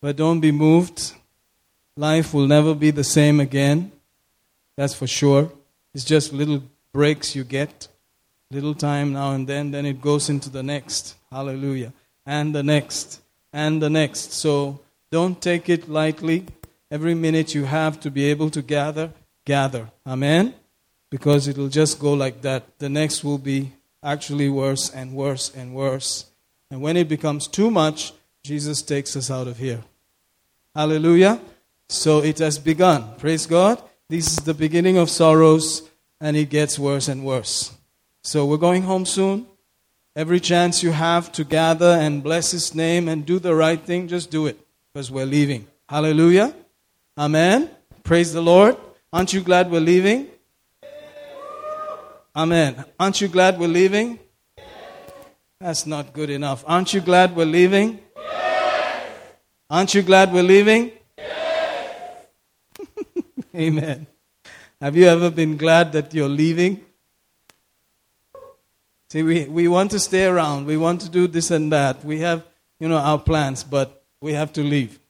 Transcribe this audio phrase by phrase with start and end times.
[0.00, 1.12] But don't be moved.
[1.96, 3.92] Life will never be the same again.
[4.76, 5.50] That's for sure.
[5.94, 6.62] It's just little
[6.92, 7.88] breaks you get,
[8.50, 11.14] little time now and then, then it goes into the next.
[11.30, 11.92] Hallelujah.
[12.26, 13.20] And the next,
[13.52, 14.32] and the next.
[14.32, 14.80] So
[15.10, 16.46] don't take it lightly.
[16.90, 19.12] Every minute you have to be able to gather,
[19.44, 19.90] gather.
[20.06, 20.54] Amen?
[21.10, 22.78] Because it'll just go like that.
[22.78, 23.72] The next will be
[24.02, 26.26] actually worse and worse and worse.
[26.70, 28.12] And when it becomes too much,
[28.46, 29.82] Jesus takes us out of here.
[30.72, 31.40] Hallelujah.
[31.88, 33.16] So it has begun.
[33.18, 33.82] Praise God.
[34.08, 35.82] This is the beginning of sorrows,
[36.20, 37.74] and it gets worse and worse.
[38.22, 39.48] So we're going home soon.
[40.14, 44.06] Every chance you have to gather and bless His name and do the right thing,
[44.06, 44.56] just do it
[44.94, 45.66] because we're leaving.
[45.88, 46.54] Hallelujah.
[47.18, 47.68] Amen.
[48.04, 48.76] Praise the Lord.
[49.12, 50.28] Aren't you glad we're leaving?
[52.36, 52.84] Amen.
[53.00, 54.20] Aren't you glad we're leaving?
[55.58, 56.62] That's not good enough.
[56.64, 58.05] Aren't you glad we're leaving?
[59.68, 60.92] Aren't you glad we're leaving?
[61.18, 62.26] Yes.
[63.56, 64.06] Amen.
[64.80, 66.84] Have you ever been glad that you're leaving?
[69.10, 70.66] See, we, we want to stay around.
[70.66, 72.04] We want to do this and that.
[72.04, 72.44] We have,
[72.78, 75.00] you know, our plans, but we have to leave.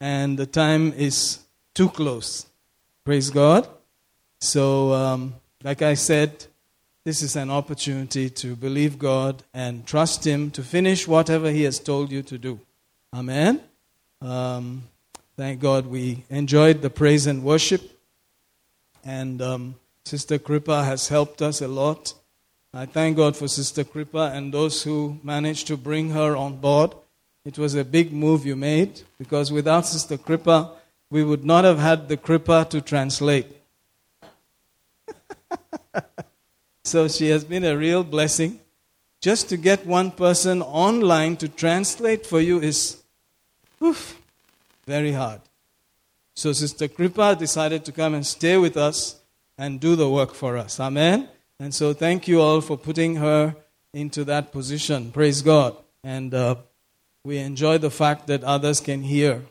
[0.00, 1.40] And the time is
[1.74, 2.46] too close.
[3.04, 3.68] Praise God.
[4.40, 6.46] So, um, like I said,
[7.04, 11.78] this is an opportunity to believe God and trust Him to finish whatever He has
[11.78, 12.60] told you to do.
[13.14, 13.60] Amen.
[14.20, 14.82] Um,
[15.36, 17.82] thank God we enjoyed the praise and worship.
[19.04, 22.12] And um, Sister Kripa has helped us a lot.
[22.74, 26.94] I thank God for Sister Kripa and those who managed to bring her on board.
[27.44, 30.72] It was a big move you made because without Sister Kripa,
[31.08, 33.46] we would not have had the Kripa to translate.
[36.84, 38.60] So she has been a real blessing.
[39.20, 42.97] Just to get one person online to translate for you is
[43.82, 44.20] oof,
[44.86, 45.40] very hard.
[46.34, 49.20] So Sister Kripa decided to come and stay with us
[49.56, 50.78] and do the work for us.
[50.78, 51.28] Amen.
[51.58, 53.56] And so thank you all for putting her
[53.92, 55.10] into that position.
[55.10, 55.76] Praise God.
[56.04, 56.56] And uh,
[57.24, 59.42] we enjoy the fact that others can hear.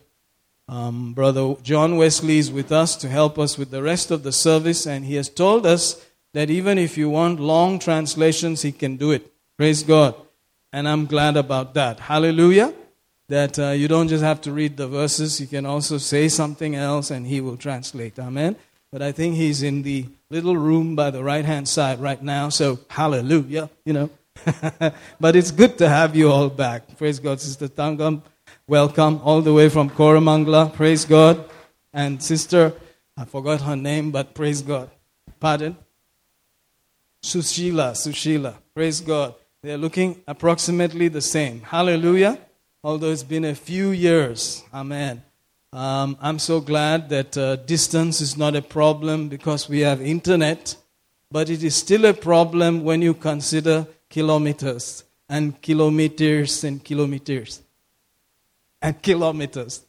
[0.68, 4.32] Um, Brother John Wesley is with us to help us with the rest of the
[4.32, 8.96] service, and he has told us that even if you want long translations, he can
[8.96, 9.32] do it.
[9.56, 10.14] Praise God.
[10.72, 12.00] And I'm glad about that.
[12.00, 12.74] Hallelujah.
[13.28, 16.74] That uh, you don't just have to read the verses, you can also say something
[16.74, 18.18] else and he will translate.
[18.18, 18.56] Amen.
[18.90, 22.48] But I think he's in the little room by the right hand side right now,
[22.48, 24.10] so hallelujah, you know.
[25.20, 26.96] but it's good to have you all back.
[26.96, 27.40] Praise God.
[27.40, 28.22] Sister Tangam,
[28.66, 30.72] welcome all the way from Koramangala.
[30.72, 31.44] Praise God.
[31.92, 32.72] And Sister,
[33.16, 34.90] I forgot her name, but praise God.
[35.38, 35.76] Pardon?
[37.22, 38.54] Sushila, Sushila.
[38.74, 39.34] Praise God.
[39.62, 41.60] They're looking approximately the same.
[41.60, 42.38] Hallelujah.
[42.84, 44.62] Although it's been a few years.
[44.72, 45.22] Amen.
[45.72, 50.76] Um, I'm so glad that uh, distance is not a problem because we have internet,
[51.30, 57.62] but it is still a problem when you consider kilometers and kilometers and kilometers
[58.80, 59.82] and kilometers.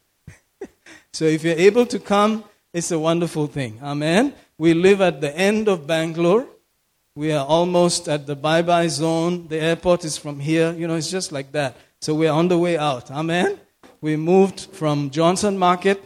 [1.13, 3.79] so if you're able to come, it's a wonderful thing.
[3.83, 4.33] Amen.
[4.57, 6.45] We live at the end of Bangalore.
[7.15, 9.47] We are almost at the bye bye zone.
[9.47, 10.73] The airport is from here.
[10.73, 11.77] You know, it's just like that.
[12.01, 13.11] So we're on the way out.
[13.11, 13.59] Amen.
[13.99, 16.01] We moved from Johnson Market,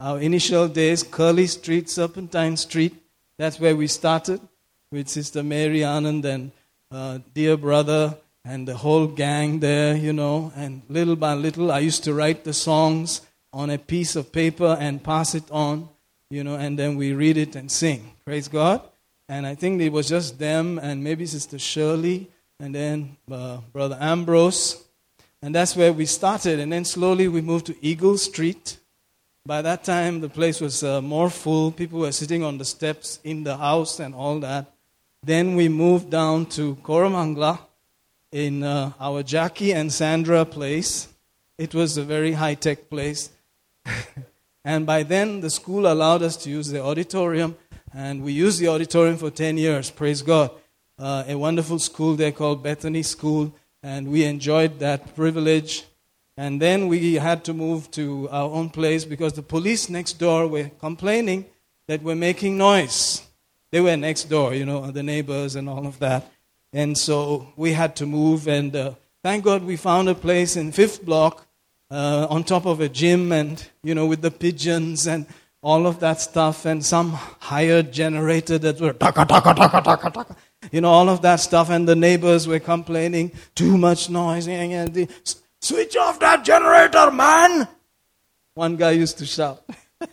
[0.00, 2.94] our initial days, Curly Street, Serpentine Street.
[3.38, 4.40] That's where we started
[4.90, 6.50] with Sister Mary Anand and
[6.90, 10.52] uh, dear brother and the whole gang there, you know.
[10.56, 13.20] And little by little, I used to write the songs
[13.52, 15.88] on a piece of paper and pass it on,
[16.30, 18.12] you know, and then we read it and sing.
[18.24, 18.82] Praise God.
[19.28, 22.28] And I think it was just them and maybe Sister Shirley
[22.58, 24.82] and then uh, Brother Ambrose.
[25.42, 26.60] And that's where we started.
[26.60, 28.78] And then slowly we moved to Eagle Street.
[29.44, 31.72] By that time, the place was uh, more full.
[31.72, 34.72] People were sitting on the steps in the house and all that.
[35.24, 37.58] Then we moved down to Koramangala
[38.30, 41.08] in uh, our Jackie and Sandra place.
[41.58, 43.30] It was a very high tech place.
[44.64, 47.56] and by then, the school allowed us to use the auditorium
[47.94, 50.50] and we used the auditorium for 10 years, praise God.
[50.98, 55.84] Uh, a wonderful school there called Bethany School, and we enjoyed that privilege.
[56.36, 60.46] And then we had to move to our own place because the police next door
[60.46, 61.46] were complaining
[61.88, 63.22] that we're making noise.
[63.70, 66.30] They were next door, you know, the neighbors and all of that.
[66.72, 70.72] And so we had to move, and uh, thank God we found a place in
[70.72, 71.46] fifth block
[71.90, 75.26] uh, on top of a gym, and you know, with the pigeons and
[75.62, 80.36] all of that stuff, and some hired generator that were taka, taka, taka, taka, taka.
[80.70, 84.46] You know, all of that stuff, and the neighbors were complaining, too much noise.
[85.60, 87.68] Switch off that generator, man!
[88.54, 89.64] One guy used to shout.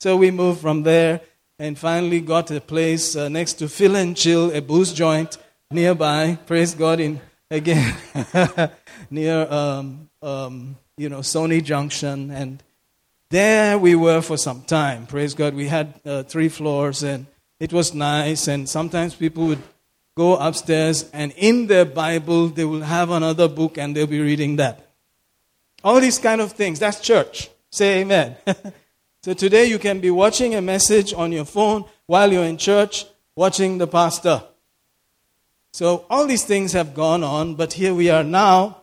[0.00, 1.20] so we moved from there
[1.58, 5.38] and finally got a place uh, next to Phil and Chill, a booze joint
[5.70, 6.38] nearby.
[6.46, 7.20] Praise God in
[7.50, 7.94] again
[9.10, 12.62] near um, um, you know Sony Junction, and
[13.30, 15.06] there we were for some time.
[15.06, 17.26] Praise God, we had uh, three floors, and
[17.58, 18.48] it was nice.
[18.48, 19.62] And sometimes people would
[20.16, 24.56] go upstairs, and in their Bible they will have another book, and they'll be reading
[24.56, 24.92] that.
[25.84, 26.78] All these kind of things.
[26.78, 27.50] That's church.
[27.70, 28.36] Say Amen.
[29.26, 33.06] So today you can be watching a message on your phone while you're in church,
[33.34, 34.40] watching the pastor.
[35.72, 38.82] So all these things have gone on, but here we are now.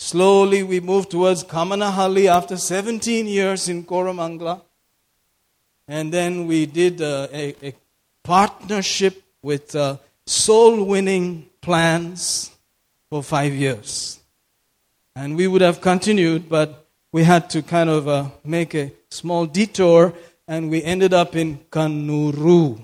[0.00, 4.62] Slowly we move towards Kamanahalli after 17 years in Koramangala.
[5.86, 7.74] And then we did uh, a, a
[8.28, 9.96] partnership with uh,
[10.26, 12.54] soul winning plans
[13.08, 14.20] for five years.
[15.16, 19.46] And we would have continued, but we had to kind of uh, make a small
[19.46, 20.12] detour
[20.46, 22.78] and we ended up in Kanuru.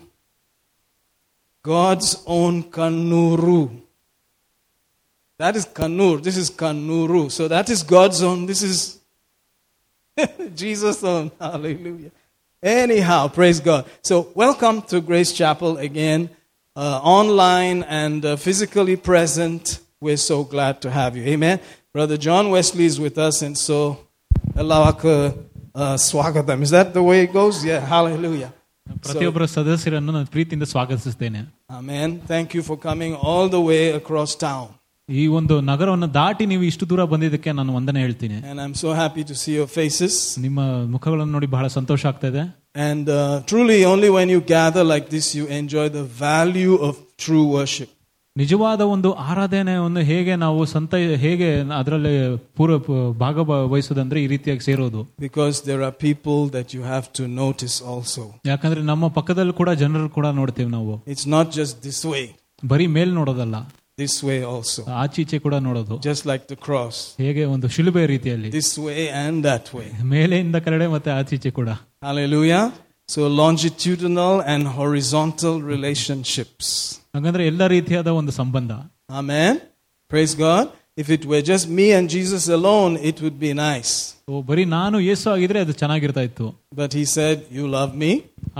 [1.63, 3.83] God's own Kanuru.
[5.37, 6.23] That is Kannur.
[6.23, 7.31] This is Kanuru.
[7.31, 8.47] So that is God's own.
[8.47, 8.99] This is
[10.55, 11.31] Jesus' own.
[11.39, 12.13] Hallelujah.
[12.64, 13.86] Anyhow, praise God.
[14.02, 16.30] So welcome to Grace Chapel again,
[16.76, 19.80] uh, online and uh, physically present.
[20.02, 21.24] We're so glad to have you.
[21.24, 21.60] Amen.
[21.94, 24.06] Brother John Wesley is with us, and so
[24.54, 25.38] Alawaka
[25.74, 26.62] uh, swagatam.
[26.62, 27.64] Is that the way it goes?
[27.66, 27.80] Yeah.
[27.80, 28.54] Hallelujah.
[29.06, 31.42] ಪ್ರತಿಯೊಬ್ಬರ ಸದಸ್ಯರನ್ನು ನಾನು ಪ್ರೀತಿಯಿಂದ ಸ್ವಾಗತಿಸುತ್ತೇನೆ
[31.80, 32.10] Amen.
[32.32, 34.68] Thank you for coming all the way across town.
[35.10, 39.24] ಈ ಒಂದು ನಗರವನ್ನು ದಾಟಿ ನೀವು ಇಷ್ಟು ದೂರ ಬಂದಿದ್ದಕ್ಕೆ ನಾನು ವಂದನೆ ಹೇಳ್ತೀನಿ And I'm so happy
[39.24, 40.16] to see your faces.
[40.46, 40.60] ನಿಮ್ಮ
[40.94, 42.44] ಮುಖಗಳನ್ನು ನೋಡಿ ಬಹಳ ಸಂತೋಷ ಆಗ್ತಾ ಇದೆ
[42.88, 47.46] And uh, truly, only when you gather like this, you enjoy the value of true
[47.56, 47.90] worship.
[48.36, 50.94] ನಿಜವಾದ ಒಂದು ಆರಾಧನೆಯನ್ನು ಹೇಗೆ ನಾವು ಸಂತ
[51.24, 51.48] ಹೇಗೆ
[51.80, 52.14] ಅದರಲ್ಲಿ
[52.58, 52.78] ಪೂರ್ವ
[53.24, 53.38] ಭಾಗ
[53.74, 58.24] ವಹಿಸೋದಂದ್ರೆ ಈ ರೀತಿಯಾಗಿ ಸೇರೋದು Because there are people that you have to notice also.
[58.52, 62.26] ಯಾಕಂದ್ರೆ ನಮ್ಮ ಪಕ್ಕದಲ್ಲಿ ಕೂಡ ಜನರು ಕೂಡ ನೋಡ್ತೀವಿ ನಾವು It's not just this way,
[62.64, 63.58] ಬರೀ ಮೇಲ್ ನೋಡೋದಲ್ಲ
[63.98, 64.82] this way also.
[65.04, 69.68] ಆಚೀಚೆ ಕೂಡ ನೋಡೋದು Just like the cross, ಹೇಗೆ ಒಂದು ಶಿಲುಬೆ ರೀತಿಯಲ್ಲಿ this way and that
[69.78, 69.90] way.
[70.16, 71.70] ಮೇಲೆಯಿಂದ ಕರಡೆ ಮತ್ತೆ ಆಚೀಚೆ ಕೂಡ
[72.10, 72.64] Hallelujah.
[73.10, 76.68] So, longitudinal and horizontal relationships.
[77.16, 78.72] ಹಾಗಂದ್ರೆ ಎಲ್ಲ ರೀತಿಯಾದ ಒಂದು ಸಂಬಂಧ
[79.22, 79.54] Amen.
[80.12, 80.66] Praise God.
[80.98, 83.92] If it were just me and Jesus alone, it would be nice.
[84.30, 86.48] ಓ, ಬರೀ ನಾನು ಯೇಸು ಆಗಿದ್ರೆ ಅದು ಚೆನ್ನಾಗಿರ್ತಾ ಇತ್ತು
[86.82, 88.12] But he said, You love me,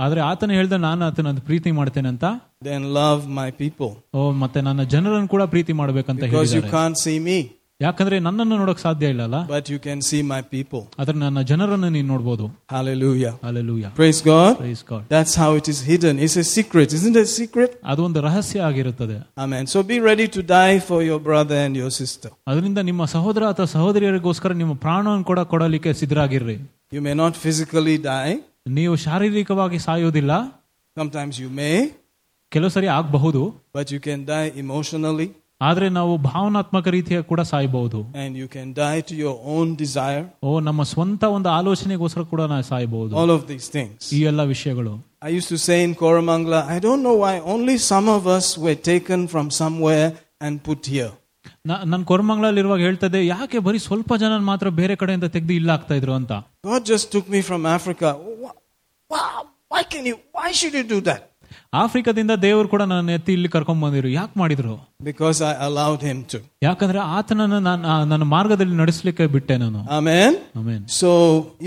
[0.04, 2.26] ಆದ್ರೆ ಆತನ ಹೇಳ್ದ ನಾನು ಆತನ ಪ್ರೀತಿ ಮಾಡ್ತೇನೆ ಅಂತ
[2.64, 3.92] then love my people.
[4.14, 7.38] ಓ ಮತ್ತೆ ನನ್ನ ಜನರನ್ನು ಕೂಡ ಪ್ರೀತಿ ಮಾಡ್ಬೇಕಂತ Because you ಹೇಳಿದ್ದಾರೆ can't see me,
[7.80, 10.82] ಯಾಕಂದ್ರೆ ನನ್ನನ್ನು ನೋಡಕ್ ಸಾಧ್ಯ ಇಲ್ಲಲ್ಲ but you can see my people.
[11.00, 13.32] ಆದ್ರೆ ನನ್ನ ಜನರನ್ನು ನೀನು ನೋಡ್ಬೋದು Hallelujah.
[13.48, 14.50] Alleluia Praise God.
[14.58, 16.14] Praise God That's how it is hidden.
[16.26, 16.88] It's a secret.
[16.98, 17.70] Isn't it a secret?
[17.92, 19.64] ಅದು ಒಂದು ರಹಸ್ಯ ಆಗಿರುತ್ತದೆ Amen.
[19.74, 22.30] So be ready to die for your brother and your sister.
[22.50, 26.58] ಅದರಿಂದ ನಿಮ್ಮ ಸಹೋದರ ಅಥವಾ ಸಹೋದರಿಯರಿಗೋಸ್ಕರ ನಿಮ್ಮ ಪ್ರಾಣವನ್ನು ಕೂಡ ಕೊಡಲಿಕ್ಕೆ ಸಿದ್ಧರಾಗಿರ್ರಿ
[26.92, 28.34] You may not physically die.
[28.78, 30.32] ನೀವು ಶಾರೀರಿಕವಾಗಿ ಸಾಯೋದಿಲ್ಲ
[30.96, 31.74] Sometimes you may,
[32.52, 33.42] ಕೆಲವು ಸರಿ ಆಗಬಹುದು
[33.78, 35.28] but you can die emotionally
[35.60, 40.24] ಆದ್ರೆ ನಾವು ಭಾವನಾತ್ಮಕ ರೀತಿಯ ಕೂಡ ಸಾಯಬಹುದು and you can die to your own desire.
[40.48, 43.98] ಓ ನಮ್ಮ ಸ್ವಂತ ಒಂದು ಆಲೋಚನೆಗೋಸ್ಕರ ಕೂಡ ನಾವು ಸಾಯಬಹುದು All of these things.
[44.18, 44.94] ಈ ಎಲ್ಲ ವಿಷಯಗಳು
[45.28, 48.78] I used to say in Koramangala, I don't know why only some of us were
[48.92, 50.06] taken from somewhere
[50.40, 51.10] and put here.
[51.70, 56.32] ನಾನು ಕೊರಮಂಗ್ಲಲ್ಲಿರುವಾಗ ಹೇಳ್ತದೆ ಯಾಕೆ ಬರೀ ಸ್ವಲ್ಪ ಜನ ಮಾತ್ರ ಬೇರೆ ಕಡೆಯಿಂದ ತೆಗೆದು ಇಲ್ಲ ಆಗ್ತಾ ಇದ್ರು ಅಂತ
[56.70, 58.08] God just took me from Africa.
[58.42, 58.56] Wh-
[59.10, 61.20] wh- Why can you, why should you do that?
[61.81, 64.09] ಆಫ್ರಿಕಾದಿಂದ ದೇವರು ಕೂಡ ನನ್ನ ಎತ್ತಿ ಇಲ್ಲಿ ಕರ್ಕೊಂಡ್ ಬಂದಿರು.
[64.19, 64.75] ಯಾಕೆ ಮಾಡಿದ್ರು?
[65.07, 69.81] Because I allowed him to ಯಾಕಂದ್ರೆ ಆತನನ್ನು ನಾನು ನನ್ನ ಮಾರ್ಗದಲ್ಲಿ ನಡೆಸಲಿಕ್ಕೆ ಬಿಟ್ಟೆ ನಾನು.
[69.97, 71.09] Amen amen so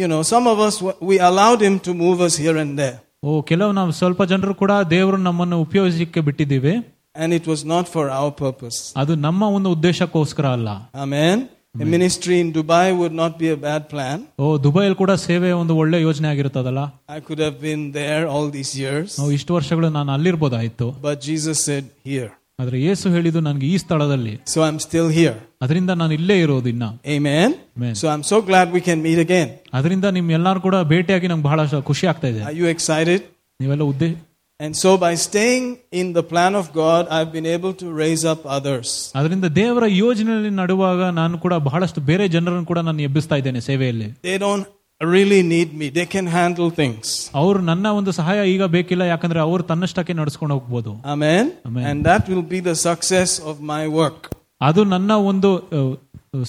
[0.03, 0.79] you know some of us
[1.11, 4.73] we allowed him to move us here and there oh ಕೆಲವು ನಾವು ಸ್ವಲ್ಪ ಜನರು ಕೂಡ
[4.91, 6.75] ದೇವರು ನಮ್ಮನ್ನು ಉಪಯೋಗಿಸಲಿಕ್ಕೆ ಬಿಟ್ಟಿದ್ದೀವಿ.
[7.23, 10.69] And it was not for our purpose ಅದು ನಮ್ಮ ಒಂದು ಉದ್ದೇಶಕ್ಕೋಸ್ಕರ ಅಲ್ಲ.
[11.05, 11.41] ಆಮೇನ್
[11.78, 14.18] A ministry in Dubai would not be a bad plan.
[14.40, 18.72] ಓ ದುಬೈಯಲ್ಲಿ ಕೂಡ ಸೇವೆ ಒಂದು ಒಳ್ಳೆ ಯೋಜನೆ ಆಗಿರುತ್ತದಲ್ಲ I could have been there all these
[18.84, 19.08] years.
[19.20, 22.30] ನಾವು ಇಷ್ಟು ವರ್ಷಗಳು ನಾನು ಅಲ್ಲಿರ್ಬೋದಾಯ್ತು But Jesus said, Here.
[22.60, 25.36] ಆದ್ರೆ ಯೇಸು ಹೇಳಿದ್ದು ನನಗೆ ಈ ಸ್ಥಳದಲ್ಲಿ So I'm still here.
[25.66, 27.50] ಅದರಿಂದ ನಾನು ಇಲ್ಲೇ ಇರೋದು ಇನ್ನ Amen.
[27.78, 27.94] Amen.
[28.02, 29.50] So I'm so glad we can meet again.
[29.78, 31.60] ಅದರಿಂದ ನಿಮ್ ಎಲ್ಲಾರು ಕೂಡ ಭೇಟಿಯಾಗಿ ನಂಗೆ ಬಹಳ
[31.92, 33.22] ಖುಷಿ ಆಗ್ತಾ ಇದೆ Are you excited?
[33.60, 34.12] ನೀವೆಲ್ಲ ಉದ್ದೇ
[34.60, 38.42] And so by staying in the plan of God, I've been able to raise up
[38.58, 38.88] others.
[39.20, 44.38] ಅದರಿಂದ ದೇವರ ಯೋಜನೆಯಲ್ಲಿ ನಡುವಾಗ ನಾನು ಕೂಡ ಬಹಳಷ್ಟು ಬೇರೆ ಜನರನ್ನು ಕೂಡ ನಾನು ಎಬ್ಬಿಸ್ತಾ ಇದ್ದೇನೆ ಸೇವೆಯಲ್ಲಿ They
[44.46, 44.66] don't
[45.02, 45.88] really need me.
[45.98, 47.06] They can handle things.
[47.42, 51.44] ಅವರು ನನ್ನ ಒಂದು ಸಹಾಯ ಈಗ ಬೇಕಿಲ್ಲ ಯಾಕಂದ್ರೆ ಅವರು ತನ್ನಷ್ಟಕ್ಕೆ ನಡ್ಸ್ಕೊಂಡು ಹೋಗ್ಬೋದು Amen.
[51.70, 51.84] Amen.
[51.90, 54.22] And that will be the success of my work
[54.62, 55.50] ಅದು ನನ್ನ ಒಂದು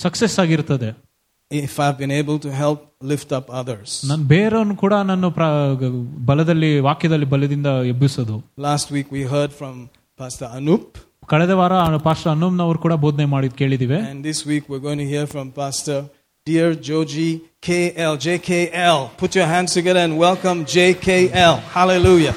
[0.04, 0.90] ಸಕ್ಸಸ್ ಆಗಿರ್ತದೆ
[1.50, 2.78] if I've been able to help
[3.12, 3.90] lift up others.
[4.10, 5.50] ನಾನು ಬೇರೆಯವ್ರನ್ನು ಕೂಡ ನನ್ನ ಪ್ರ-
[6.30, 8.36] ಬಲದಲ್ಲಿ ವಾಕ್ಯದಲ್ಲಿ ಬಲದಿಂದ ಎಬ್ಬಿಸೋದು
[8.68, 9.74] Last week we heard from
[10.20, 10.86] Pastor Anup.
[11.28, 15.26] ಕಳೆದ ವಾರ ಪಾಸ್ಟರ್ ಅನ್ನುಮ್ನವರು ಕೂಡ ಬೋಧನೆ ಮಾಡಿದ್ ಕೇಳಿದಿವೆ And this week we're going to hear
[15.26, 15.98] from Pastor
[16.46, 17.28] Dear Joji
[17.62, 18.98] KL, JKL.
[19.22, 21.54] Put your hands together and welcome JKL.
[21.76, 22.34] Hallelujah.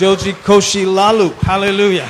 [0.00, 1.28] Joji Koshi Lalu.
[1.50, 2.08] Hallelujah.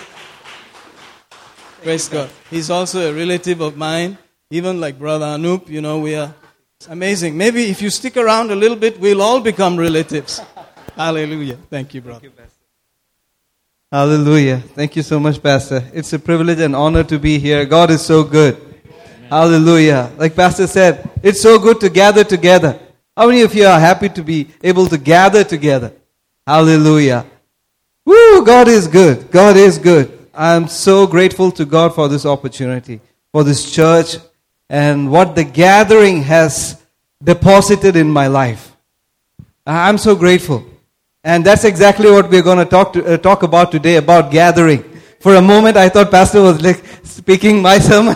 [1.83, 2.29] Praise God.
[2.51, 4.11] He's also a relative of mine,
[4.50, 5.68] even like Brother Anup.
[5.70, 6.34] You know, we are
[6.80, 7.36] it's amazing.
[7.36, 10.40] Maybe if you stick around a little bit, we'll all become relatives.
[10.96, 11.58] Hallelujah.
[11.72, 12.30] Thank you, brother.
[13.92, 14.60] Hallelujah.
[14.60, 15.84] Thank you so much, Pastor.
[15.92, 17.66] It's a privilege and honor to be here.
[17.66, 18.58] God is so good.
[19.30, 20.12] Hallelujah.
[20.18, 22.80] Like Pastor said, it's so good to gather together.
[23.16, 25.94] How many of you are happy to be able to gather together?
[26.46, 27.26] Hallelujah.
[28.06, 29.32] Woo, God is good.
[29.32, 30.30] God is good.
[30.34, 33.02] I'm so grateful to God for this opportunity,
[33.32, 34.18] for this church,
[34.70, 36.82] and what the gathering has
[37.24, 38.76] deposited in my life.
[39.66, 40.66] I'm so grateful.
[41.24, 44.84] And that's exactly what we're going to talk, to, uh, talk about today about gathering.
[45.20, 48.16] For a moment, I thought Pastor was like speaking my sermon.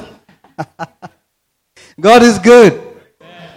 [1.99, 2.81] God is good.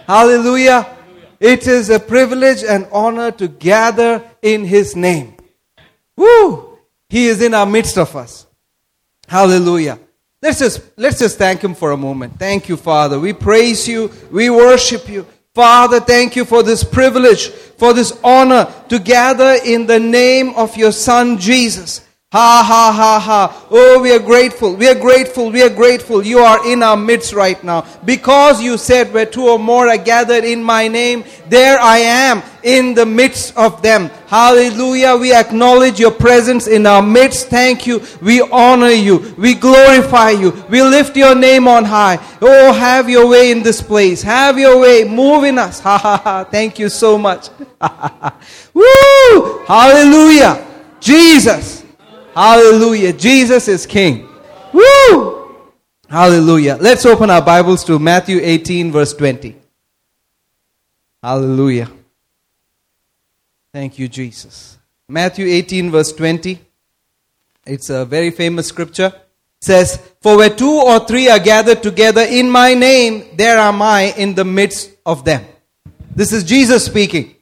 [0.07, 0.95] Hallelujah.
[1.39, 5.35] It is a privilege and honor to gather in His name.
[6.17, 6.77] Woo!
[7.09, 8.45] He is in our midst of us.
[9.27, 9.99] Hallelujah.
[10.45, 12.37] Let's just, let's just thank Him for a moment.
[12.37, 13.19] Thank you, Father.
[13.19, 14.11] We praise you.
[14.29, 15.25] We worship you.
[15.55, 20.77] Father, thank you for this privilege, for this honor to gather in the name of
[20.77, 22.04] your Son, Jesus.
[22.35, 23.65] Ha ha ha ha.
[23.71, 24.75] Oh, we are grateful.
[24.75, 25.51] We are grateful.
[25.51, 26.21] We are grateful.
[26.21, 27.85] You are in our midst right now.
[28.03, 32.43] Because you said, where two or more are gathered in my name, there I am
[32.61, 34.09] in the midst of them.
[34.27, 35.15] Hallelujah.
[35.15, 37.47] We acknowledge your presence in our midst.
[37.47, 38.01] Thank you.
[38.21, 39.33] We honor you.
[39.37, 40.51] We glorify you.
[40.69, 42.19] We lift your name on high.
[42.41, 44.21] Oh, have your way in this place.
[44.21, 45.05] Have your way.
[45.05, 45.79] Move in us.
[45.85, 46.43] Ha ha ha.
[46.43, 47.47] Thank you so much.
[48.73, 49.63] Woo!
[49.65, 50.67] Hallelujah.
[50.99, 51.84] Jesus.
[52.35, 53.13] Hallelujah.
[53.13, 54.27] Jesus is King.
[54.73, 55.55] Woo!
[56.09, 56.77] Hallelujah.
[56.81, 59.55] Let's open our Bibles to Matthew 18, verse 20.
[61.23, 61.89] Hallelujah.
[63.71, 64.77] Thank you, Jesus.
[65.07, 66.59] Matthew 18, verse 20.
[67.65, 69.13] It's a very famous scripture.
[69.15, 73.81] It says, For where two or three are gathered together in my name, there am
[73.81, 75.45] I in the midst of them.
[76.13, 77.33] This is Jesus speaking.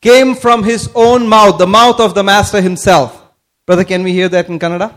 [0.00, 3.21] Came from his own mouth, the mouth of the Master himself.
[3.67, 4.89] Brother, can we hear that in Kannada?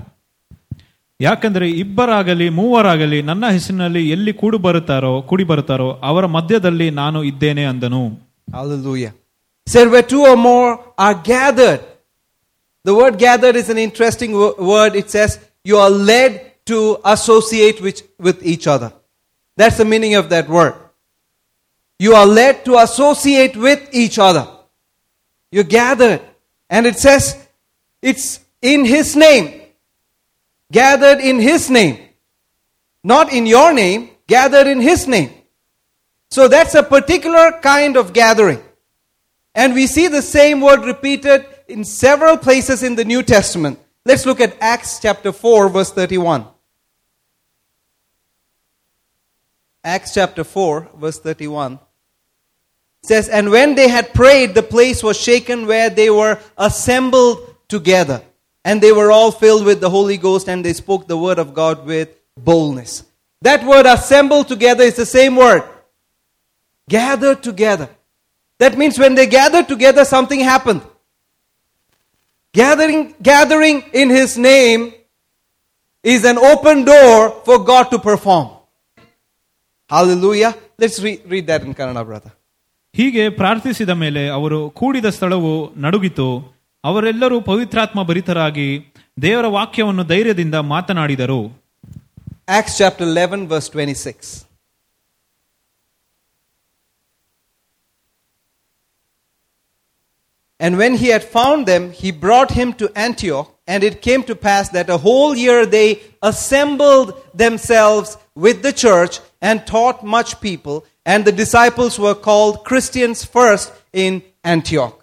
[1.21, 8.03] ಯಾಕಂದ್ರೆ ಇಬ್ಬರಾಗಲಿ ಮೂವರಾಗಲಿ ನನ್ನ ಹೆಸರಿನಲ್ಲಿ ಎಲ್ಲಿ ಕೂಡಿ ಬರುತ್ತಾರೋ ಕೂಡಿ ಬರುತ್ತಾರೋ ಅವರ ಮಧ್ಯದಲ್ಲಿ ನಾನು ಇದ್ದೇನೆ ಅಂದನು
[8.59, 9.11] Hallelujah.
[9.67, 10.71] Said where two or more
[11.07, 11.83] are gathered.
[12.85, 14.93] The word gathered is an interesting wo- word.
[15.01, 15.31] It says
[15.65, 16.33] you are led
[16.67, 18.91] to associate with, with each other.
[19.59, 20.75] That's the meaning of that word.
[22.01, 24.45] You are led to associate with each other.
[25.53, 26.23] You're gathered.
[26.71, 27.23] And it says
[28.03, 28.27] it's
[28.62, 29.62] in His name.
[30.72, 32.00] Gathered in His name.
[33.04, 35.32] Not in your name, gathered in His name.
[36.30, 38.62] So that's a particular kind of gathering.
[39.54, 43.80] And we see the same word repeated in several places in the New Testament.
[44.04, 46.46] Let's look at Acts chapter 4, verse 31.
[49.84, 51.80] Acts chapter 4, verse 31
[53.06, 58.22] says, And when they had prayed, the place was shaken where they were assembled together.
[58.65, 61.55] And they were all filled with the Holy Ghost, and they spoke the word of
[61.55, 63.05] God with boldness.
[63.43, 65.63] That word assembled together is the same word.
[66.89, 67.89] Gathered together.
[68.59, 70.83] That means when they gathered together, something happened.
[72.53, 74.93] Gathering, gathering in His name
[76.03, 78.51] is an open door for God to perform.
[79.89, 80.55] Hallelujah.
[80.79, 82.33] Let's re- read that in Kannada, brother.
[82.95, 86.27] ಹೀಗೆ ಪ್ರಾರ್ಥಿಸಿದ ಮೇಲೆ ಅವರು ಕೂಡಿದ ಸ್ಥಳವು ನಡುಗಿತು
[86.85, 88.69] ಅವರೆಲ್ಲರೂ ಪವಿತ್ರಾತ್ಮ ಭರಿತರಾಗಿ
[89.23, 91.41] ದೇವರ ವಾಕ್ಯವನ್ನು ಧೈರ್ಯದಿಂದ ಮಾತನಾಡಿದರು
[92.49, 94.45] Acts chapter 11, verse 26.
[100.61, 103.55] And when he had found them, he brought him to Antioch.
[103.67, 109.21] And it came to pass that a whole year they assembled themselves with the church
[109.41, 110.85] and taught much people.
[111.07, 114.97] And the disciples were called Christians first in Antioch.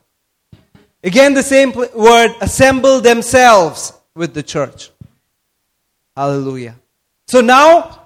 [1.04, 4.90] Again, the same word, assemble themselves with the church.
[6.16, 6.76] Hallelujah.
[7.26, 8.00] So now,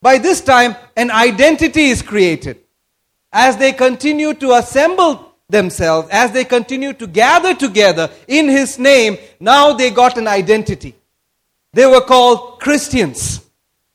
[0.00, 2.60] by this time, an identity is created.
[3.32, 9.18] As they continue to assemble themselves, as they continue to gather together in His name,
[9.40, 10.94] now they got an identity.
[11.72, 13.40] They were called Christians.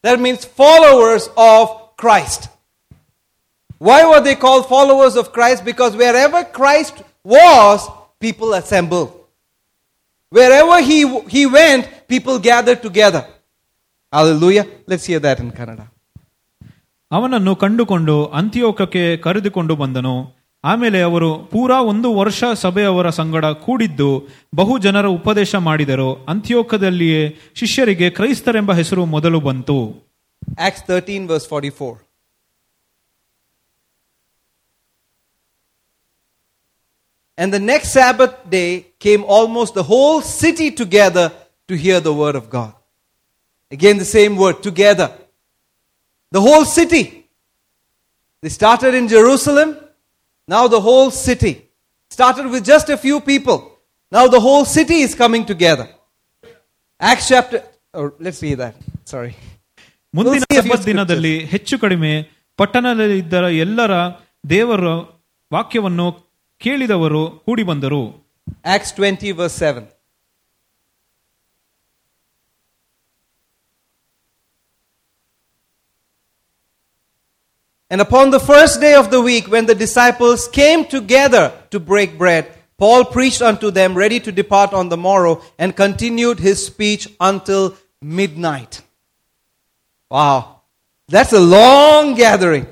[0.01, 2.50] That means followers of Christ.
[3.77, 5.63] Why were they called followers of Christ?
[5.63, 7.88] Because wherever Christ was,
[8.22, 9.10] people assembled.
[10.34, 13.24] Wherever he, he went, people gathered together.
[14.13, 14.66] Hallelujah.
[14.88, 15.86] Let's hear that in Kannada.
[17.12, 20.13] ಅವನನ್ನು ಕಂಡುಕೊಂಡು ಅಂತ್ಯೋಕಕ್ಕೆ ಕರೆದುಕೊಂಡು ಬಂದನು
[20.63, 24.08] ಆಮೇಲೆ ಅವರು ಪೂರಾ ಒಂದು ವರ್ಷ ಸಭೆಯವರ ಸಂಗಡ ಕೂಡಿದ್ದು
[24.56, 27.22] ಬಹು ಜನರ ಉಪದೇಶ ಮಾಡಿದರು ಅಂತ್ಯೋಕದಲ್ಲಿಯೇ
[27.62, 29.78] ಶಿಷ್ಯರಿಗೆ ಕ್ರೈಸ್ತರೆಂಬ ಹೆಸರು ಮೊದಲು ಬಂತು
[30.68, 31.98] Act thirteen verse forty four
[37.40, 41.33] And the next Sabbath day came almost the whole city together
[41.68, 42.73] to hear the word of God.
[43.71, 45.12] Again, the same word, together.
[46.30, 47.26] The whole city.
[48.42, 49.76] They started in Jerusalem,
[50.49, 51.68] now the whole city.
[52.11, 53.59] Started with just a few people.
[54.11, 55.88] Now the whole city is coming together.
[57.00, 57.62] Acts chapter.
[57.92, 58.75] Oh, let's see that.
[59.04, 59.35] Sorry.
[60.14, 62.12] ಮುಂದಿನ We'll see a few ಸಬ್ಬತ್ ದಿನದಲ್ಲಿ ಹೆಚ್ಚು ಕಡಿಮೆ
[62.61, 63.92] ಪಟ್ಟಣದಲ್ಲಿದ್ದ ಎಲ್ಲರ
[64.52, 64.85] ದೇವರ
[65.52, 66.06] ವಾಕ್ಯವನ್ನು
[66.64, 68.02] ಕೇಳಿದವರು ಕೂಡಿ ಬಂದರು
[68.75, 69.88] Acts 20, verse 7.
[77.90, 82.18] And upon the first day of the week, when the disciples came together to break
[82.18, 87.09] bread, Paul preached unto them, ready to depart on the morrow, and continued his speech
[87.21, 88.83] until midnight.
[90.11, 90.62] Wow.
[91.09, 92.66] That's a long gathering.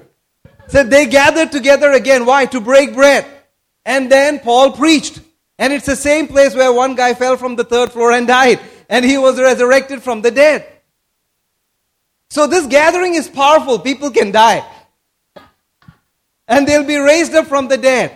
[0.66, 2.26] So they gathered together again.
[2.26, 2.46] Why?
[2.46, 3.24] To break bread.
[3.86, 5.16] And then Paul preached.
[5.58, 8.58] And it's the same place where one guy fell from the third floor and died.
[8.90, 10.60] And he was resurrected from the dead.
[12.30, 13.78] So this gathering is powerful.
[13.80, 14.60] People can die.
[16.48, 18.08] And they'll be raised up from the dead.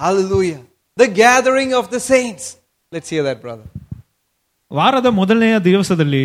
[0.00, 0.60] Hallelujah.
[0.96, 2.44] The gathering of the saints.
[2.92, 3.66] Let's hear that, brother.
[4.70, 6.24] ವಾರದ ಮೊದಲನೆಯ ದಿವಸದಲ್ಲಿ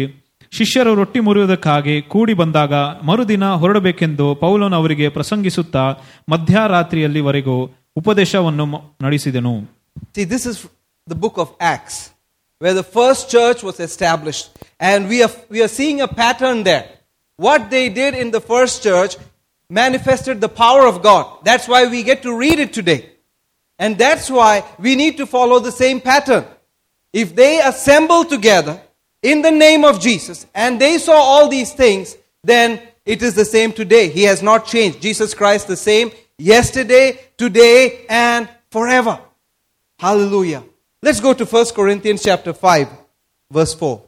[0.51, 2.73] ಶಿಷ್ಯರು ರೊಟ್ಟಿ ಮುರಿಯುವುದಕ್ಕಾಗಿ ಕೂಡಿ ಬಂದಾಗ
[3.09, 5.83] ಮರುದಿನ ಹೊರಡಬೇಕೆಂದು ಪೌಲನ್ ಅವರಿಗೆ ಪ್ರಸಂಗಿಸುತ್ತಾ
[6.31, 7.57] ಮಧ್ಯರಾತ್ರಿಯಲ್ಲಿವರೆಗೂ
[7.97, 9.53] ಉಪದೇಶವನ್ನು ಮ- ನಡೆಸಿದನು
[10.15, 10.57] See, this is
[11.07, 11.97] the book of Acts,
[12.61, 14.45] where the first church was established.
[14.89, 16.85] And we are, we are seeing a pattern there.
[17.47, 19.13] What they did in the first church
[19.69, 21.25] manifested the power of God.
[21.49, 23.01] That's why we get to read it today.
[23.83, 24.53] And that's why
[24.85, 26.43] we need to follow the same pattern.
[27.13, 28.75] If they assemble together
[29.31, 32.15] in the name of Jesus and they saw all these things,
[32.51, 32.67] then
[33.05, 34.05] it is the same today.
[34.09, 35.01] He has not changed.
[35.01, 37.07] Jesus Christ the same yesterday,
[37.40, 39.18] today, and forever.
[39.98, 40.62] Hallelujah.
[41.00, 42.86] Let's go to 1 Corinthians chapter 5,
[43.50, 44.02] verse 4.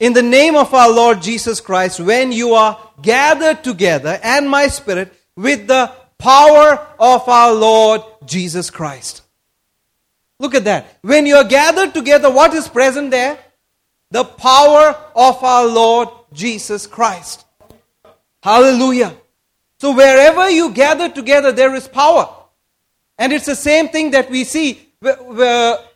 [0.00, 4.66] In the name of our Lord Jesus Christ, when you are gathered together, and my
[4.68, 9.22] spirit, with the power of our Lord Jesus Christ.
[10.38, 10.98] Look at that.
[11.00, 13.38] When you are gathered together, what is present there?
[14.10, 17.46] The power of our Lord Jesus Christ.
[18.42, 19.16] Hallelujah.
[19.80, 22.28] So wherever you gather together, there is power.
[23.18, 24.88] And it's the same thing that we see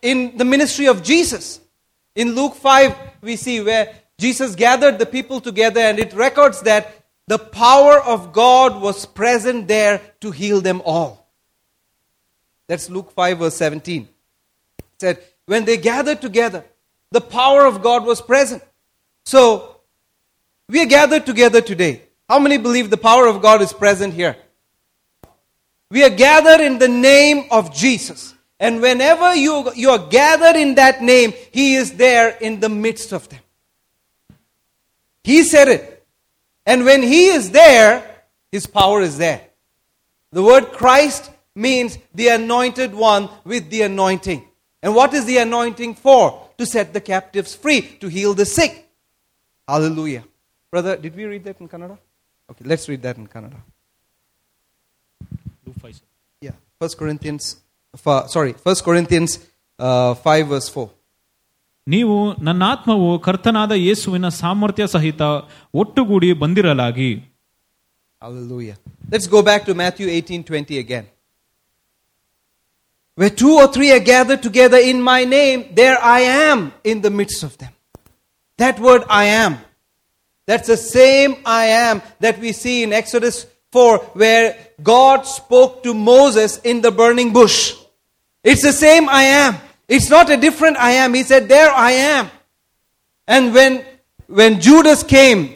[0.03, 1.61] in the ministry of Jesus.
[2.14, 7.05] In Luke 5, we see where Jesus gathered the people together and it records that
[7.27, 11.29] the power of God was present there to heal them all.
[12.66, 14.09] That's Luke 5, verse 17.
[14.79, 16.64] It said, when they gathered together,
[17.11, 18.62] the power of God was present.
[19.24, 19.78] So,
[20.69, 22.03] we are gathered together today.
[22.29, 24.37] How many believe the power of God is present here?
[25.91, 28.35] We are gathered in the name of Jesus.
[28.61, 33.13] And whenever you, you are gathered in that name, He is there in the midst
[33.13, 33.41] of them.
[35.25, 36.07] He said it.
[36.67, 39.41] And when He is there, His power is there.
[40.33, 44.45] The word Christ means the anointed one with the anointing.
[44.83, 46.51] And what is the anointing for?
[46.59, 48.91] To set the captives free, to heal the sick.
[49.67, 50.25] Hallelujah.
[50.73, 51.97] Brother, did we read that in Kannada?
[52.51, 53.57] Okay, let's read that in Kannada.
[55.65, 55.99] Do five,
[56.43, 57.57] Yeah, First Corinthians.
[58.29, 59.39] Sorry, First Corinthians
[59.79, 60.89] uh, five verse four.
[61.87, 65.23] ನೀವು ನನ್ನ ಆತ್ಮವು ಕರ್ತನಾದ ಯೇಸುವಿನ ಸಾಮರ್ಥ್ಯ ಸಹಿತ
[65.83, 67.11] ಒಟ್ಟುಗೂಡಿ ಬಂದಿರಲಾಗಿ
[68.23, 68.77] Hallelujah.
[69.13, 71.07] Let's go back to Matthew 18:20 again.
[73.19, 76.59] Where two or three are gathered together in my name, there I am
[76.93, 77.73] in the midst of them.
[78.59, 79.53] That word I am
[80.49, 85.93] that's the same I am that we see in Exodus 4 where God spoke to
[85.93, 87.77] Moses in the burning bush.
[88.43, 89.57] It's the same I am.
[89.89, 91.13] It's not a different I am.
[91.13, 92.31] He said, There I am.
[93.27, 93.85] And when,
[94.27, 95.55] when Judas came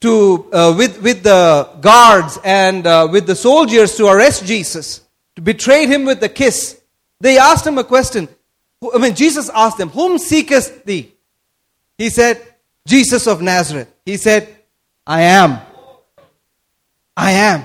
[0.00, 5.02] to, uh, with, with the guards and uh, with the soldiers to arrest Jesus,
[5.36, 6.80] to betray him with a kiss,
[7.20, 8.28] they asked him a question.
[8.94, 11.12] I mean, Jesus asked them, Whom seekest thee?
[11.98, 12.53] He said,
[12.86, 13.92] Jesus of Nazareth.
[14.04, 14.54] He said,
[15.06, 15.58] I am.
[17.16, 17.64] I am.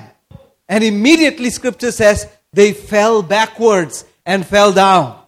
[0.67, 5.19] And immediately scripture says they fell backwards and fell down.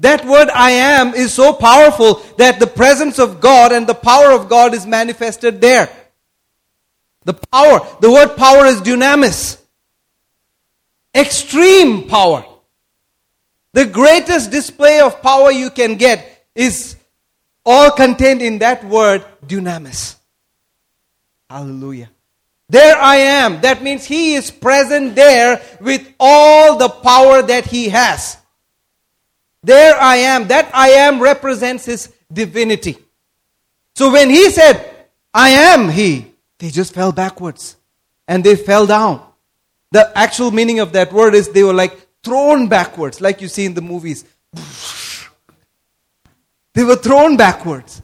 [0.00, 4.32] That word I am is so powerful that the presence of God and the power
[4.32, 5.90] of God is manifested there.
[7.24, 9.60] The power, the word power is dunamis.
[11.14, 12.44] Extreme power.
[13.74, 16.96] The greatest display of power you can get is
[17.64, 20.16] all contained in that word dunamis.
[21.48, 22.10] Hallelujah.
[22.68, 23.60] There I am.
[23.62, 28.36] That means He is present there with all the power that He has.
[29.62, 30.46] There I am.
[30.48, 32.96] That I am represents His divinity.
[33.96, 37.76] So when He said, I am He, they just fell backwards
[38.28, 39.26] and they fell down.
[39.90, 43.64] The actual meaning of that word is they were like thrown backwards, like you see
[43.64, 44.24] in the movies.
[46.74, 48.02] They were thrown backwards.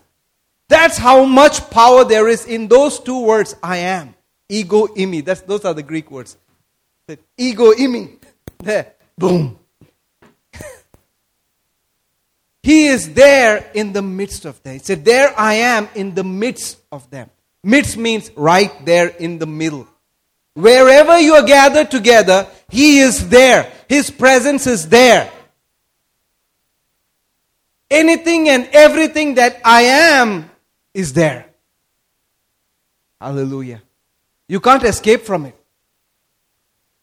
[0.68, 4.14] That's how much power there is in those two words, I am.
[4.48, 5.24] Ego eimi.
[5.24, 6.36] That's, those are the Greek words.
[7.36, 8.18] Ego eimi.
[8.58, 8.92] There.
[9.16, 9.58] Boom.
[12.62, 14.74] he is there in the midst of them.
[14.74, 17.30] He said, There I am in the midst of them.
[17.62, 19.86] Midst means right there in the middle.
[20.54, 23.70] Wherever you are gathered together, He is there.
[23.88, 25.30] His presence is there.
[27.90, 30.50] Anything and everything that I am
[30.92, 31.46] is there.
[33.20, 33.82] Hallelujah.
[34.48, 35.56] You can't escape from it.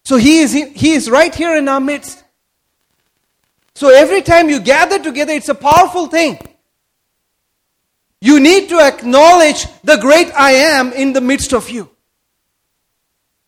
[0.04, 2.22] So he is, he is right here in our midst.
[3.74, 6.38] So every time you gather together, it's a powerful thing.
[8.20, 11.90] You need to acknowledge the great I am in the midst of you.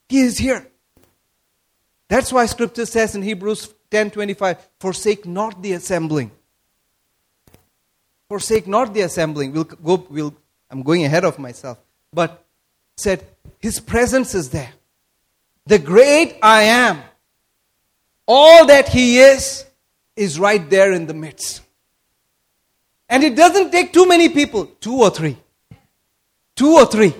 [0.09, 0.67] He is here.
[2.09, 6.31] That's why scripture says in Hebrews 10:25, forsake not the assembling.
[8.29, 9.53] Forsake not the assembling.
[9.53, 10.35] We'll go, we'll,
[10.69, 11.79] I'm going ahead of myself.
[12.11, 12.43] But
[12.97, 13.25] said,
[13.59, 14.71] His presence is there.
[15.65, 17.01] The great I am.
[18.27, 19.65] All that He is,
[20.15, 21.61] is right there in the midst.
[23.09, 25.37] And it doesn't take too many people, two or three.
[26.55, 27.13] Two or three.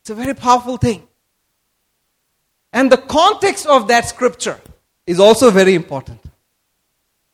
[0.00, 1.06] It's a very powerful thing.
[2.72, 4.60] And the context of that scripture
[5.06, 6.20] is also very important.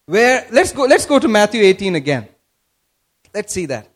[0.06, 2.28] Where let's go let's go to Matthew 18 again.
[3.36, 3.86] Let's see that.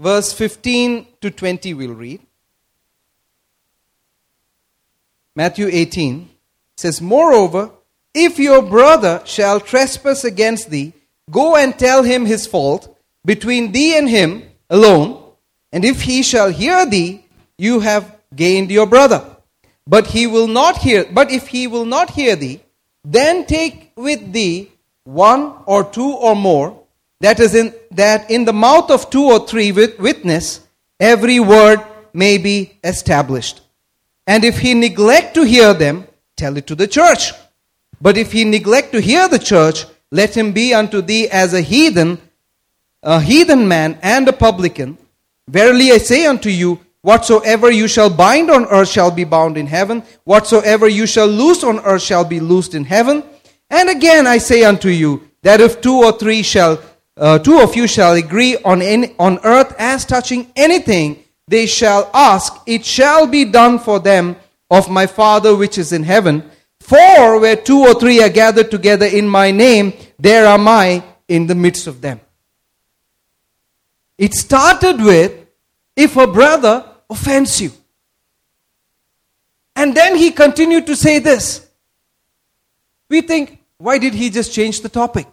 [0.00, 2.22] Verse 15 to 20 we'll read.
[5.36, 6.30] Matthew 18
[6.78, 7.72] says, Moreover,
[8.14, 10.94] if your brother shall trespass against thee,
[11.30, 15.22] go and tell him his fault between thee and him alone.
[15.72, 17.26] And if he shall hear thee,
[17.58, 19.36] you have gained your brother.
[19.86, 22.62] But he will not hear, but if he will not hear thee,
[23.04, 24.72] then take with thee
[25.04, 26.79] one or two or more,
[27.20, 30.60] that is in that in the mouth of two or three witness,
[30.98, 31.80] every word
[32.12, 33.60] may be established.
[34.26, 36.06] And if he neglect to hear them,
[36.36, 37.32] tell it to the church.
[38.00, 41.60] But if he neglect to hear the church, let him be unto thee as a
[41.60, 42.18] heathen,
[43.02, 44.98] a heathen man and a publican.
[45.48, 49.66] Verily I say unto you, whatsoever you shall bind on earth shall be bound in
[49.66, 53.22] heaven, whatsoever you shall loose on earth shall be loosed in heaven.
[53.68, 56.80] And again I say unto you, that if two or three shall,
[57.16, 62.10] uh, two of you shall agree on, any, on earth as touching anything, they shall
[62.14, 64.36] ask, it shall be done for them
[64.70, 66.48] of my Father which is in heaven.
[66.78, 71.46] For where two or three are gathered together in my name, there am I in
[71.46, 72.20] the midst of them.
[74.16, 75.46] It started with
[75.96, 77.72] if a brother offends you.
[79.74, 81.66] And then he continued to say this.
[83.08, 85.26] We think, why did he just change the topic?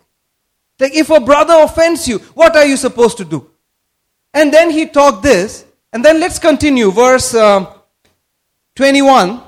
[0.79, 3.49] Like, if a brother offends you, what are you supposed to do?
[4.33, 6.91] And then he talked this, and then let's continue.
[6.91, 7.65] Verse uh,
[8.75, 9.41] 21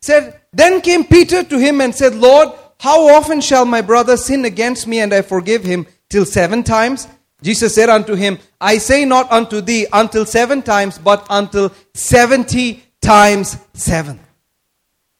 [0.00, 4.44] said, Then came Peter to him and said, Lord, how often shall my brother sin
[4.44, 5.86] against me and I forgive him?
[6.08, 7.08] Till seven times?
[7.42, 12.82] Jesus said unto him, I say not unto thee until seven times, but until seventy
[13.00, 14.18] times seven.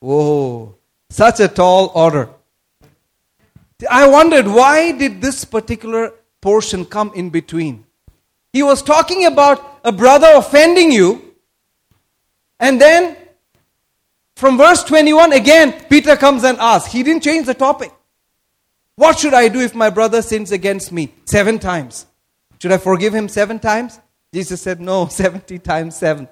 [0.01, 0.77] Whoa,
[1.11, 2.31] such a tall order.
[3.89, 7.85] I wondered why did this particular portion come in between?
[8.53, 11.35] He was talking about a brother offending you,
[12.59, 13.17] and then
[14.35, 16.93] from verse 21 again, Peter comes and asks.
[16.93, 17.93] He didn't change the topic.
[18.97, 21.13] What should I do if my brother sins against me?
[21.25, 22.07] Seven times.
[22.61, 24.01] Should I forgive him seven times?
[24.35, 26.29] Jesus said, No, 70 times seven.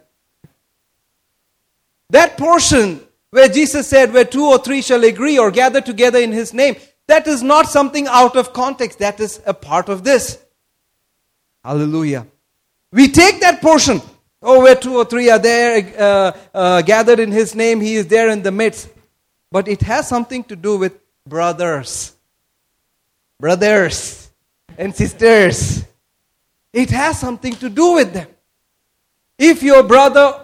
[2.11, 6.33] That portion where Jesus said, Where two or three shall agree or gather together in
[6.33, 8.99] his name, that is not something out of context.
[8.99, 10.39] That is a part of this.
[11.65, 12.27] Hallelujah.
[12.93, 14.01] We take that portion.
[14.43, 18.07] Oh, where two or three are there uh, uh, gathered in his name, he is
[18.07, 18.89] there in the midst.
[19.51, 20.93] but it has something to do with
[21.27, 22.15] brothers.
[23.41, 24.31] Brothers
[24.77, 25.85] and sisters.
[26.73, 28.29] It has something to do with them.
[29.39, 30.41] If your brother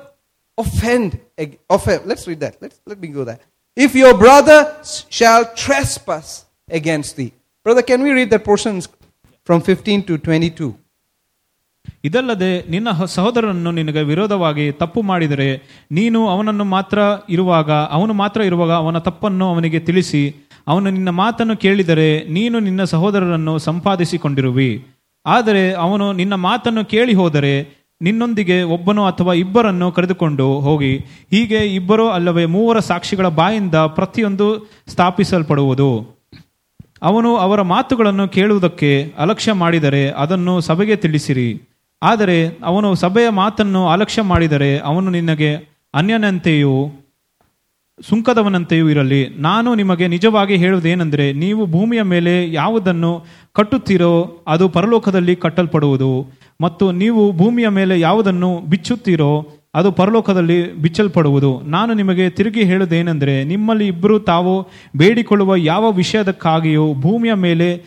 [0.57, 1.20] offend,
[1.68, 2.57] offend let's read that.
[2.61, 3.40] Let's, let me go there.
[3.77, 7.33] If your brother shall trespass against thee.
[7.66, 8.81] Brother, can we read that portion
[9.48, 10.72] from 15 to 22?
[12.05, 15.46] ಇದಲ್ಲದೆ ನಿನ್ನ ಸಹೋದರನನ್ನು ನಿನಗೆ ವಿರೋಧವಾಗಿ ತಪ್ಪು ಮಾಡಿದರೆ
[15.90, 16.98] ನೀನು ಅವನನ್ನು ಮಾತ್ರ
[17.29, 20.22] ಇರುವಾಗ ಅವನು ಮಾತ್ರ ಇರುವಾಗ ಅವನ ತಪ್ಪನ್ನು ಅವನಿಗೆ ತಿಳಿಸಿ
[20.66, 24.70] ಅವನು ನಿನ್ನ ಮಾತನ್ನು ಕೇಳಿದರೆ ನೀನು ನಿನ್ನ ಸಹೋದರರನ್ನು ಸಂಪಾದಿಸಿಕೊಂಡಿರುವಿ
[25.27, 27.55] ಆದರೆ ಅವನು ನಿನ್ನ ಮಾತನ್ನು ಕೇಳಿ ಹೋದರೆ
[28.01, 30.92] ನಿನ್ನೊಂದಿಗೆ ಒಬ್ಬನು ಅಥವಾ ಇಬ್ಬರನ್ನು ಕರೆದುಕೊಂಡು ಹೋಗಿ
[31.31, 34.48] ಹೀಗೆ ಇಬ್ಬರು ಅಲ್ಲವೇ ಮೂವರ ಸಾಕ್ಷಿಗಳ ಬಾಯಿಂದ ಪ್ರತಿಯೊಂದು
[34.88, 35.90] ಸ್ಥಾಪಿಸಲ್ಪಡುವುದು
[37.03, 41.62] ಅವನು ಅವರ ಮಾತುಗಳನ್ನು ಕೇಳುವುದಕ್ಕೆ ಅಲಕ್ಷ್ಯ ಮಾಡಿದರೆ ಅದನ್ನು ಸಭೆಗೆ ತಿಳಿಸಿರಿ.
[42.03, 45.55] ಆದರೆ ಅವನು ಸಭೆಯ ಮಾತನ್ನು ಅಲಕ್ಷ್ಯ ಮಾಡಿದರೆ ಅವನು ನಿನಗೆ
[45.95, 46.91] ಅನ್ಯನಂತೆಯೂ
[48.09, 49.29] ಸುಂಕದವನಂತೆಯೂ ಇರಲಿ.
[49.29, 56.27] ನಾನು ನಿಮಗೆ ನಿಜವಾಗಿ ಹೇಳುವುದೇನೆಂದರೆ, ನೀವು ಭೂಮಿಯ ಮೇಲೆ ಯಾವುದನ್ನು ಕಟ್ಟುತ್ತೀರೋ ಅದು ಪರಲೋಕದಲ್ಲಿ ಕಟ್ಟಲ್ಪಡುವುದು
[56.61, 61.61] ಮತ್ತು ನೀವು ಭೂಮಿಯ ಮೇಲೆ ಯಾವುದನ್ನು ಬಿಚ್ಚುತ್ತೀರೋ ಅದು ಪರಲೋಕದಲ್ಲಿ ಬಿಚ್ಚಲ್ಪಡುವುದು.
[61.61, 67.85] ನಾನು ನಿಮಗೆ ತಿರುಗಿ ಹೇಳುವುದೇನೆಂದರೆ, ನಿಮ್ಮಲ್ಲಿ ಇಬ್ಬರು ತಾವು ಬೇಡಿಕೊಳ್ಳುವ ಯಾವ ವಿಷಯದಕ್ಕಾಗಿಯೂ ಭೂಮಿಯ ಮೇಲೆ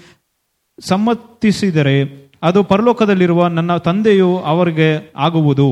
[0.80, 1.98] ಸಮ್ಮತಿಸಿದರೆ,
[2.43, 5.69] ಅದು ಪರಲೋಕದಲ್ಲಿರುವ ನನ್ನ ತಂದೆಯು ಅವರಿಗೆ ಆಗುವುದು.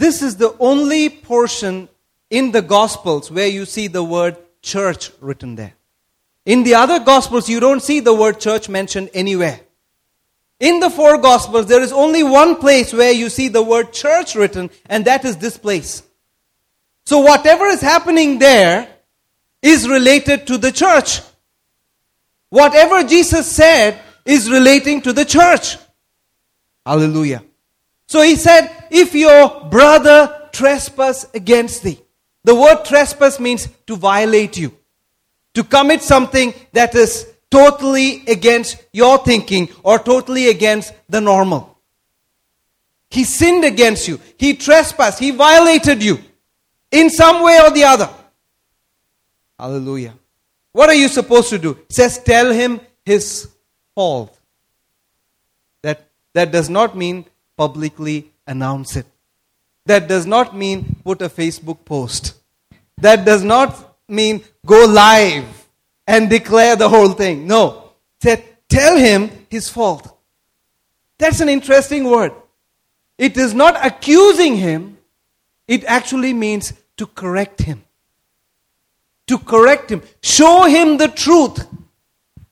[0.00, 1.88] This is the only portion
[2.32, 5.74] in the gospels where you see the word church written they
[6.46, 9.63] in the other gospels you don't see the word church mention anyway
[10.60, 14.34] In the four Gospels, there is only one place where you see the word church
[14.34, 16.02] written, and that is this place.
[17.06, 18.88] So, whatever is happening there
[19.60, 21.20] is related to the church.
[22.50, 25.76] Whatever Jesus said is relating to the church.
[26.86, 27.42] Hallelujah.
[28.06, 31.98] So he said, if your brother trespass against thee.
[32.44, 34.72] The word trespass means to violate you.
[35.54, 41.78] To commit something that is totally against your thinking or totally against the normal.
[43.10, 44.18] He sinned against you.
[44.36, 45.20] He trespassed.
[45.20, 46.18] He violated you
[46.90, 48.10] in some way or the other.
[49.56, 50.14] Hallelujah.
[50.72, 51.70] What are you supposed to do?
[51.88, 53.48] It says, tell him his
[53.94, 54.36] fault.
[55.82, 57.24] That, that does not mean
[57.56, 59.06] publicly announce it.
[59.86, 62.34] That does not mean put a Facebook post.
[62.98, 65.53] That does not mean go live
[66.06, 67.46] and declare the whole thing.
[67.46, 67.90] No.
[68.22, 70.16] Said, tell him his fault.
[71.18, 72.32] That's an interesting word.
[73.16, 74.98] It is not accusing him,
[75.68, 77.84] it actually means to correct him.
[79.28, 80.02] To correct him.
[80.22, 81.66] Show him the truth.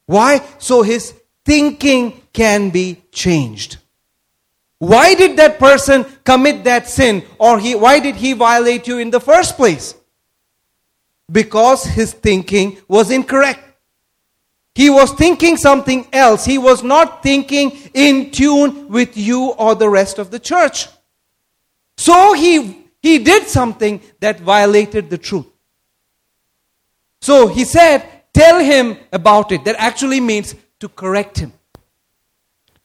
[0.07, 0.43] Why?
[0.59, 3.79] So his thinking can be changed.
[4.79, 7.23] Why did that person commit that sin?
[7.39, 9.95] Or he, why did he violate you in the first place?
[11.31, 13.61] Because his thinking was incorrect.
[14.75, 16.45] He was thinking something else.
[16.45, 20.89] He was not thinking in tune with you or the rest of the church.
[21.97, 25.47] So he, he did something that violated the truth.
[27.21, 29.65] So he said, Tell him about it.
[29.65, 31.53] That actually means to correct him.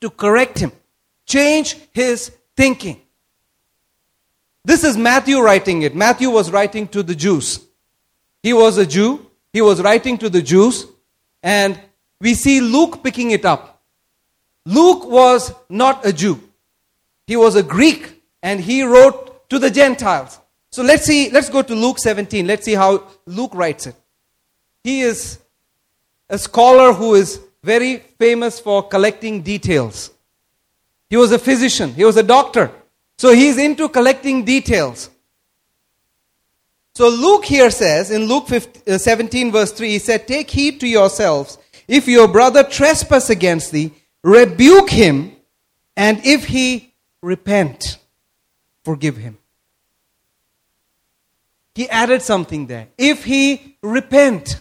[0.02, 0.71] To correct him.
[1.26, 3.02] Change his thinking.
[4.65, 5.95] This is Matthew writing it.
[5.95, 7.67] Matthew was writing to the Jews.
[8.48, 9.30] He was a Jew.
[9.52, 10.86] He was writing to the Jews.
[11.44, 11.78] And
[12.22, 13.82] we see Luke picking it up.
[14.66, 16.40] Luke was not a Jew.
[17.26, 20.40] He was a Greek and he wrote to the Gentiles.
[20.72, 22.48] So let's see, let's go to Luke 17.
[22.48, 23.96] Let's see how Luke writes it.
[24.82, 25.40] He is
[26.30, 30.10] a scholar who is very famous for collecting details.
[31.10, 32.72] He was a physician, he was a doctor.
[33.18, 35.10] So he's into collecting details.
[36.98, 40.80] So Luke here says in Luke 15, uh, 17, verse 3, he said, Take heed
[40.80, 41.60] to yourselves.
[41.88, 45.34] If your brother trespass against thee, rebuke him,
[45.96, 48.00] and if he repent,
[48.84, 49.38] forgive him.
[51.76, 52.88] He added something there.
[52.98, 54.60] If he repent,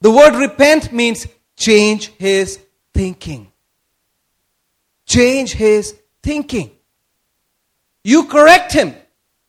[0.00, 1.26] the word repent means
[1.56, 2.60] change his
[2.94, 3.50] thinking.
[5.06, 6.70] Change his thinking.
[8.04, 8.94] You correct him.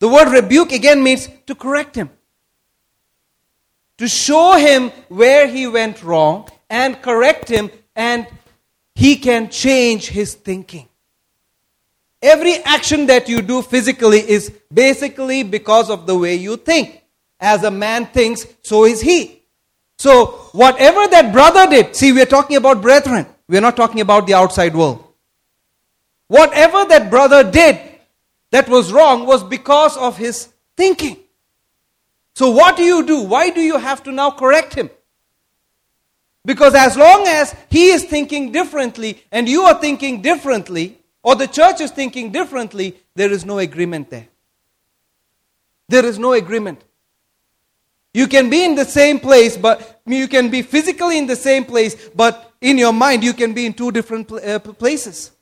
[0.00, 2.10] The word rebuke again means to correct him.
[3.98, 8.26] To show him where he went wrong and correct him, and
[8.94, 10.88] he can change his thinking.
[12.20, 17.02] Every action that you do physically is basically because of the way you think.
[17.38, 19.42] As a man thinks, so is he.
[19.98, 23.26] So, whatever that brother did, see, we're talking about brethren.
[23.48, 25.04] We're not talking about the outside world.
[26.28, 27.78] Whatever that brother did
[28.50, 31.18] that was wrong was because of his thinking.
[32.34, 33.20] So what do you do?
[33.20, 34.90] Why do you have to now correct him?
[36.44, 41.46] Because as long as he is thinking differently and you are thinking differently, or the
[41.46, 44.28] church is thinking differently, there is no agreement there.
[45.88, 46.84] There is no agreement.
[48.12, 51.64] You can be in the same place, but you can be physically in the same
[51.64, 55.32] place, but in your mind, you can be in two different uh, places.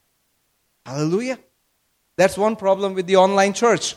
[0.86, 1.38] Hallelujah.
[2.16, 3.96] That's one problem with the online church.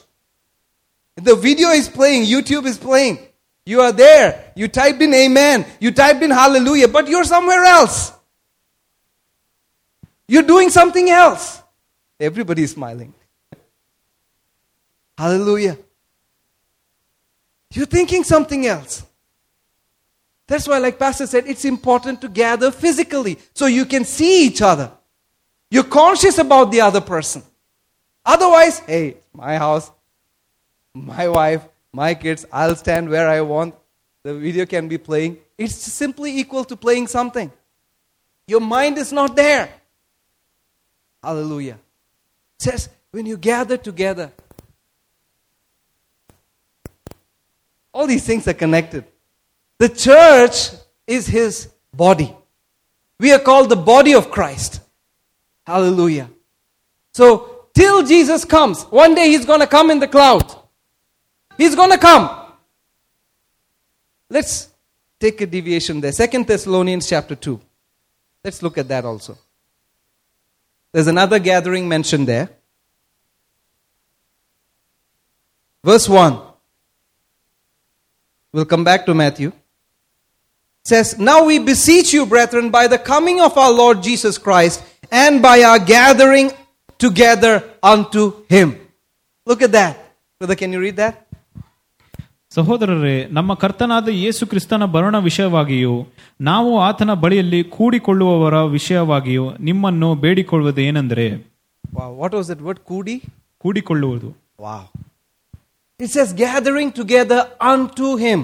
[1.16, 3.20] The video is playing, YouTube is playing.
[3.66, 4.52] You are there.
[4.56, 5.66] You typed in amen.
[5.80, 8.12] You typed in hallelujah, but you're somewhere else.
[10.28, 11.62] You're doing something else.
[12.20, 13.14] Everybody is smiling.
[15.18, 15.78] Hallelujah.
[17.74, 19.04] You're thinking something else.
[20.48, 24.62] That's why, like Pastor said, it's important to gather physically so you can see each
[24.62, 24.92] other.
[25.70, 27.44] You're conscious about the other person.
[28.24, 29.92] Otherwise, hey, my house,
[30.96, 33.76] my wife, my kids, I'll stand where I want.
[34.24, 35.38] The video can be playing.
[35.58, 37.52] It's simply equal to playing something.
[38.48, 39.70] Your mind is not there.
[41.22, 41.78] Hallelujah.
[42.60, 44.32] It says, when you gather together,
[47.94, 49.06] all these things are connected.
[49.78, 50.70] The church
[51.06, 52.34] is his body.
[53.20, 54.82] We are called the body of Christ.
[55.66, 56.30] Hallelujah.
[57.14, 60.65] So, till Jesus comes, one day he's going to come in the cloud.
[61.58, 62.30] He's going to come.
[64.30, 64.70] Let's
[65.20, 66.12] take a deviation there.
[66.12, 67.60] Second Thessalonians chapter 2.
[68.44, 69.38] Let's look at that also.
[70.92, 72.50] There's another gathering mentioned there.
[75.84, 76.40] Verse 1.
[78.54, 79.50] We'll come back to Matthew.
[79.50, 84.84] It says, Now we beseech you, brethren, by the coming of our Lord Jesus Christ
[85.12, 86.52] and by our gathering
[86.98, 88.80] together unto him.
[89.46, 90.00] Look at that.
[90.40, 91.25] Brother, can you read that?
[92.56, 95.96] ಸಹೋದರರೇ ನಮ್ಮ ಕರ್ತನಾದ ಯೇಸು ಕ್ರಿಸ್ತನ ಬರೋಣ ವಿಷಯವಾಗಿಯೂ
[96.42, 101.26] ನಾವು ಆತನ ಬಳಿಯಲ್ಲಿ ಕೂಡಿಕೊಳ್ಳುವವರ ವಿಷಯವಾಗಿಯೂ ನಿಮ್ಮನ್ನು ಬೇಡಿಕೊಳ್ಳುವುದು ಏನೆಂದರೆ
[102.18, 103.16] ವಾಟ್ ವಾಸ್ ದಟ್ ವರ್ಡ್ ಕೂಡಿ?
[103.64, 104.30] ಕೂಡಿಕೊಳ್ಳುವುದು.
[104.62, 104.86] Wow
[106.00, 108.44] it's as gathering together on to him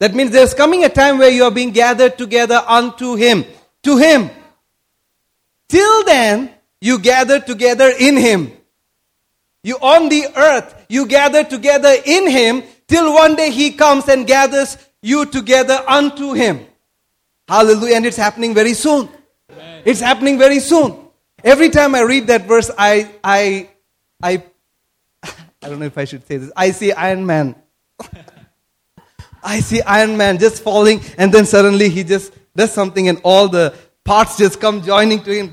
[0.00, 3.10] that means there is coming a time where you are being gather together on to
[3.16, 3.42] him
[3.84, 4.24] to him
[5.70, 6.40] till then
[6.82, 8.44] you gather together in him
[9.66, 14.24] You on the earth, you gather together in him till one day he comes and
[14.24, 16.64] gathers you together unto him.
[17.48, 17.96] Hallelujah.
[17.96, 19.08] And it's happening very soon.
[19.84, 20.96] It's happening very soon.
[21.42, 23.70] Every time I read that verse, I, I,
[24.22, 24.44] I,
[25.24, 26.52] I don't know if I should say this.
[26.56, 27.56] I see Iron Man.
[29.42, 33.48] I see Iron Man just falling, and then suddenly he just does something, and all
[33.48, 33.74] the
[34.04, 35.52] parts just come joining to him.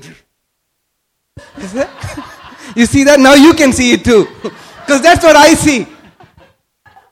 [2.74, 3.20] You see that?
[3.20, 4.26] Now you can see it too.
[4.84, 5.86] Because that's what I see.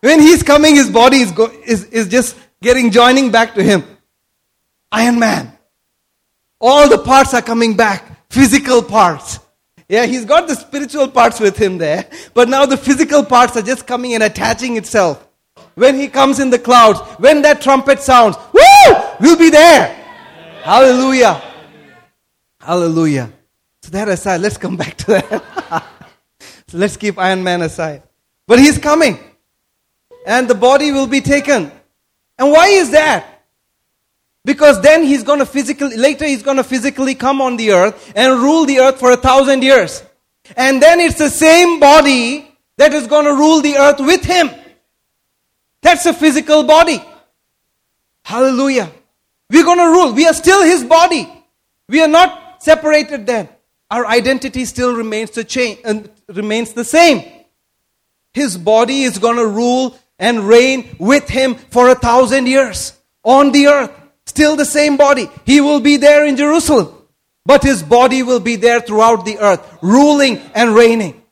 [0.02, 3.82] When he's coming, his body is, go, is, is just getting joining back to him.
[4.90, 5.56] Iron Man.
[6.60, 8.28] All the parts are coming back.
[8.28, 9.38] Physical parts.
[9.88, 12.06] Yeah, he's got the spiritual parts with him there.
[12.34, 15.26] But now the physical parts are just coming and attaching itself.
[15.74, 18.94] When he comes in the clouds, when that trumpet sounds, woo!
[19.20, 19.86] We'll be there.
[20.62, 21.42] Hallelujah.
[22.60, 23.32] Hallelujah.
[23.82, 25.84] So that aside, let's come back to that.
[26.68, 28.02] so let's keep Iron Man aside.
[28.46, 29.18] But he's coming.
[30.26, 31.72] And the body will be taken.
[32.38, 33.44] And why is that?
[34.44, 38.12] Because then he's going to physically, later he's going to physically come on the earth
[38.16, 40.02] and rule the earth for a thousand years.
[40.56, 44.50] And then it's the same body that is going to rule the earth with him.
[45.80, 47.02] That's a physical body.
[48.24, 48.90] Hallelujah.
[49.50, 50.12] We're going to rule.
[50.12, 51.28] We are still his body.
[51.88, 53.48] We are not separated then.
[53.92, 55.44] Our identity still remains the
[55.84, 57.30] and uh, remains the same.
[58.32, 63.52] His body is going to rule and reign with him for a thousand years on
[63.52, 63.90] the earth.
[64.24, 65.28] Still the same body.
[65.44, 66.88] He will be there in Jerusalem.
[67.44, 71.22] But his body will be there throughout the earth, ruling and reigning.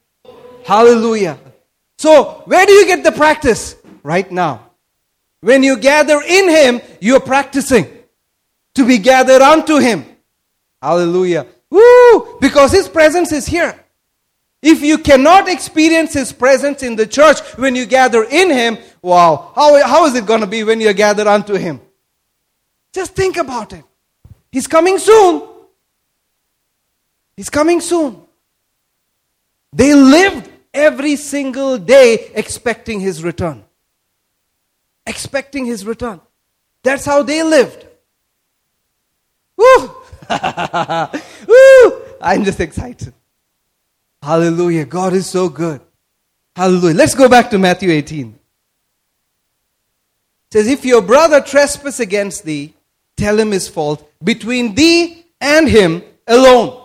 [0.63, 1.39] Hallelujah.
[1.97, 3.75] So, where do you get the practice?
[4.03, 4.69] Right now.
[5.39, 7.87] When you gather in him, you're practicing
[8.75, 10.05] to be gathered unto him.
[10.79, 11.47] Hallelujah.
[11.71, 12.37] Woo!
[12.39, 13.83] Because his presence is here.
[14.61, 19.51] If you cannot experience his presence in the church when you gather in him, wow,
[19.55, 21.81] how, how is it going to be when you're gathered unto him?
[22.93, 23.83] Just think about it.
[24.51, 25.47] He's coming soon.
[27.35, 28.21] He's coming soon.
[29.73, 33.63] They lived every single day expecting his return.
[35.07, 36.21] Expecting his return.
[36.83, 37.87] That's how they lived.
[39.55, 40.00] Woo!
[41.47, 42.01] Woo!
[42.21, 43.13] I'm just excited.
[44.21, 44.85] Hallelujah.
[44.85, 45.81] God is so good.
[46.55, 46.95] Hallelujah.
[46.95, 48.37] Let's go back to Matthew 18.
[50.51, 52.73] says, If your brother trespass against thee,
[53.17, 56.77] tell him his fault between thee and him alone.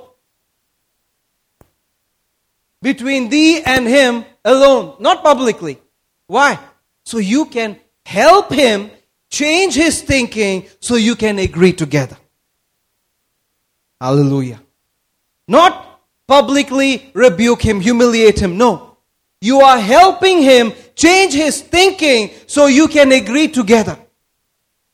[2.81, 5.79] Between thee and him alone, not publicly.
[6.27, 6.59] Why?
[7.05, 8.91] So you can help him
[9.29, 12.17] change his thinking so you can agree together.
[14.01, 14.61] Hallelujah.
[15.49, 18.59] Not publicly rebuke him, humiliate him.
[18.59, 18.97] No.
[19.41, 23.99] You are helping him change his thinking so you can agree together.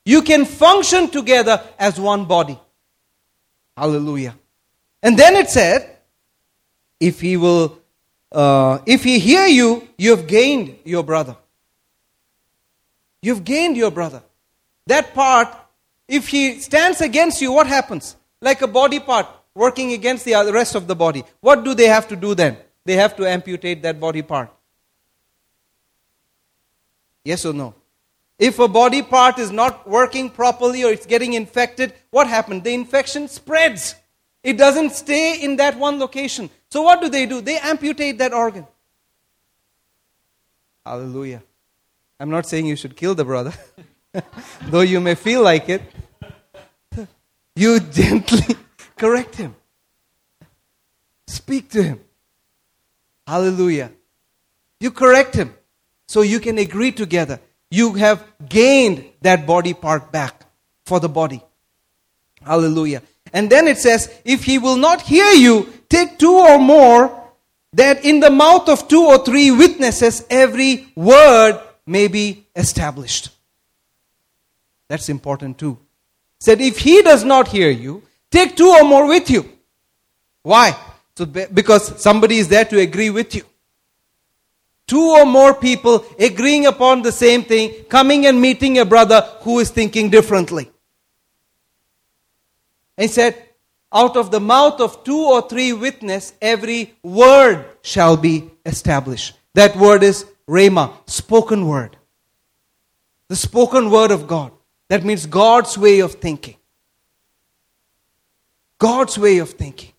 [0.05, 2.59] You can function together as one body.
[3.77, 4.35] Hallelujah.
[5.03, 5.97] And then it said,
[7.01, 7.79] if he will,
[8.31, 11.37] uh, if he hear you, you have gained your brother.
[13.23, 14.23] You've gained your brother.
[14.87, 15.49] That part,
[16.09, 18.17] if he stands against you, what happens?
[18.43, 21.25] Like a body part working against the rest of the body.
[21.41, 22.59] What do they have to do then?
[22.85, 24.51] They have to amputate that body part.
[27.25, 27.75] Yes or no?
[28.39, 32.65] If a body part is not working properly or it's getting infected, what happens?
[32.65, 33.95] The infection spreads.
[34.43, 36.51] It doesn't stay in that one location.
[36.69, 37.41] So what do they do?
[37.41, 38.67] They amputate that organ.
[40.85, 41.45] Hallelujah.
[42.19, 43.53] I'm not saying you should kill the brother,
[44.63, 45.83] though you may feel like it.
[47.55, 48.57] You gently
[48.97, 49.55] correct him.
[51.27, 52.01] Speak to him.
[53.27, 53.93] Hallelujah.
[54.81, 55.55] You correct him
[56.09, 57.41] so you can agree together.
[57.71, 60.45] You have gained that body part back
[60.85, 61.43] for the body.
[62.45, 63.03] Hallelujah.
[63.33, 67.19] And then it says, if he will not hear you, take two or more,
[67.73, 73.31] that in the mouth of two or three witnesses every word may be established.
[74.89, 75.79] That's important too.
[76.43, 79.49] Said, if he does not hear you, take two or more with you.
[80.43, 80.77] Why?
[81.17, 83.45] So, be- because somebody is there to agree with you.
[84.89, 89.61] Two or more people agreeing upon the same thing, coming and meeting a brother who
[89.61, 90.69] is thinking differently.
[92.99, 93.41] And he said,
[93.93, 99.37] out of the mouth of two or three witness, every word shall be established.
[99.55, 101.97] That word is rhema, spoken word.
[103.29, 104.51] The spoken word of God.
[104.89, 106.57] That means God's way of thinking.
[108.79, 109.93] God's way of thinking.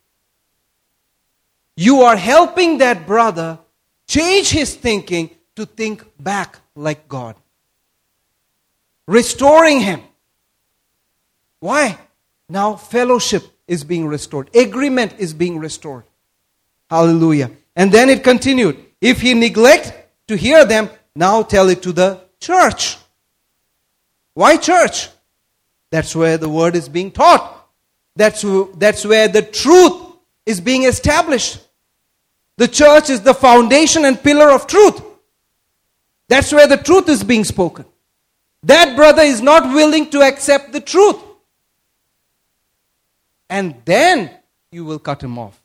[1.76, 3.60] You are helping that brother
[4.08, 7.36] change his thinking to think back like God.
[9.08, 10.02] Restoring him.
[11.60, 11.98] Why?
[12.50, 16.04] Now fellowship is being restored, agreement is being restored.
[16.90, 17.52] Hallelujah.
[17.76, 18.78] And then it continued.
[19.02, 19.94] If he neglect
[20.28, 22.98] to hear them, now tell it to the church.
[24.34, 25.10] Why church?
[25.92, 27.68] That's where the word is being taught.
[28.16, 28.44] That's,
[28.76, 30.02] that's where the truth
[30.46, 31.60] is being established.
[32.58, 35.02] The church is the foundation and pillar of truth.
[36.28, 37.86] That's where the truth is being spoken.
[38.64, 41.18] That brother is not willing to accept the truth.
[43.50, 44.32] And then
[44.72, 45.62] you will cut him off.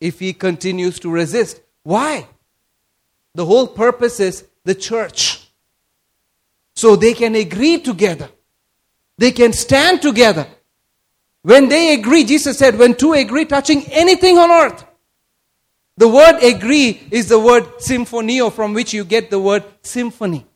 [0.00, 1.60] If he continues to resist.
[1.82, 2.26] Why?
[3.34, 5.37] The whole purpose is the church.
[6.78, 8.28] So they can agree together.
[9.16, 10.46] They can stand together.
[11.42, 14.84] When they agree, Jesus said, when two agree touching anything on earth.
[15.96, 20.46] The word agree is the word symphonio from which you get the word symphony.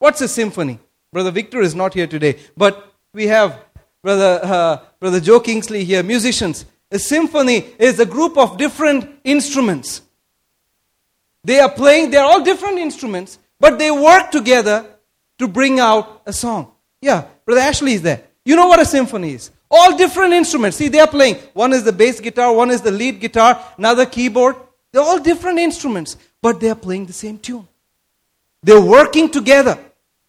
[0.00, 0.80] What's a symphony?
[1.12, 3.60] Brother Victor is not here today, but we have
[4.02, 6.66] Brother, uh, Brother Joe Kingsley here, musicians.
[6.90, 10.02] A symphony is a group of different instruments.
[11.44, 14.90] They are playing, they're all different instruments, but they work together
[15.38, 16.72] to bring out a song.
[17.00, 18.22] Yeah, Brother Ashley is there.
[18.44, 19.50] You know what a symphony is?
[19.70, 20.76] All different instruments.
[20.76, 21.36] See, they are playing.
[21.52, 24.56] One is the bass guitar, one is the lead guitar, another keyboard.
[24.92, 27.66] They're all different instruments, but they are playing the same tune.
[28.62, 29.78] They're working together.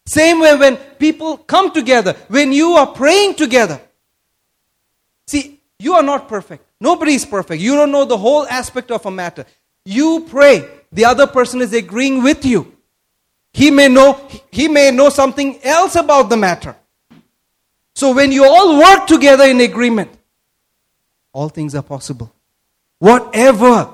[0.06, 3.80] Same way when people come together, when you are praying together.
[5.26, 6.64] See, you are not perfect.
[6.80, 7.60] Nobody is perfect.
[7.60, 9.44] You don't know the whole aspect of a matter.
[9.84, 10.68] You pray.
[10.92, 12.75] The other person is agreeing with you.
[13.56, 14.20] He may know,
[14.52, 16.76] he may know something else about the matter.
[17.94, 20.10] So when you all work together in agreement,
[21.32, 22.30] all things are possible.
[22.98, 23.88] Whatever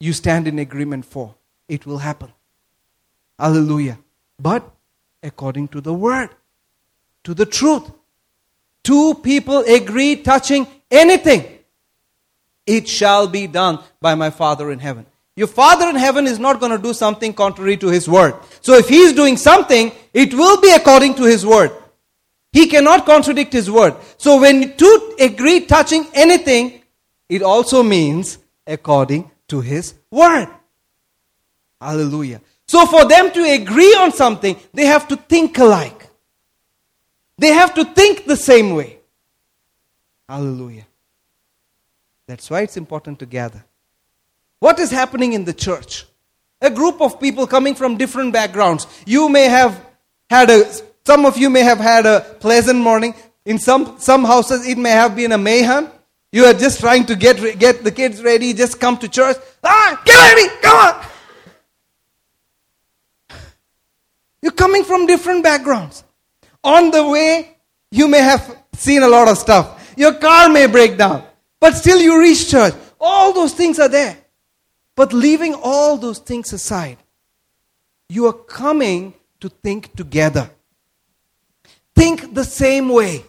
[0.00, 1.36] you stand in agreement for,
[1.68, 2.32] it will happen.
[3.38, 4.00] Hallelujah.
[4.40, 4.68] But
[5.22, 6.30] according to the word,
[7.22, 7.88] to the truth.
[8.82, 11.44] Two people agree touching anything.
[12.66, 15.06] It shall be done by my Father in heaven.
[15.36, 18.34] Your Father in heaven is not going to do something contrary to His word.
[18.66, 21.70] So if He is doing something, it will be according to His word.
[22.52, 23.94] He cannot contradict His word.
[24.18, 26.82] So when two agree touching anything,
[27.28, 30.48] it also means according to His word.
[31.80, 32.40] Hallelujah.
[32.66, 36.08] So for them to agree on something, they have to think alike.
[37.38, 38.98] They have to think the same way.
[40.28, 40.88] Hallelujah.
[42.26, 43.64] That's why it's important to gather.
[44.58, 46.04] What is happening in the church?
[46.60, 48.86] A group of people coming from different backgrounds.
[49.06, 49.84] You may have
[50.30, 50.64] had a,
[51.04, 53.14] some of you may have had a pleasant morning.
[53.44, 55.88] In some, some houses, it may have been a mayhem.
[56.32, 59.36] You are just trying to get, get the kids ready, just come to church.
[59.62, 61.06] Ah, get ready, come on.
[64.42, 66.04] You're coming from different backgrounds.
[66.62, 67.56] On the way,
[67.90, 69.94] you may have seen a lot of stuff.
[69.96, 71.24] Your car may break down,
[71.60, 72.74] but still you reach church.
[73.00, 74.16] All those things are there.
[74.96, 76.96] But leaving all those things aside,
[78.08, 80.50] you are coming to think together.
[81.94, 83.24] Think the same way.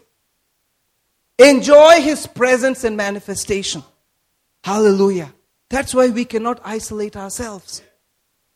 [1.37, 3.83] Enjoy His presence and manifestation.
[4.63, 5.33] Hallelujah.
[5.69, 7.81] That's why we cannot isolate ourselves.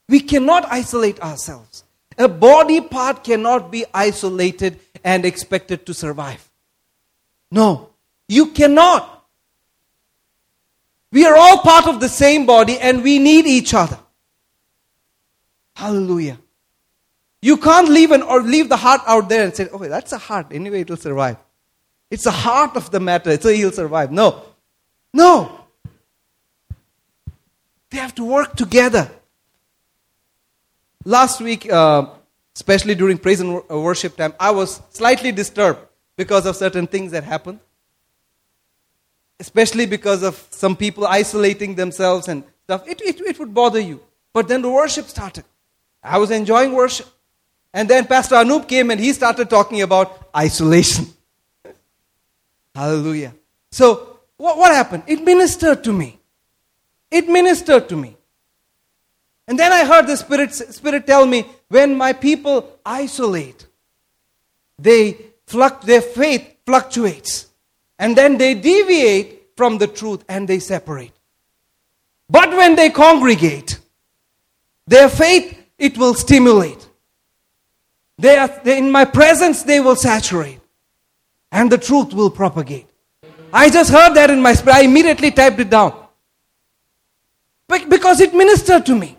[0.07, 1.83] We cannot isolate ourselves.
[2.17, 6.49] A body part cannot be isolated and expected to survive.
[7.49, 7.89] No,
[8.27, 9.20] you cannot.
[11.11, 13.99] We are all part of the same body and we need each other.
[15.75, 16.37] Hallelujah.
[17.41, 20.17] You can't leave an, or leave the heart out there and say, oh, that's a
[20.17, 20.47] heart.
[20.51, 21.37] Anyway, it'll survive.
[22.09, 24.11] It's the heart of the matter, so he'll survive.
[24.11, 24.43] No.
[25.13, 25.59] No.
[27.89, 29.09] They have to work together.
[31.03, 32.07] Last week, uh,
[32.55, 35.79] especially during praise and worship time, I was slightly disturbed
[36.15, 37.59] because of certain things that happened.
[39.41, 42.87] Especially because of some people isolating themselves and stuff.
[42.87, 43.99] It, it, it would bother you.
[44.33, 45.45] But then the worship started.
[46.03, 47.07] I was enjoying worship.
[47.73, 51.07] And then Pastor Anup came and he started talking about isolation.
[52.75, 53.33] Hallelujah.
[53.71, 55.03] So, what, what happened?
[55.07, 56.19] It ministered to me.
[57.09, 58.15] It ministered to me.
[59.47, 63.65] And then I heard the Spirit, Spirit tell me when my people isolate,
[64.77, 65.17] they
[65.47, 67.47] fluct, their faith fluctuates.
[68.01, 71.13] And then they deviate from the truth and they separate.
[72.27, 73.79] But when they congregate,
[74.87, 76.89] their faith, it will stimulate.
[78.17, 80.59] They are, they, in my presence, they will saturate.
[81.51, 82.87] And the truth will propagate.
[83.53, 84.77] I just heard that in my spirit.
[84.77, 85.93] I immediately typed it down.
[87.67, 89.15] Because it ministered to me.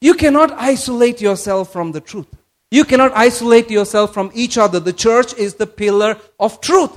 [0.00, 2.28] You cannot isolate yourself from the truth.
[2.74, 4.80] You cannot isolate yourself from each other.
[4.80, 6.90] The church is the pillar of truth.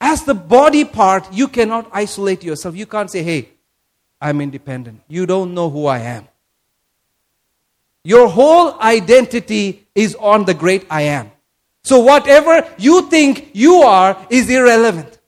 [0.00, 2.76] As the body part, you cannot isolate yourself.
[2.76, 3.48] You can't say, hey,
[4.20, 5.02] I'm independent.
[5.08, 6.28] You don't know who I am.
[8.04, 11.32] Your whole identity is on the great I am.
[11.82, 15.18] So whatever you think you are is irrelevant.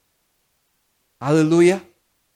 [1.20, 1.82] Hallelujah.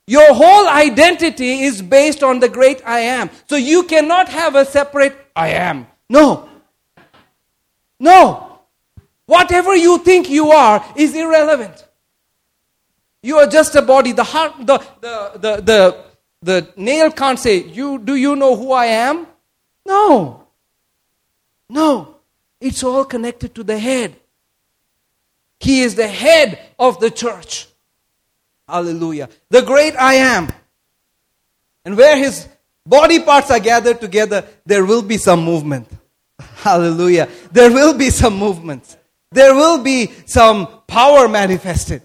[0.09, 3.30] Your whole identity is based on the great I am.
[3.49, 5.87] So you cannot have a separate I am.
[6.09, 6.49] No.
[8.01, 8.61] No.
[9.26, 11.87] Whatever you think you are is irrelevant.
[13.22, 14.12] You are just a body.
[14.12, 16.05] The heart, the, the, the, the,
[16.43, 19.26] the nail can't say, you, do you know who I am?
[19.84, 20.47] No.
[21.68, 22.16] No.
[22.61, 24.16] It's all connected to the head.
[25.61, 27.68] He is the head of the church.
[28.68, 29.28] Hallelujah.
[29.51, 30.49] The great I am.
[31.84, 32.49] And where his
[32.87, 35.89] body parts are gathered together, there will be some movement.
[36.39, 37.28] Hallelujah.
[37.53, 38.97] There will be some movements.
[39.30, 42.03] There will be some power manifested.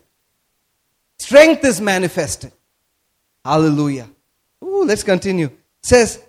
[1.20, 2.52] Strength is manifested.
[3.46, 4.10] Hallelujah.
[4.64, 5.48] Ooh, let's continue.
[5.48, 6.24] It says,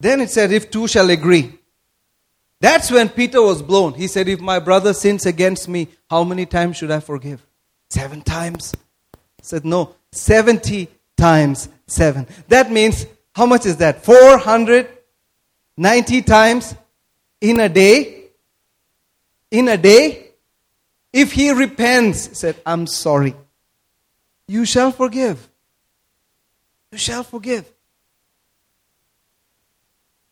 [0.00, 1.58] then it said, if two shall agree.
[2.60, 3.94] That's when Peter was blown.
[3.94, 7.44] He said, If my brother sins against me, how many times should I forgive?
[7.90, 8.74] Seven times.
[9.12, 10.88] He said, No, 70
[11.18, 12.26] times seven.
[12.48, 13.04] That means,
[13.34, 14.04] how much is that?
[14.04, 16.74] 490 times
[17.40, 18.24] in a day?
[19.50, 20.24] In a day?
[21.12, 23.34] If he repents, said, I'm sorry,
[24.46, 25.48] you shall forgive.
[26.92, 27.70] You shall forgive.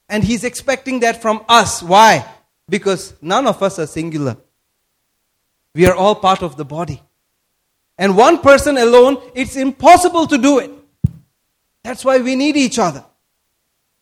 [0.09, 1.83] And he's expecting that from us.
[1.83, 2.25] Why?
[2.69, 4.37] Because none of us are singular.
[5.75, 7.03] We are all part of the body.
[7.99, 10.71] And one person alone, it's impossible to do it.
[11.83, 13.05] That's why we need each other.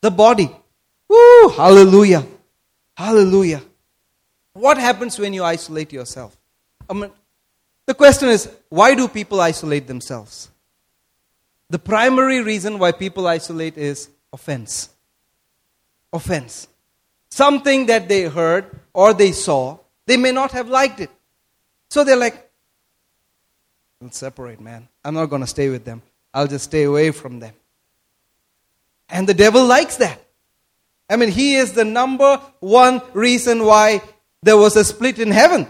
[0.01, 0.51] The body.
[1.09, 1.49] Woo!
[1.51, 2.26] Hallelujah.
[2.97, 3.62] Hallelujah.
[4.55, 6.36] What happens when you isolate yourself?
[6.88, 7.11] I mean,
[7.86, 10.51] the question is why do people isolate themselves?
[11.70, 14.90] The primary reason why people isolate is offense
[16.14, 16.68] offense.
[17.28, 21.11] Something that they heard or they saw, they may not have liked it.
[21.90, 22.43] So they're like,
[24.05, 24.87] let's separate, man.
[25.03, 26.03] I'm not going to stay with them.
[26.35, 27.55] I'll just stay away from them.
[29.09, 30.21] And the devil likes that.
[31.09, 34.03] I mean, he is the number one reason why
[34.43, 35.67] there was a split in heaven.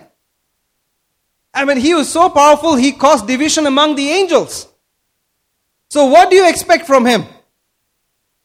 [1.52, 4.66] I mean, he was so powerful, he caused division among the angels.
[5.90, 7.24] So, what do you expect from him?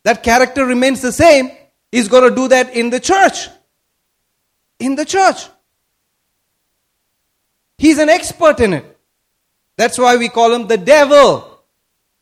[0.04, 1.50] That character remains the same.
[1.92, 3.48] He's going to do that in the church.
[4.80, 5.48] In the church.
[7.80, 8.89] He's an expert in it.
[9.80, 11.62] That's why we call him the devil.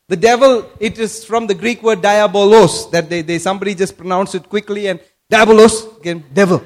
[0.06, 4.36] The devil, it is from the Greek word diabolos, that they, they somebody just pronounced
[4.36, 6.62] it quickly and diabolos, again, devil.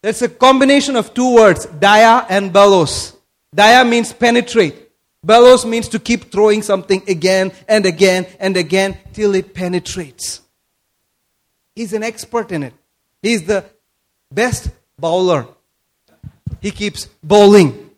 [0.00, 3.16] That's a combination of two words, dia and balos.
[3.52, 4.76] Dia means penetrate.
[5.26, 10.40] Balos means to keep throwing something again and again and again till it penetrates.
[11.74, 12.74] He's an expert in it.
[13.22, 13.64] He's the
[14.30, 15.48] best bowler.
[16.60, 17.88] He keeps bowling.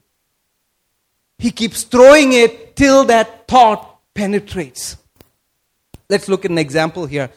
[1.38, 4.96] He keeps throwing it till that thought penetrates.
[6.08, 7.30] Let's look at an example here.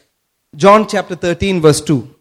[0.54, 2.14] John chapter 13, verse 2.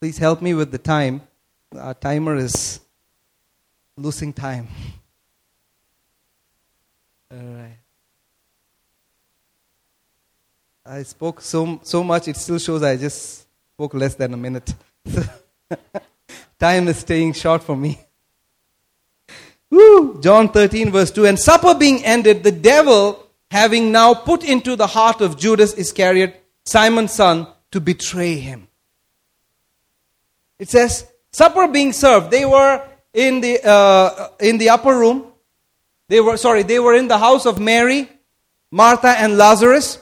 [0.00, 1.22] Please help me with the time.
[1.74, 2.80] Our timer is
[3.96, 4.68] losing time.
[7.30, 7.78] All right.
[10.86, 13.43] I spoke so, so much, it still shows I just
[13.74, 14.72] spoke less than a minute.
[16.60, 17.98] time is staying short for me.
[19.68, 20.20] Woo!
[20.20, 21.26] John 13, verse 2.
[21.26, 26.40] And supper being ended, the devil, having now put into the heart of Judas Iscariot,
[26.64, 28.68] Simon's son, to betray him.
[30.60, 32.30] It says, supper being served.
[32.30, 32.80] They were
[33.12, 35.26] in the, uh, in the upper room.
[36.08, 38.08] They were, sorry, they were in the house of Mary,
[38.70, 39.98] Martha, and Lazarus.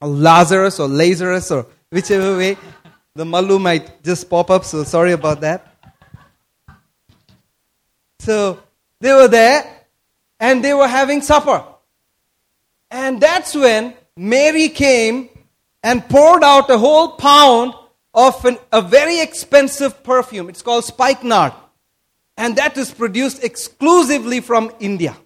[0.00, 2.56] Or Lazarus or Lazarus or whichever way.
[3.16, 5.74] The Malu might just pop up, so sorry about that.
[8.18, 8.62] So
[9.00, 9.64] they were there
[10.38, 11.64] and they were having supper.
[12.90, 15.30] And that's when Mary came
[15.82, 17.72] and poured out a whole pound
[18.12, 20.50] of an, a very expensive perfume.
[20.50, 21.54] It's called spikenard.
[22.36, 25.16] And that is produced exclusively from India.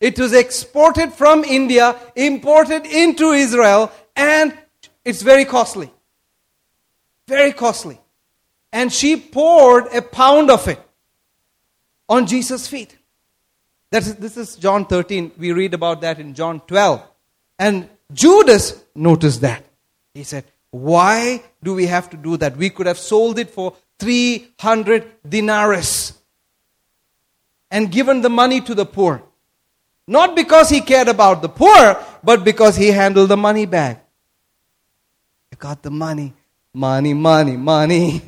[0.00, 4.56] It was exported from India, imported into Israel, and
[5.04, 5.92] it's very costly.
[7.28, 8.00] Very costly.
[8.72, 10.80] And she poured a pound of it
[12.08, 12.96] on Jesus' feet.
[13.90, 15.32] That is, this is John 13.
[15.38, 17.02] We read about that in John 12.
[17.58, 19.62] And Judas noticed that.
[20.14, 22.56] He said, Why do we have to do that?
[22.56, 26.14] We could have sold it for 300 denarius
[27.70, 29.22] and given the money to the poor.
[30.06, 33.98] Not because he cared about the poor, but because he handled the money bag.
[35.52, 36.32] I got the money.
[36.78, 38.22] Money, money, money.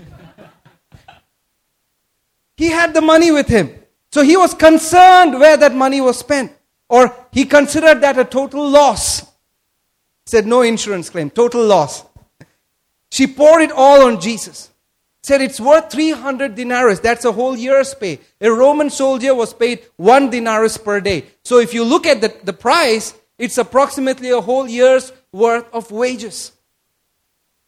[2.56, 3.70] he had the money with him.
[4.10, 6.50] So he was concerned where that money was spent.
[6.88, 9.24] Or he considered that a total loss.
[10.26, 12.04] Said no insurance claim, total loss.
[13.12, 14.70] She poured it all on Jesus.
[15.22, 16.98] Said it's worth 300 denarius.
[16.98, 18.18] That's a whole year's pay.
[18.40, 21.26] A Roman soldier was paid one denarius per day.
[21.44, 25.92] So if you look at the, the price, it's approximately a whole year's worth of
[25.92, 26.50] wages.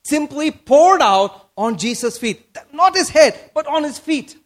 [0.05, 2.57] Simply poured out on Jesus' feet.
[2.73, 4.37] Not his head, but on his feet.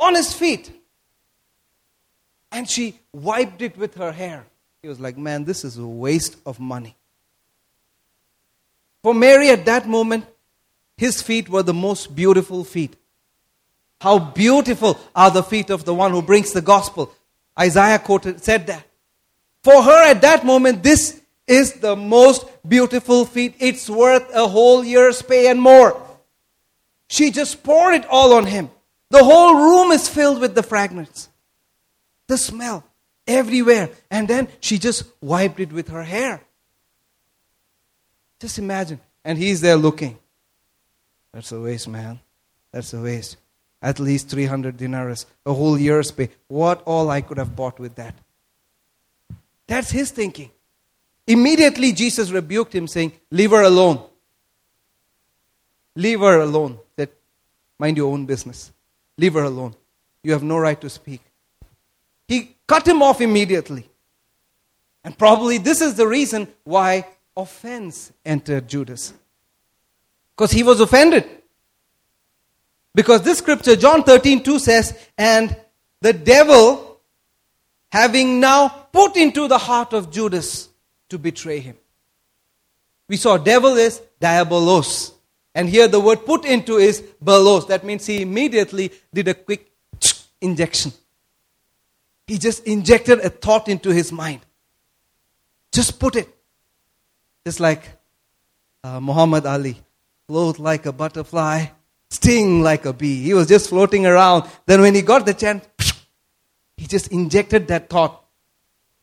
[0.00, 0.72] On his feet.
[2.50, 4.46] And she wiped it with her hair.
[4.80, 6.96] He was like, Man, this is a waste of money.
[9.02, 10.26] For Mary at that moment,
[10.96, 12.96] his feet were the most beautiful feet.
[14.00, 17.12] How beautiful are the feet of the one who brings the gospel.
[17.58, 18.86] Isaiah quoted, said that.
[19.62, 21.17] For her at that moment, this
[21.48, 23.54] is the most beautiful feet.
[23.58, 26.00] It's worth a whole year's pay and more.
[27.08, 28.70] She just poured it all on him.
[29.10, 31.30] The whole room is filled with the fragrance,
[32.26, 32.84] the smell
[33.26, 33.88] everywhere.
[34.10, 36.42] And then she just wiped it with her hair.
[38.40, 39.00] Just imagine.
[39.24, 40.18] And he's there looking.
[41.32, 42.20] That's a waste, man.
[42.72, 43.36] That's a waste.
[43.80, 46.30] At least 300 dinars, a whole year's pay.
[46.48, 48.14] What all I could have bought with that.
[49.66, 50.50] That's his thinking.
[51.28, 54.02] Immediately, Jesus rebuked him, saying, Leave her alone.
[55.94, 56.78] Leave her alone.
[56.96, 57.10] That
[57.78, 58.72] mind your own business.
[59.18, 59.76] Leave her alone.
[60.22, 61.20] You have no right to speak.
[62.26, 63.86] He cut him off immediately.
[65.04, 67.06] And probably this is the reason why
[67.36, 69.12] offense entered Judas.
[70.34, 71.28] Because he was offended.
[72.94, 75.54] Because this scripture, John 13 2 says, And
[76.00, 77.00] the devil,
[77.92, 80.67] having now put into the heart of Judas
[81.08, 81.76] to betray him.
[83.08, 85.12] We saw devil is diabolos,
[85.54, 87.66] And here the word put into is balos.
[87.68, 89.72] That means he immediately did a quick
[90.40, 90.92] injection.
[92.26, 94.40] He just injected a thought into his mind.
[95.72, 96.28] Just put it.
[97.46, 97.88] Just like
[98.84, 99.80] uh, Muhammad Ali,
[100.26, 101.66] float like a butterfly,
[102.10, 103.22] sting like a bee.
[103.22, 104.48] He was just floating around.
[104.66, 105.66] Then when he got the chance,
[106.76, 108.27] he just injected that thought.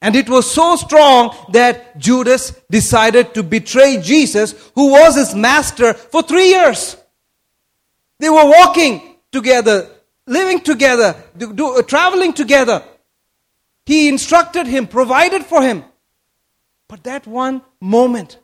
[0.02, 5.94] And it was so strong that Judas decided to betray Jesus, who was his master
[5.94, 6.98] for three years.
[8.20, 9.90] They were walking together,
[10.28, 12.84] living together, do, do, uh, traveling together.
[13.86, 15.84] He instructed him, provided for him.
[16.88, 18.40] But that one moment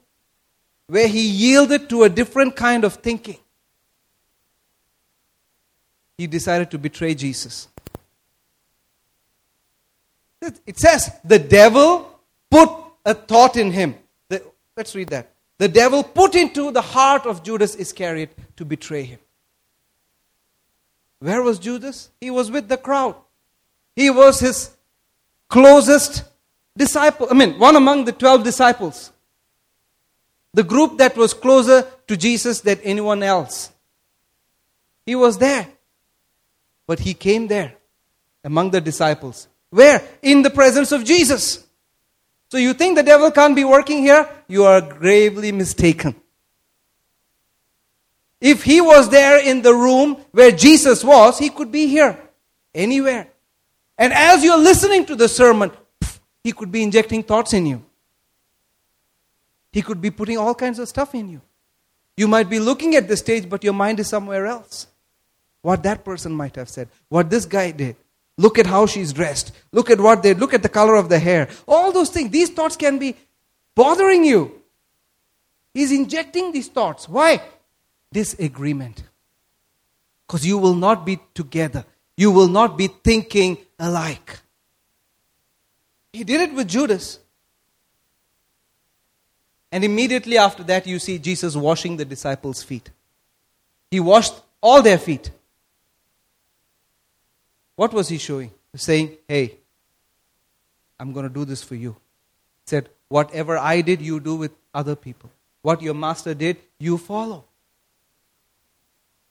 [0.87, 3.37] where he yielded to a different kind of thinking,
[6.17, 7.67] he decided to betray Jesus.
[10.41, 12.19] It says, the devil
[12.49, 12.69] put
[13.05, 13.95] a thought in him.
[14.29, 14.43] The,
[14.75, 15.31] let's read that.
[15.59, 19.19] The devil put into the heart of Judas Iscariot to betray him.
[21.19, 22.09] Where was Judas?
[22.19, 23.15] He was with the crowd.
[23.95, 24.71] He was his
[25.47, 26.23] closest
[26.75, 27.27] disciple.
[27.29, 29.11] I mean, one among the 12 disciples.
[30.55, 33.71] The group that was closer to Jesus than anyone else.
[35.05, 35.67] He was there.
[36.87, 37.75] But he came there
[38.43, 39.47] among the disciples.
[39.71, 40.03] Where?
[40.21, 41.65] In the presence of Jesus.
[42.49, 44.29] So you think the devil can't be working here?
[44.47, 46.15] You are gravely mistaken.
[48.39, 52.19] If he was there in the room where Jesus was, he could be here.
[52.75, 53.27] Anywhere.
[53.97, 55.71] And as you're listening to the sermon,
[56.43, 57.85] he could be injecting thoughts in you.
[59.71, 61.41] He could be putting all kinds of stuff in you.
[62.17, 64.87] You might be looking at the stage, but your mind is somewhere else.
[65.61, 67.95] What that person might have said, what this guy did.
[68.41, 69.51] Look at how she's dressed.
[69.71, 71.47] Look at what they look at the color of the hair.
[71.67, 73.15] All those things, these thoughts can be
[73.75, 74.63] bothering you.
[75.75, 77.07] He's injecting these thoughts.
[77.07, 77.39] Why?
[78.11, 79.03] Disagreement.
[80.25, 81.85] Because you will not be together.
[82.17, 84.39] You will not be thinking alike.
[86.11, 87.19] He did it with Judas.
[89.71, 92.89] And immediately after that, you see Jesus washing the disciples' feet.
[93.91, 95.29] He washed all their feet.
[97.81, 98.51] What was he showing?
[98.75, 99.57] Saying, Hey,
[100.99, 101.93] I'm going to do this for you.
[101.93, 105.31] He said, Whatever I did, you do with other people.
[105.63, 107.45] What your master did, you follow.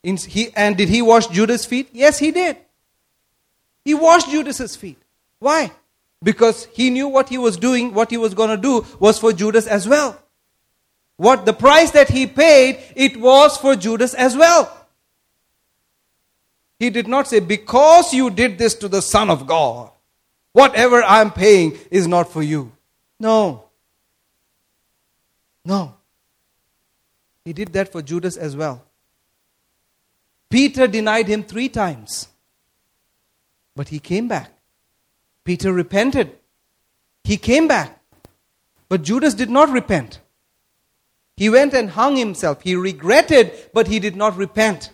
[0.02, 1.90] He, and did he wash Judas' feet?
[1.92, 2.56] Yes, he did.
[3.84, 4.98] He washed Judas's feet.
[5.38, 5.70] Why?
[6.20, 9.32] Because he knew what he was doing, what he was going to do was for
[9.32, 10.20] Judas as well.
[11.18, 14.79] What the price that he paid, it was for Judas as well.
[16.80, 19.90] He did not say, Because you did this to the Son of God,
[20.52, 22.72] whatever I'm paying is not for you.
[23.20, 23.66] No.
[25.62, 25.94] No.
[27.44, 28.82] He did that for Judas as well.
[30.48, 32.28] Peter denied him three times,
[33.76, 34.50] but he came back.
[35.44, 36.36] Peter repented.
[37.24, 38.00] He came back.
[38.88, 40.20] But Judas did not repent.
[41.36, 42.62] He went and hung himself.
[42.62, 44.90] He regretted, but he did not repent.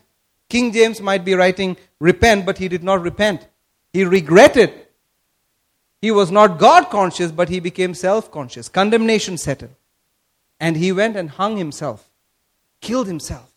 [0.48, 3.46] King James might be writing repent, but he did not repent.
[3.92, 4.72] He regretted.
[6.00, 8.68] He was not God conscious, but he became self conscious.
[8.68, 9.70] Condemnation set in.
[10.60, 12.08] And he went and hung himself,
[12.80, 13.50] killed himself.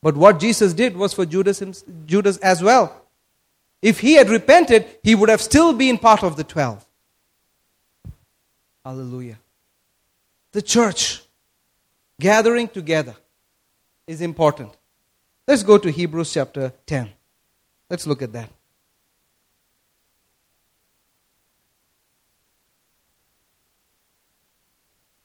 [0.00, 3.04] But what Jesus did was for Judas, Judas as well.
[3.82, 6.84] If he had repented, he would have still been part of the twelve.
[8.84, 9.38] Hallelujah.
[10.52, 11.22] The church
[12.20, 13.14] gathering together
[14.06, 14.77] is important.
[15.48, 17.08] Let's go to Hebrews chapter 10.
[17.88, 18.50] Let's look at that.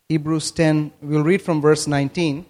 [0.07, 2.45] Hebrews 10, we'll read from verse 19.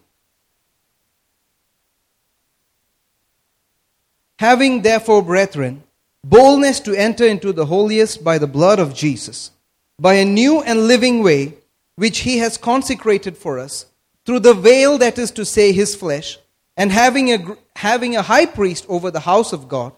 [4.38, 5.82] Having therefore, brethren,
[6.24, 9.50] boldness to enter into the holiest by the blood of Jesus,
[9.98, 11.56] by a new and living way,
[11.96, 13.88] which he has consecrated for us,
[14.28, 16.38] through the veil that is to say his flesh
[16.76, 19.94] and having a, having a high priest over the house of God,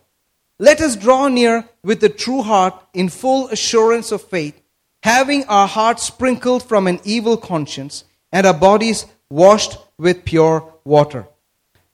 [0.59, 4.59] let us draw near with a true heart in full assurance of faith,
[5.03, 11.27] having our hearts sprinkled from an evil conscience and our bodies washed with pure water.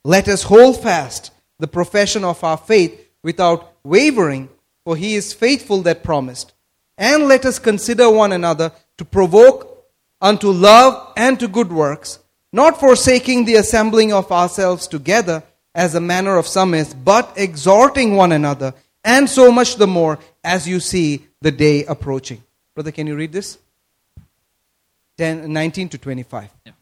[0.03, 4.49] Let us hold fast the profession of our faith without wavering,
[4.83, 6.53] for he is faithful that promised.
[6.97, 9.85] And let us consider one another to provoke
[10.19, 12.19] unto love and to good works
[12.52, 15.36] not forsaking the assembling of ourselves together
[15.74, 18.70] as a manner of some is, but exhorting one another,
[19.04, 21.08] and so much the more as you see
[21.42, 22.40] the day approaching.
[22.76, 23.48] Brother, can you read this?
[25.18, 26.50] 10, 19 to 25.
[26.66, 26.72] Yeah.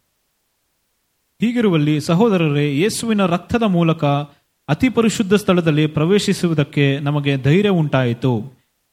[1.40, 4.02] ಹೀಗಿರುವಲ್ಲಿ ಸಹೋದರರೇ ಯೇಸುವಿನ ರಕ್ತದ ಮೂಲಕ
[4.68, 8.32] ಅತಿ ಪರಿಶುದ್ಧ ಸ್ಥಳದಲ್ಲಿ ಪ್ರವೇಶಿಸುವುದಕ್ಕೆ ನಮಗೆ ಧೈರ್ಯ ಉಂಟಾಯಿತು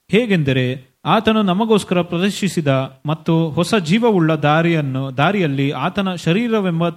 [0.10, 0.66] ಹೇಗೆಂದರೆ
[1.07, 2.69] ಆತನು ನಮಗೋಸ್ಕರ ಪ್ರದರ್ಶಿಸಿದ
[3.07, 6.89] ಮತ್ತು ಹೊಸ ಜೀವವುಳ್ಳ ದಾರಿಯನ್ನು, ದಾರಿಯಲ್ಲಿ ಆತನ ಶರೀರವೆಂಬ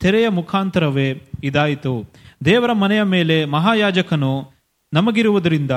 [0.00, 2.12] ತೆರೆಯ ಮುಖಾಂತರವೇ ಇದಾಯಿತು.
[2.44, 4.50] ದೇವರ ಮನೆಯ ಮೇಲೆ ಮಹಾಯಾಜಕನು
[4.92, 5.70] ನಮಗಿರುವುದರಿಂದ,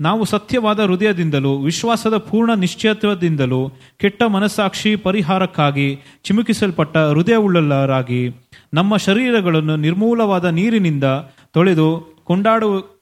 [0.00, 11.04] ನಾವು ಸತ್ಯವಾದ ಹೃದಯದಿಂದಲೂ, ವಿಶ್ವಾಸದ ಪೂರ್ಣ ನಿಶ್ಚಯತ್ವದಿಂದಲೂ, ಕೆಟ್ಟ ಮನಸ್ಸಾಕ್ಷಿ ಪರಿಹಾರಕ್ಕಾಗಿ ಚಿಮುಕಿಸಲ್ಪಟ್ಟ ಹೃದಯವುಳ್ಳರಾಗಿ ನಮ್ಮ ಶರೀರಗಳನ್ನು ನಿರ್ಮೂಲವಾದ ನೀರಿನಿಂದ
[11.52, 12.97] ತೊಳೆದು ಕೊಂಡಾಡು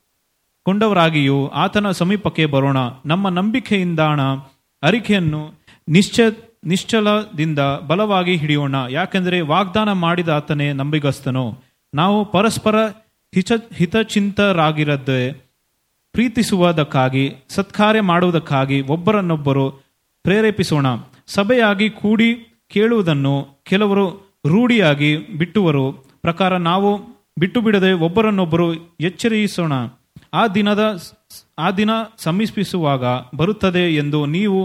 [0.67, 2.77] ಕೊಂಡವರಾಗಿಯೂ ಆತನ ಸಮೀಪಕ್ಕೆ ಬರೋಣ.
[3.07, 4.21] ನಮ್ಮ ನಂಬಿಕೆಯಿಂದಾಣ
[4.83, 5.53] ಅರಿಕೆಯನ್ನು
[5.89, 6.21] ನಿಶ್ಚ,
[6.65, 8.75] ನಿಶ್ಚಲದಿಂದ ಬಲವಾಗಿ ಹಿಡಿಯೋಣ.
[8.91, 11.45] ಯಾಕೆಂದರೆ ವಾಗ್ದಾನ ಮಾಡಿದ ಆತನೇ ನಂಬಿಗಸ್ತನು.
[11.95, 12.77] ನಾವು ಪರಸ್ಪರ
[13.35, 15.33] ಹಿತ ಹಿತಚಿಂತರಾಗಿರದೆ
[16.13, 19.71] ಪ್ರೀತಿಸುವುದಕ್ಕಾಗಿ, ಸತ್ಕಾರ್ಯ ಮಾಡುವುದಕ್ಕಾಗಿ ಒಬ್ಬರನ್ನೊಬ್ಬರು
[20.23, 20.87] ಪ್ರೇರೇಪಿಸೋಣ.
[21.27, 22.35] ಸಭೆಯಾಗಿ ಕೂಡಿ
[22.69, 24.07] ಕೇಳುವುದನ್ನು ಕೆಲವರು
[24.47, 25.93] ರೂಢಿಯಾಗಿ ಬಿಟ್ಟುವರು.
[26.23, 26.91] ಪ್ರಕಾರ ನಾವು
[27.39, 29.73] ಬಿಟ್ಟು ಬಿಡದೆ ಒಬ್ಬರನ್ನೊಬ್ಬರು ಎಚ್ಚರಿಸೋಣ.
[30.34, 30.82] ಆ ದಿನದ
[31.66, 31.92] ಆ ದಿನ
[32.26, 33.04] ಸಮೀಪಿಸುವಾಗ
[33.40, 34.60] ಬರುತ್ತದೆ ಎಂದು ನೀವು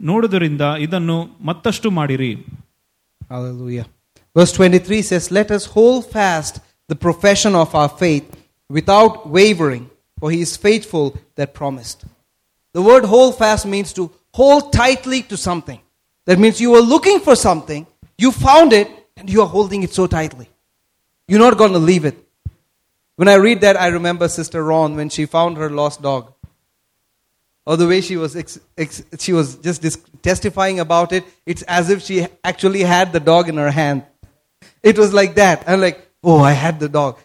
[0.00, 1.18] ನೋಡುವುದರಿಂದ ಇದನ್ನು
[1.50, 2.32] ಮತ್ತಷ್ಟು ಮಾಡಿರಿ
[3.30, 3.86] Hallelujah.
[4.36, 6.54] Verse 23 says, Let us hold fast
[6.88, 8.26] the profession of our faith
[8.68, 9.84] without wavering,
[10.18, 11.06] for he is faithful
[11.36, 12.04] that promised.
[12.74, 15.80] The word hold fast means to hold tightly to something.
[16.26, 17.86] That means you were looking for something,
[18.18, 20.48] you found it, and you are holding it so tightly.
[21.28, 22.16] You're not going to leave it.
[23.19, 26.31] When I read that, I remember Sister Ron when she found her lost dog.
[27.65, 31.61] Or the way she was, ex- ex- she was just dis- testifying about it, it's
[31.63, 34.05] as if she actually had the dog in her hand.
[34.81, 35.65] It was like that.
[35.67, 37.19] I'm like, oh, I had the dog.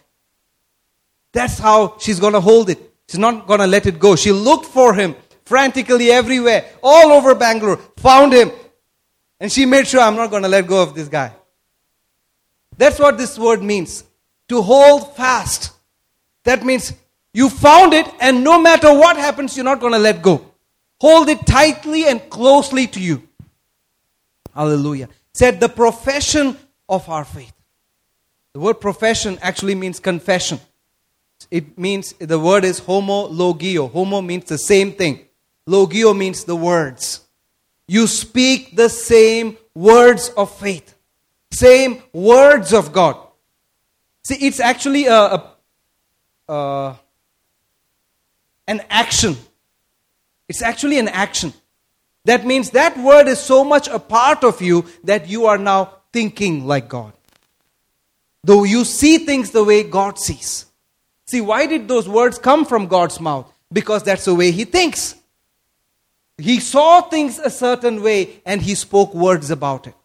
[1.31, 2.79] That's how she's going to hold it.
[3.07, 4.17] She's not going to let it go.
[4.17, 5.15] She looked for him
[5.45, 8.51] frantically everywhere, all over Bangalore, found him.
[9.39, 11.31] And she made sure I'm not going to let go of this guy.
[12.77, 14.03] That's what this word means
[14.49, 15.71] to hold fast.
[16.45, 16.93] That means
[17.33, 20.53] you found it, and no matter what happens, you're not going to let go.
[21.01, 23.21] Hold it tightly and closely to you.
[24.53, 25.09] Hallelujah.
[25.33, 27.51] Said the profession of our faith.
[28.53, 30.61] The word profession actually means confession.
[31.51, 33.91] It means the word is homo logio.
[33.91, 35.25] Homo means the same thing.
[35.67, 37.21] Logio means the words.
[37.87, 40.95] You speak the same words of faith,
[41.51, 43.17] same words of God.
[44.23, 45.54] See, it's actually a, a,
[46.47, 46.95] a
[48.67, 49.35] an action.
[50.47, 51.53] It's actually an action.
[52.25, 55.91] That means that word is so much a part of you that you are now
[56.11, 57.13] thinking like God.
[58.43, 60.65] Though you see things the way God sees.
[61.27, 63.51] See, why did those words come from God's mouth?
[63.71, 65.15] Because that's the way He thinks.
[66.37, 69.95] He saw things a certain way and He spoke words about it.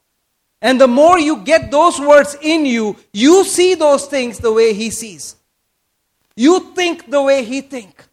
[0.63, 4.75] And the more you get those words in you, you see those things the way
[4.75, 5.37] He sees.
[6.41, 8.09] You think the way He thinks.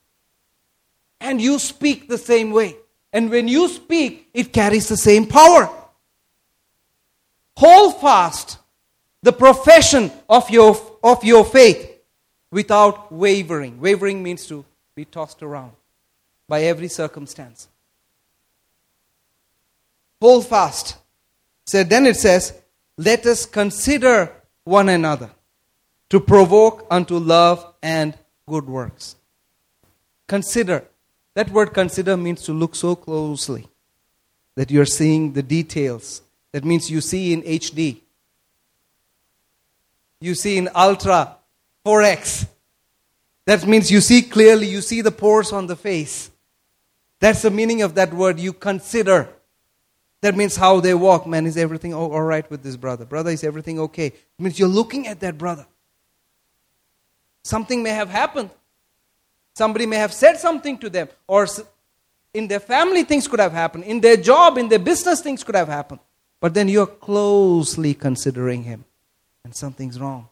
[1.22, 2.76] And you speak the same way.
[3.14, 5.70] And when you speak, it carries the same power.
[7.56, 8.58] Hold fast
[9.24, 12.02] the profession of your, of your faith
[12.52, 13.80] without wavering.
[13.80, 15.72] Wavering means to be tossed around
[16.50, 17.70] by every circumstance.
[20.22, 20.98] Hold fast.
[21.66, 22.54] So then it says,
[22.98, 24.34] Let us consider
[24.66, 25.30] one another
[26.10, 29.16] to provoke unto love and good works.
[30.28, 30.86] Consider.
[31.34, 33.68] That word consider means to look so closely
[34.56, 36.22] that you're seeing the details.
[36.52, 37.98] That means you see in HD.
[40.20, 41.36] You see in ultra
[41.86, 42.48] 4x.
[43.46, 46.32] That means you see clearly, you see the pores on the face.
[47.20, 48.40] That's the meaning of that word.
[48.40, 49.30] You consider.
[50.22, 51.28] That means how they walk.
[51.28, 53.06] Man, is everything all right with this brother?
[53.06, 54.08] Brother, is everything okay?
[54.08, 55.68] It means you're looking at that brother.
[57.48, 58.50] Something may have happened.
[59.56, 61.48] Somebody may have said something to them, or
[62.34, 63.86] in their family, things could have happened.
[63.86, 66.02] In their job, in their business, things could have happened.
[66.42, 68.84] But then you're closely considering him,
[69.46, 70.28] and something's wrong.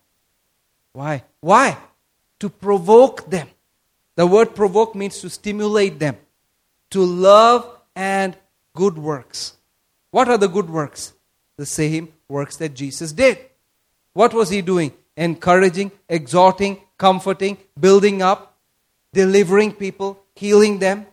[0.91, 1.23] Why?
[1.39, 1.77] Why?
[2.41, 3.47] To provoke them.
[4.15, 6.17] The word provoke means to stimulate them
[6.89, 8.35] to love and
[8.73, 9.53] good works.
[10.11, 11.13] What are the good works?
[11.55, 13.39] The same works that Jesus did.
[14.11, 14.91] What was he doing?
[15.15, 18.57] Encouraging, exhorting, comforting, building up,
[19.13, 21.05] delivering people, healing them.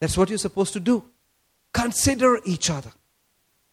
[0.00, 1.04] That's what you're supposed to do.
[1.72, 2.92] Consider each other.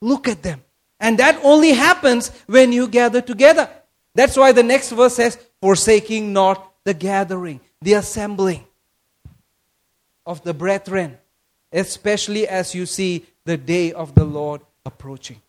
[0.01, 0.61] Look at them.
[0.99, 3.69] And that only happens when you gather together.
[4.15, 8.65] That's why the next verse says, forsaking not the gathering, the assembling
[10.25, 11.17] of the brethren,
[11.71, 15.41] especially as you see the day of the Lord approaching.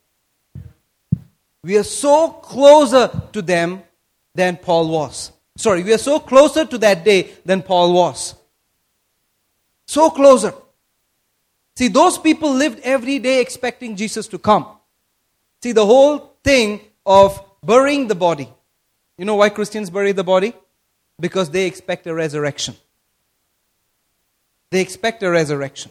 [1.63, 3.83] we are so closer to them
[4.35, 5.33] than Paul was.
[5.57, 8.35] Sorry, we are so closer to that day than Paul was.
[9.87, 10.55] So closer.
[11.77, 14.67] See, those people lived every day expecting Jesus to come.
[15.63, 18.49] See, the whole thing of burying the body.
[19.19, 20.55] You know why Christians bury the body?
[21.19, 22.77] Because they expect a resurrection.
[24.71, 25.91] They expect a resurrection.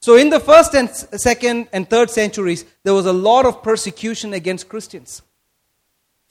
[0.00, 4.32] So, in the first and second and third centuries, there was a lot of persecution
[4.32, 5.22] against Christians.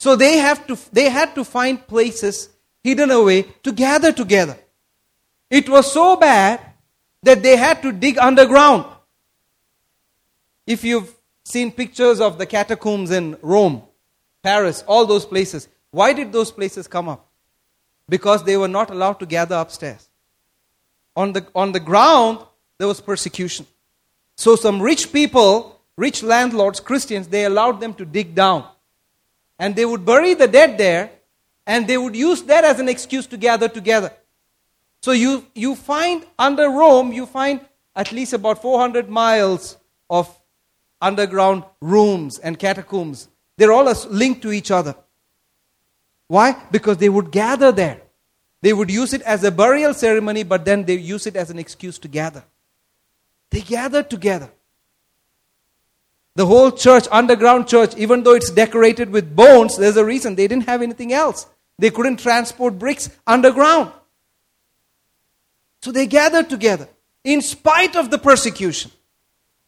[0.00, 2.48] So, they, have to, they had to find places
[2.82, 4.58] hidden away to gather together.
[5.50, 6.60] It was so bad
[7.22, 8.86] that they had to dig underground.
[10.66, 13.82] If you've seen pictures of the catacombs in Rome,
[14.42, 17.26] Paris, all those places, why did those places come up?
[18.08, 20.08] Because they were not allowed to gather upstairs.
[21.14, 22.38] On the, on the ground,
[22.78, 23.66] there was persecution.
[24.36, 28.66] So some rich people, rich landlords, Christians, they allowed them to dig down.
[29.60, 31.10] And they would bury the dead there,
[31.66, 34.10] and they would use that as an excuse to gather together.
[35.02, 37.60] So you, you find under Rome, you find
[37.94, 39.76] at least about 400 miles
[40.08, 40.34] of
[41.00, 43.28] underground rooms and catacombs.
[43.58, 44.94] They're all linked to each other.
[46.26, 46.56] Why?
[46.70, 48.00] Because they would gather there.
[48.62, 51.58] They would use it as a burial ceremony, but then they use it as an
[51.58, 52.44] excuse to gather.
[53.50, 54.50] They gathered together.
[56.36, 60.48] The whole church, underground church, even though it's decorated with bones, there's a reason they
[60.48, 61.46] didn't have anything else.
[61.78, 63.92] They couldn't transport bricks underground.
[65.82, 66.88] So they gathered together
[67.24, 68.90] in spite of the persecution.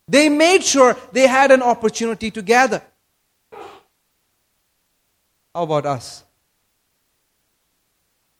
[0.06, 2.82] They made sure they had an opportunity to gather.
[5.54, 6.24] How about us?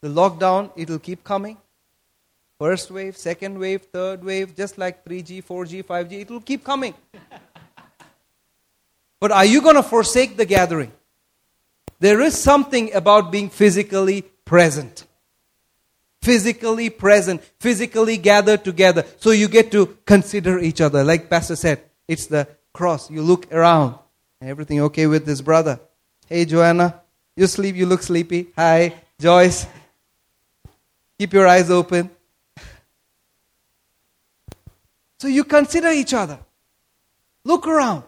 [0.01, 1.57] The lockdown, it'll keep coming.
[2.59, 6.95] First wave, second wave, third wave, just like 3G, 4G, 5G, it will keep coming.
[9.23, 10.91] But are you going to forsake the gathering?
[12.01, 15.07] There is something about being physically present.
[16.23, 19.05] Physically present, physically gathered together.
[19.19, 21.05] So you get to consider each other.
[21.05, 23.13] Like Pastor said, it's the cross.
[23.13, 23.95] You look around.
[24.41, 25.79] Everything okay with this brother?
[26.27, 27.01] Hey, Joanna,
[27.37, 28.49] you sleep, you look sleepy.
[28.57, 29.69] Hi, Joyce.
[31.17, 32.11] Keep your eyes open.
[35.21, 36.41] So you consider each other.
[37.45, 38.03] Look around.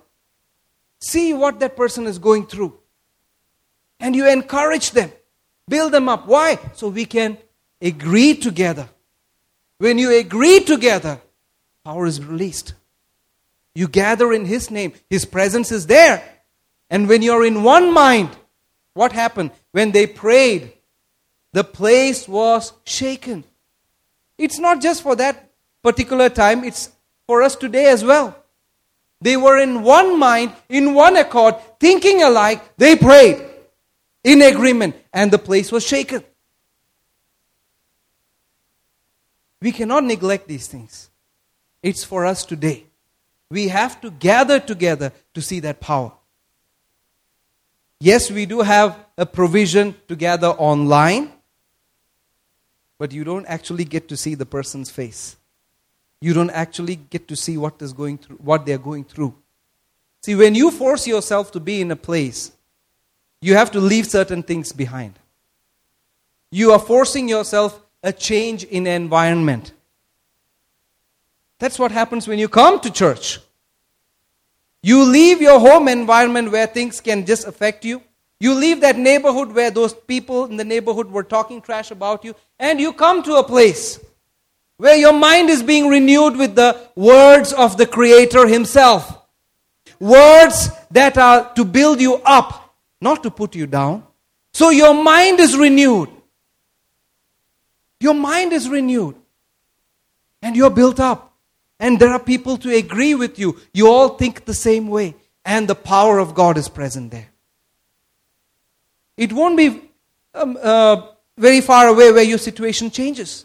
[1.04, 2.78] See what that person is going through.
[4.00, 5.12] And you encourage them.
[5.68, 6.26] Build them up.
[6.26, 6.58] Why?
[6.72, 7.36] So we can
[7.80, 8.88] agree together.
[9.76, 11.20] When you agree together,
[11.84, 12.72] power is released.
[13.74, 16.22] You gather in His name, His presence is there.
[16.88, 18.30] And when you're in one mind,
[18.94, 19.50] what happened?
[19.72, 20.72] When they prayed,
[21.52, 23.44] the place was shaken.
[24.38, 25.50] It's not just for that
[25.82, 26.90] particular time, it's
[27.26, 28.43] for us today as well.
[29.24, 32.76] They were in one mind, in one accord, thinking alike.
[32.76, 33.42] They prayed
[34.22, 36.22] in agreement, and the place was shaken.
[39.62, 41.08] We cannot neglect these things.
[41.82, 42.84] It's for us today.
[43.48, 46.12] We have to gather together to see that power.
[48.00, 51.32] Yes, we do have a provision to gather online,
[52.98, 55.36] but you don't actually get to see the person's face
[56.20, 59.34] you don't actually get to see what is going through what they're going through.
[60.22, 62.52] See when you force yourself to be in a place
[63.44, 65.18] you have to leave certain things behind.
[66.50, 69.72] You are forcing yourself a change in environment.
[71.58, 73.38] That's what happens when you come to church.
[74.82, 78.02] You leave your home environment where things can just affect you.
[78.40, 82.34] You leave that neighborhood where those people in the neighborhood were talking trash about you
[82.58, 84.00] and you come to a place
[84.76, 89.20] where your mind is being renewed with the words of the Creator Himself.
[90.00, 94.04] Words that are to build you up, not to put you down.
[94.52, 96.10] So your mind is renewed.
[98.00, 99.16] Your mind is renewed.
[100.42, 101.32] And you're built up.
[101.80, 103.58] And there are people to agree with you.
[103.72, 105.14] You all think the same way.
[105.44, 107.28] And the power of God is present there.
[109.16, 109.90] It won't be
[110.34, 113.44] um, uh, very far away where your situation changes.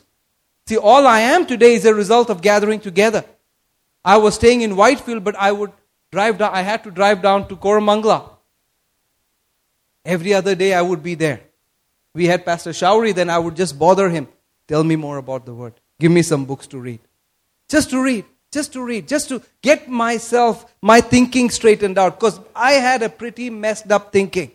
[0.70, 3.26] See, all I am today is a result of gathering together.
[4.06, 5.72] I was staying in Whitefield, but I would
[6.12, 8.30] drive down, I had to drive down to Koramangala.
[10.06, 11.42] Every other day I would be there.
[12.14, 14.28] We had Pastor Showry, then I would just bother him.
[14.68, 15.74] Tell me more about the word.
[16.00, 17.00] Give me some books to read.
[17.68, 18.26] Just to read.
[18.52, 19.08] Just to read.
[19.08, 22.20] Just to get myself, my thinking straightened out.
[22.20, 24.52] Because I had a pretty messed up thinking.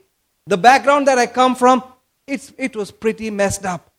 [0.47, 1.83] The background that I come from,
[2.25, 3.91] it's, it was pretty messed up.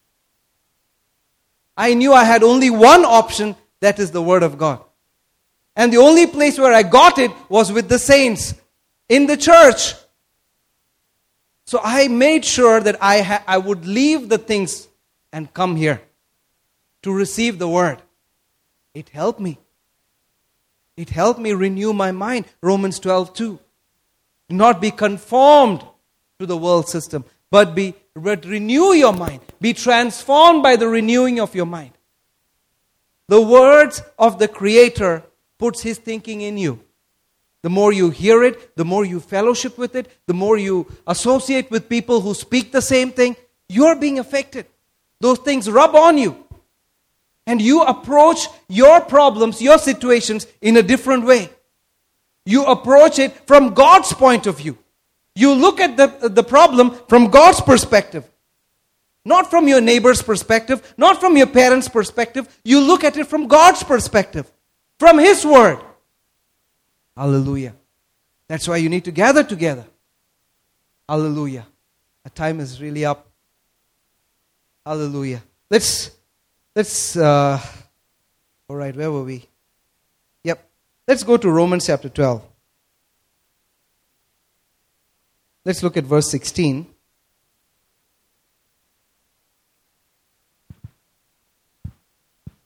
[1.78, 4.82] I knew I had only one option that is the Word of God.
[5.76, 8.56] And the only place where I got it was with the saints.
[9.10, 9.94] in the church.
[11.66, 14.88] So I made sure that I, ha- I would leave the things
[15.32, 16.02] and come here
[17.04, 18.02] to receive the word.
[18.94, 19.60] It helped me.
[20.96, 22.46] It helped me renew my mind.
[22.62, 23.60] Romans 12 2.
[24.50, 25.84] Not be conformed
[26.40, 29.42] to the world system, but be but renew your mind.
[29.60, 31.92] Be transformed by the renewing of your mind.
[33.28, 35.24] The words of the Creator
[35.58, 36.80] puts His thinking in you.
[37.62, 41.72] The more you hear it, the more you fellowship with it, the more you associate
[41.72, 43.36] with people who speak the same thing,
[43.68, 44.68] you're being affected.
[45.20, 46.46] Those things rub on you.
[47.48, 51.50] And you approach your problems, your situations in a different way.
[52.46, 54.78] You approach it from God's point of view.
[55.36, 58.30] You look at the, the problem from God's perspective.
[59.26, 62.48] Not from your neighbor's perspective, not from your parents' perspective.
[62.64, 64.50] You look at it from God's perspective,
[65.00, 65.80] from His Word.
[67.18, 67.74] Hallelujah.
[68.48, 69.86] That's why you need to gather together.
[71.10, 71.66] Hallelujah.
[72.24, 73.28] The time is really up.
[74.86, 75.42] Hallelujah.
[75.72, 76.12] Let's,
[76.76, 77.60] let's, uh,
[78.70, 79.48] all right, where were we?
[80.44, 80.64] Yep.
[81.08, 82.44] Let's go to Romans chapter 12.
[85.67, 86.87] Let's look at verse 16.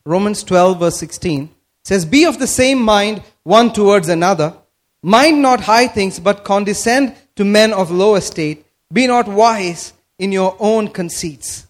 [0.06, 1.48] Romans 12, verse 16
[1.82, 4.54] says, Be of the same mind one towards another.
[5.02, 8.64] Mind not high things, but condescend to men of low estate.
[8.92, 11.66] Be not wise in your own conceits.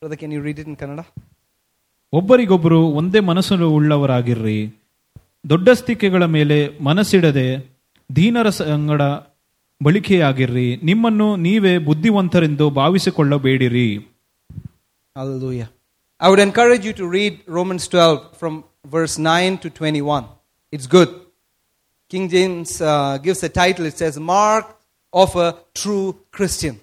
[0.00, 1.04] Brother, can you read it in Kannada?
[2.12, 4.56] ಒಬ್ಬರಿಗೊಬ್ಬರು ಒಂದೇ ಮನಸ್ಸು ಉಳ್ಳವರಾಗಿರ್ರಿ
[5.50, 7.44] ದೊಡ್ಡಸ್ತಿಕೆಗಳ ಮೇಲೆ ಮನಸ್ಸಿಡದೆ
[8.16, 9.02] ದೀನರ ಸಂಗಡ
[9.84, 13.88] ಬಳಿಕೆಯಾಗಿರ್ರಿ ನಿಮ್ಮನ್ನು ನೀವೇ ಬುದ್ಧಿವಂತರೆಂದು ಭಾವಿಸಿಕೊಳ್ಳಬೇಡಿರಿ
[15.16, 15.68] Hallelujah.
[16.20, 20.24] I would encourage you to read Romans 12 from verse 9 to 21.
[20.70, 21.10] It's good.
[22.08, 24.74] King James uh, gives a title, it says, Mark
[25.12, 26.80] of a True Christian.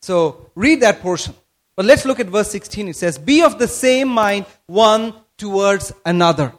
[0.00, 1.34] So read that portion.
[1.74, 2.88] But let's look at verse 16.
[2.88, 6.52] It says, Be of the same mind one towards another.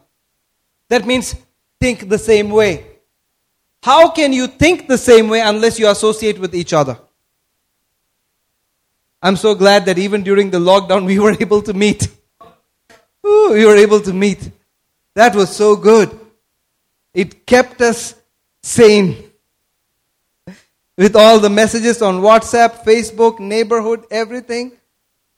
[0.89, 1.35] That means
[1.79, 2.85] think the same way.
[3.82, 6.98] How can you think the same way unless you associate with each other?
[9.20, 12.08] I'm so glad that even during the lockdown we were able to meet.
[13.26, 14.50] Ooh, we were able to meet.
[15.14, 16.18] That was so good.
[17.12, 18.14] It kept us
[18.62, 19.30] sane.
[20.96, 24.72] With all the messages on WhatsApp, Facebook, neighborhood, everything.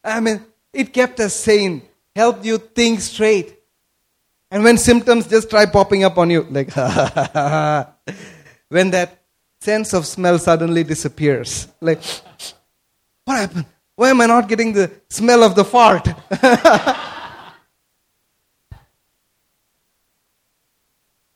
[0.03, 1.83] I mean, it kept us sane,
[2.15, 3.57] helped you think straight.
[4.51, 6.69] And when symptoms just try popping up on you, like,
[8.75, 9.23] when that
[9.61, 12.03] sense of smell suddenly disappears, like,
[13.25, 13.67] what happened?
[13.95, 16.09] Why am I not getting the smell of the fart?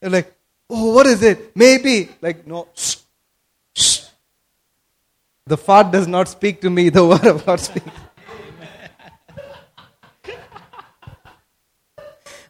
[0.02, 0.34] You're like,
[0.68, 1.54] oh, what is it?
[1.54, 2.08] Maybe.
[2.20, 2.66] Like, no.
[2.74, 2.96] Shh.
[5.46, 7.86] The fart does not speak to me, the word of God speaks.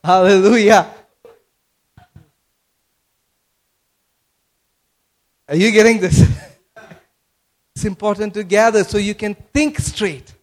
[0.02, 0.94] Hallelujah.
[5.48, 6.22] Are you getting this?
[7.74, 10.34] It's important to gather so you can think straight.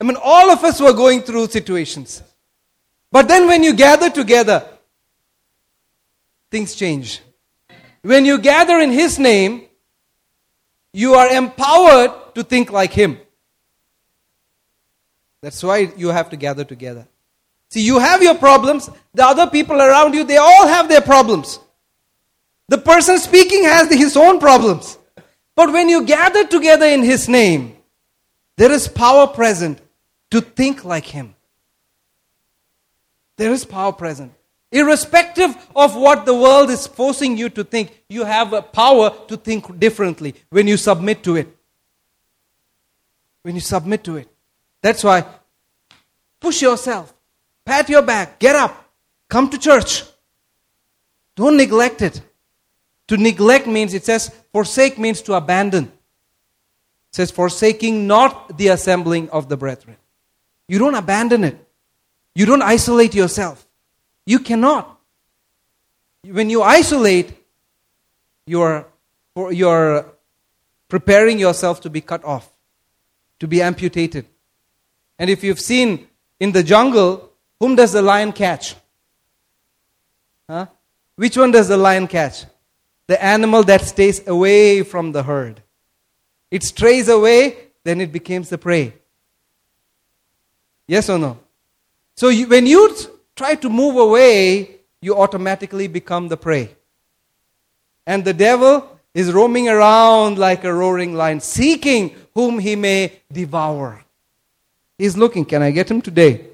[0.00, 2.22] I mean, all of us were going through situations.
[3.12, 4.66] But then when you gather together,
[6.50, 7.20] things change.
[8.00, 9.66] When you gather in His name,
[10.94, 13.18] you are empowered to think like Him.
[15.42, 17.06] That's why you have to gather together.
[17.68, 21.58] See, you have your problems, the other people around you, they all have their problems.
[22.68, 24.98] The person speaking has his own problems.
[25.56, 27.76] But when you gather together in His name,
[28.56, 29.80] there is power present
[30.30, 31.34] to think like Him.
[33.36, 34.32] There is power present.
[34.72, 39.36] Irrespective of what the world is forcing you to think, you have a power to
[39.36, 41.48] think differently when you submit to it.
[43.42, 44.28] When you submit to it.
[44.82, 45.24] That's why
[46.40, 47.14] push yourself,
[47.64, 48.90] pat your back, get up,
[49.28, 50.02] come to church.
[51.36, 52.20] Don't neglect it.
[53.08, 55.84] To neglect means, it says, forsake means to abandon.
[55.84, 55.90] It
[57.12, 59.96] says, forsaking not the assembling of the brethren.
[60.68, 61.58] You don't abandon it.
[62.34, 63.66] You don't isolate yourself.
[64.26, 64.98] You cannot.
[66.22, 67.34] When you isolate,
[68.46, 68.86] you're,
[69.50, 70.06] you're
[70.88, 72.50] preparing yourself to be cut off,
[73.40, 74.26] to be amputated.
[75.18, 76.08] And if you've seen
[76.40, 78.74] in the jungle, whom does the lion catch?
[80.48, 80.66] Huh?
[81.16, 82.44] Which one does the lion catch?
[83.06, 85.62] The animal that stays away from the herd.
[86.50, 88.94] It strays away, then it becomes the prey.
[90.86, 91.38] Yes or no?
[92.16, 92.94] So you, when you
[93.34, 96.74] try to move away, you automatically become the prey.
[98.06, 104.04] And the devil is roaming around like a roaring lion, seeking whom he may devour.
[104.98, 106.46] He's looking, can I get him today?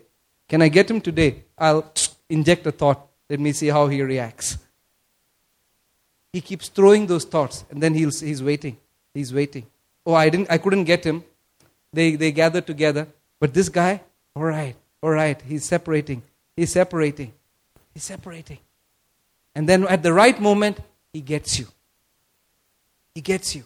[0.48, 1.44] Can I get him today?
[1.56, 1.92] I'll
[2.28, 3.06] inject a thought.
[3.28, 4.58] Let me see how he reacts.
[6.32, 8.76] He keeps throwing those thoughts, and then he'll, he's waiting.
[9.12, 9.66] He's waiting.
[10.06, 11.24] Oh, I, didn't, I couldn't get him.
[11.92, 13.08] They, they gather together.
[13.40, 14.00] But this guy,
[14.36, 16.22] all right, all right, he's separating.
[16.56, 17.32] He's separating.
[17.92, 18.58] He's separating.
[19.54, 20.78] And then at the right moment,
[21.12, 21.66] he gets you.
[23.14, 23.64] He gets you.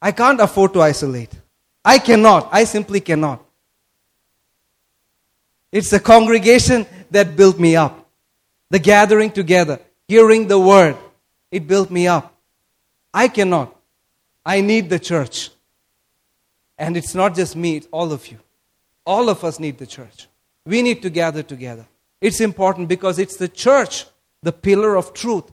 [0.00, 1.30] I can't afford to isolate.
[1.84, 2.48] I cannot.
[2.50, 3.44] I simply cannot.
[5.70, 7.99] It's the congregation that built me up.
[8.70, 10.96] The gathering together, hearing the word,
[11.50, 12.34] it built me up.
[13.12, 13.76] I cannot.
[14.46, 15.50] I need the church.
[16.78, 18.38] And it's not just me, it's all of you.
[19.04, 20.28] All of us need the church.
[20.64, 21.86] We need to gather together.
[22.20, 24.06] It's important because it's the church,
[24.42, 25.50] the pillar of truth,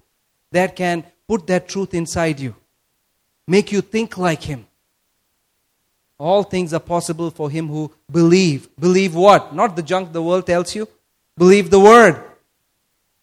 [0.51, 2.55] that can put that truth inside you,
[3.47, 4.67] make you think like Him.
[6.19, 8.69] All things are possible for him who believe.
[8.79, 9.53] Believe what?
[9.53, 10.87] Not the junk the world tells you.
[11.37, 12.19] Believe the word.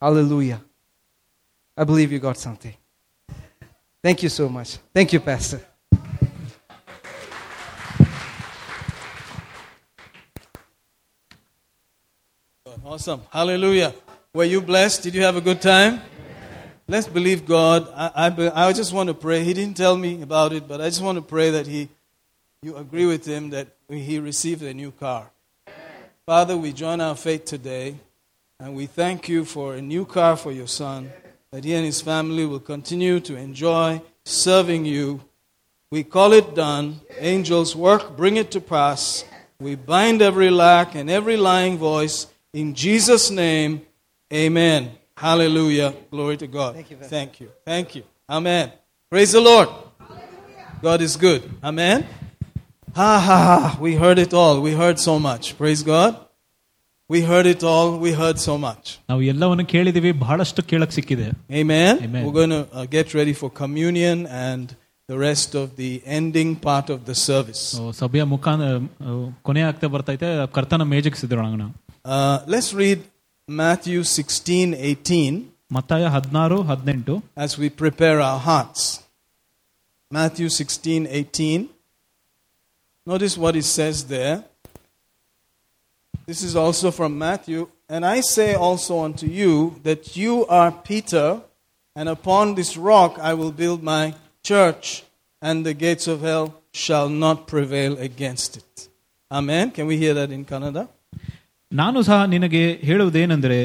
[0.05, 0.61] Hallelujah.
[1.75, 2.75] I believe you got something.
[4.03, 4.77] Thank you so much.
[4.93, 5.63] Thank you, Pastor.
[12.85, 13.23] Awesome.
[13.31, 13.95] Hallelujah.
[14.35, 15.05] Were you blessed?
[15.05, 16.03] Did you have a good time?
[16.87, 17.89] Let's believe God.
[17.97, 19.43] I, I, I just want to pray.
[19.43, 21.89] He didn't tell me about it, but I just want to pray that he,
[22.61, 25.31] you agree with him that he received a new car.
[26.27, 27.97] Father, we join our faith today,
[28.61, 31.11] and we thank you for a new car for your son,
[31.51, 35.21] that he and his family will continue to enjoy serving you.
[35.91, 37.01] We call it done.
[37.19, 39.25] Angels work, bring it to pass.
[39.61, 42.27] We bind every lack and every lying voice.
[42.53, 43.83] In Jesus' name,
[44.33, 44.93] amen.
[45.17, 45.95] Hallelujah.
[46.11, 46.75] Glory to God.
[46.75, 46.97] Thank you.
[46.97, 47.51] Thank you.
[47.65, 48.03] Thank you.
[48.29, 48.73] Amen.
[49.11, 49.69] Praise the Lord.
[50.83, 51.49] God is good.
[51.63, 52.07] Amen.
[52.95, 53.79] Ha ha ha.
[53.81, 54.61] We heard it all.
[54.61, 55.57] We heard so much.
[55.57, 56.24] Praise God.
[57.10, 57.88] We heard it all.
[58.00, 58.86] We heard so much.
[59.10, 61.28] ನಾವು ಎಲ್ಲವನ್ನು ಕೇಳಿದೀವಿ ಬಹಳಷ್ಟು ಕೇಳಕ್ ಸಿಕ್ಕಿದೆ
[61.62, 61.94] Amen.
[62.08, 62.22] Amen.
[62.26, 64.66] We're going to uh, get ready for communion and
[65.10, 67.62] the rest of the ending part of the service.
[67.78, 68.76] So, ಸಭೆಯ ಮುಖಾಂತರ
[69.48, 70.28] ಕೊನೆ ಆಗ್ತಾ ಬರ್ತೈತೆ
[70.58, 71.74] ಕರ್ತನ ಮೇಜಕ್ಕೆ ಸಿದ್ಧರೋಣ ನಾವು
[72.18, 73.00] Uh, let's read
[73.50, 74.60] Matthew 16
[74.92, 75.24] 18
[75.72, 77.16] ಮತ್ತಾಯ ಹದಿನಾರು ಹದಿನೆಂಟು
[77.46, 78.84] as we prepare our hearts.
[80.12, 81.68] Matthew 16 18.
[83.08, 84.38] Notice what it says there.
[86.28, 87.62] This is also from Matthew.
[87.90, 89.54] And I say also unto you
[89.84, 91.28] that you are Peter,
[91.96, 94.04] and upon this rock I will build my
[94.44, 95.04] church,
[95.42, 98.74] and the gates of hell shall not prevail against it.
[99.32, 99.72] Amen.
[99.72, 100.84] Can we hear that in Canada?
[101.72, 103.58] ನಾನು ಸಹ ನಿನಗೆ ಹೇಳುವುದೇನೆಂದರೆ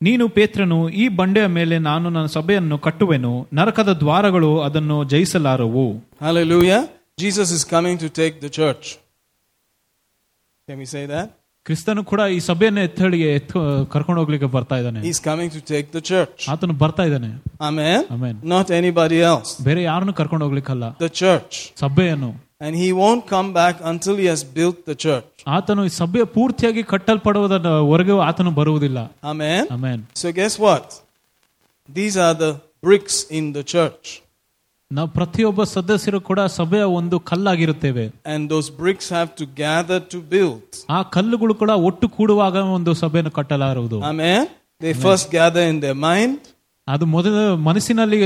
[0.00, 5.84] ನೀನು ಪೇತ್ರನು ಈ ಬಂಡೆಯ ಮೇಲೆ ನಾನು ನನ್ನ ಸಭೆಯನ್ನು ಕಟ್ಟುವೆನು ನರಕದ ದ್ವಾರಗಳು ಅದನ್ನು ಜಯಿಸಲಾರವು
[6.26, 6.80] Hallelujah.
[7.24, 8.84] Jesus is coming to take the church.
[10.68, 11.28] Can we say that?
[11.66, 13.58] ಕ್ರಿಸ್ತನು ಕೂಡ ಈ ಸಭೆಯನ್ನು ಎತ್ತಳಿಗೆ ಎತ್ತು
[13.94, 16.38] ಕರ್ಕೊಂಡು ಹೋಗ್ಲಿಕ್ಕೆ ಬರ್ತಾ ಇದ್ದಾನೆ He's coming to take the church.
[16.52, 17.30] ಆತನು ಬರ್ತಾ ಇದ್ದಾನೆ
[17.68, 17.98] Amen.
[18.16, 18.34] Amen.
[18.54, 19.50] Not anybody else.
[19.68, 21.52] ಬೇರೆ ಯಾರನ್ನು ಕರ್ಕೊಂಡು ಹೋಗ್ಲಿಕ್ಕಲ್ಲ The church.
[21.82, 22.30] ಸಭೆಯನ್ನು
[22.66, 25.28] And he won't come back until he has built the church.
[25.56, 28.98] ಆತನು ಈ ಸಭೆಯ ಪೂರ್ತಿಯಾಗಿ ಕಟ್ಟಲ್ಪಡುವುದವರೆಗೂ ಆತನು ಬರುವುದಿಲ್ಲ
[29.32, 29.62] Amen.
[29.76, 30.86] Amen So guess what?
[31.88, 32.52] These are the
[32.82, 34.04] bricks in the church.
[34.95, 38.05] ನಾವು ಪ್ರತಿಯೊಬ್ಬ ಸದಸ್ಯರು ಕೂಡ ಸಭೆಯ ಒಂದು ಕಲ್ಲಾಗಿರುತ್ತೇವೆ.
[38.51, 43.99] Those bricks have to gather to build ಆ ಕಲ್ಲುಗಳು ಕೂಡ ಒಟ್ಟು ಕೂಡುವಾಗ ಒಂದು ಸಭೆಯನ್ನು ಕಟ್ಟಲಾರುವುದು
[44.01, 44.43] ಆಮೇಲೆ
[44.83, 46.37] they first gather in their mind
[46.87, 47.35] ಅದು ಮೊದಲ
[47.67, 48.17] ಮನಸ್ಸಿನಲ್ಲಿ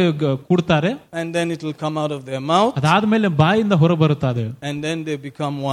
[0.47, 0.89] ಕೂಡ್ತಾರೆ.
[1.19, 4.85] And then it will come out of their mouth ಅದಾದ್ಮೇಲೆ ಬಾಯಿಂದ ಹೊರ ಬರುತ್ತದೆ ಅಂಡ್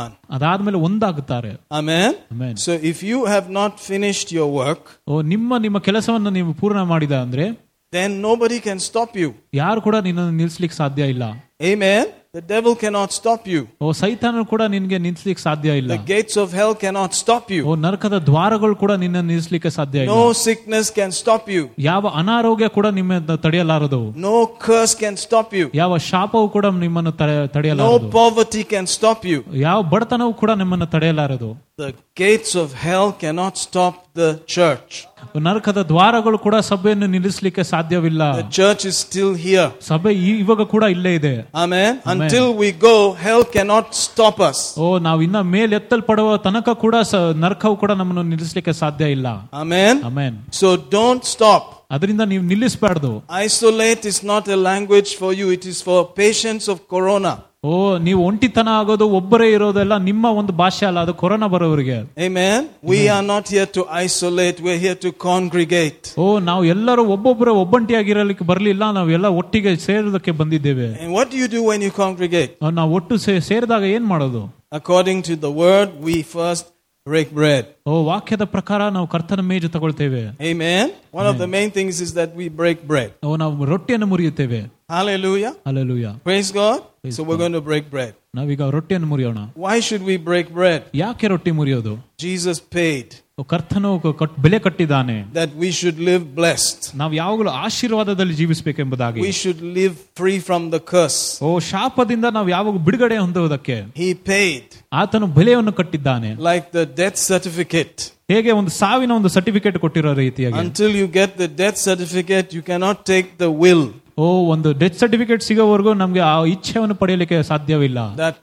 [0.03, 1.53] ಒನ್ ಅದಾದ್ಮೇಲೆ ಒಂದಾಗುತ್ತಾರೆ.
[1.73, 6.83] ಆಮೇಲೆ so if you have not finished your work oh ನಿಮ್ಮ ನಿಮ್ಮ ಕೆಲಸವನ್ನು ನೀವು ಪೂರ್ಣ
[6.83, 9.30] ಮಾಡಿದ ಅಂದ್ರೆ then nobody can stop you.
[9.54, 11.24] ಯಾರು ಕೂಡ ನಿನ್ನನ್ನು ನಿಲ್ಸ್ಲಿಕ್ಕೆ ಸಾಧ್ಯ ಇಲ್ಲ
[11.72, 12.06] Amen.
[12.34, 13.62] The devil cannot stop you.
[13.82, 17.76] ಓ ಸೈತಾನ ಕೂಡ ನಿನ್ಗೆ ನಿಲ್ಸ್ಲಿಕ್ಕೆ ಸಾಧ್ಯ ಇಲ್ಲ The gates of hell cannot stop O you.
[17.86, 21.64] ನರಕದ ದ್ವಾರಗಳು ಕೂಡ ನಿನ್ನ ನಿಲ್ಸ್ಲಿಕ್ಕೆ ಸಾಧ್ಯ ಇಲ್ಲ No sickness can stop you.
[21.90, 24.36] ಯಾವ ಅನಾರೋಗ್ಯ ಕೂಡ ನಿಮ್ಮ ತಡೆಯಲಾರದು No
[24.68, 25.68] curse can stop you.
[25.74, 29.42] ಯಾವ ಶಾಪವು ಕೂಡ ನಿಮ್ಮನ್ನು ತಡೆ- No ತಡೆಯಲಾರದು poverty can stop you.
[29.68, 34.92] ಯಾವ ಬಡತನವು ಕೂಡ ನಿಮ್ಮನ್ನು ತಡೆಯಲಾರದು The gates of hell cannot stop the church.
[35.38, 39.68] ನರಕದ ದ್ವಾರಗಳು ಕೂಡ ಸಭೆಯನ್ನು ನಿಲ್ಲಿಸಲಿಕ್ಕೆ ಸಾಧ್ಯವಿಲ್ಲ The church is still here.
[39.82, 41.34] ಸಭೆ ಈ- ಇವಾಗ ಕೂಡ ಇಲ್ಲೇ ಇದೆ
[41.64, 41.92] Amen.
[42.06, 42.96] Until we go,
[43.26, 44.60] hell cannot stop us.
[44.78, 49.28] ಓ ನಾವು ಇನ್ನ ಮೇಲೆತ್ತಲ್ಪಡುವ ತನಕ ಕೂಡ ಸ- ನರಕವು ಕೂಡ ನಮ್ಮನ್ನು ನಿಲ್ಲಿಸಲಿಕ್ಕೆ ಸಾಧ್ಯ ಇಲ್ಲ
[49.64, 49.96] Amen.
[50.06, 51.64] Amen So don't stop.
[51.92, 53.12] ಅದರಿಂದ ನೀವು ನಿಲ್ಲಿಸಬಾರ್ದು
[53.46, 57.34] Isolate is not a language for you, it is for patients of corona.
[57.66, 61.98] ಓ ಓ ನೀವು ಒಂಟಿತನ ಆಗೋದು ಒಬ್ಬರೇ ಇರೋದೆಲ್ಲ ನಿಮ್ಮ ಒಂದು ಭಾಷೆ ಅಲ್ಲ ಅದು ಕೊರೋನಾ ಬರೋವರಿಗೆ
[62.28, 62.60] Amen.
[62.84, 66.02] We are not here to isolate, we're here to congregate.
[66.18, 71.64] ಓ ನಾವು ಎಲ್ಲರೂ ಒಬ್ಬೊಬ್ಬರ ಒಬ್ಬಂಟಿಯಾಗಿರಲಿಕ್ಕೆ ಬರ್ಲಿಲ್ಲ ನಾವೆಲ್ಲ ಒಟ್ಟಿಗೆ ಸೇರೋದಕ್ಕೆ ಬಂದಿದ್ದೇವೆ And what do you do
[71.72, 72.52] when you congregate?
[72.64, 76.66] ಆ, ನಾವು ಒಟ್ಟು ಸೇ- ಸೇರಿದಾಗ ಏನ್ ಮಾಡೋದು According to the word, we first
[77.08, 77.66] break bread.
[77.88, 80.22] ಓ ವಾಕ್ಯದ ಪ್ರಕಾರ ನಾವು ಕರ್ತನ ಮೇಜು ತಗೊಳ್ತೇವೆ
[80.52, 80.86] Amen.
[81.14, 83.12] One of the main things is that we break bread.
[83.26, 85.52] ಓ ನಾವು ರೊಟ್ಟಿಯನ್ನು ಮುರಿಯುತ್ತೇವೆ Hallelujah.
[85.66, 86.80] Alleluia Praise God.
[87.16, 88.14] so we're going to break bread.
[88.36, 90.82] ನಾವೀಗ ರೊಟ್ಟಿಯನ್ನು ಮುರಿಯೋಣ Why should we break bread?
[91.04, 91.94] ಯಾಕೆ ರೊಟ್ಟಿ ಮುರಿಯೋದು
[92.26, 96.80] Jesus paid ಓ, ಕರ್ತನು ಕ- ಕಟ್- ಬೆಲೆ ಕಟ್ಟಿದ್ದಾನೆ that we should live blessed.
[97.02, 101.20] ನಾವು ಯಾವಾಗಲೂ ಆಶೀರ್ವಾದದಲ್ಲಿ ಜೀವಿಸಬೇಕೆಂಬುದಾಗಿ We should live free from the curse.
[101.42, 104.66] ಓ ಶಾಪದಿಂದ ನಾವು ಯಾವಾಗ ಬಿಡುಗಡೆ ಹೊಂದುವುದಕ್ಕೆ He paid
[105.02, 107.98] ಆತನು ಬೆಲೆಯನ್ನು ಕಟ್ಟಿದ್ದಾನೆ like the death certificate.
[108.30, 113.00] ಹೇಗೆ ಒಂದು ಸಾವಿನ ಒಂದು ಸರ್ಟಿಫಿಕೇಟ್ ಕೊಟ್ಟಿರೋ ರೀತಿಯಾಗಿ Until you get the death certificate, you cannot
[113.06, 113.84] take the will,
[114.19, 117.99] oh on the death ಓ ಒಂದು ಡೆತ್ ಸರ್ಟಿಫಿಕೇಟ್ ಸಿಗೋವರೆಗೂ ನಮಗೆ ಆ ಇಚ್ಛೆಯನ್ನು ಪಡೆಯಲಿಕ್ಕೆ ಸಾಧ್ಯವಿಲ್ಲ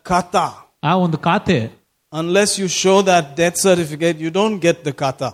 [0.09, 0.45] ಖಾತಾ
[0.83, 1.57] ಆ ಒಂದು khata.
[2.13, 5.29] Unless you show that death certificate, you don't get the khata.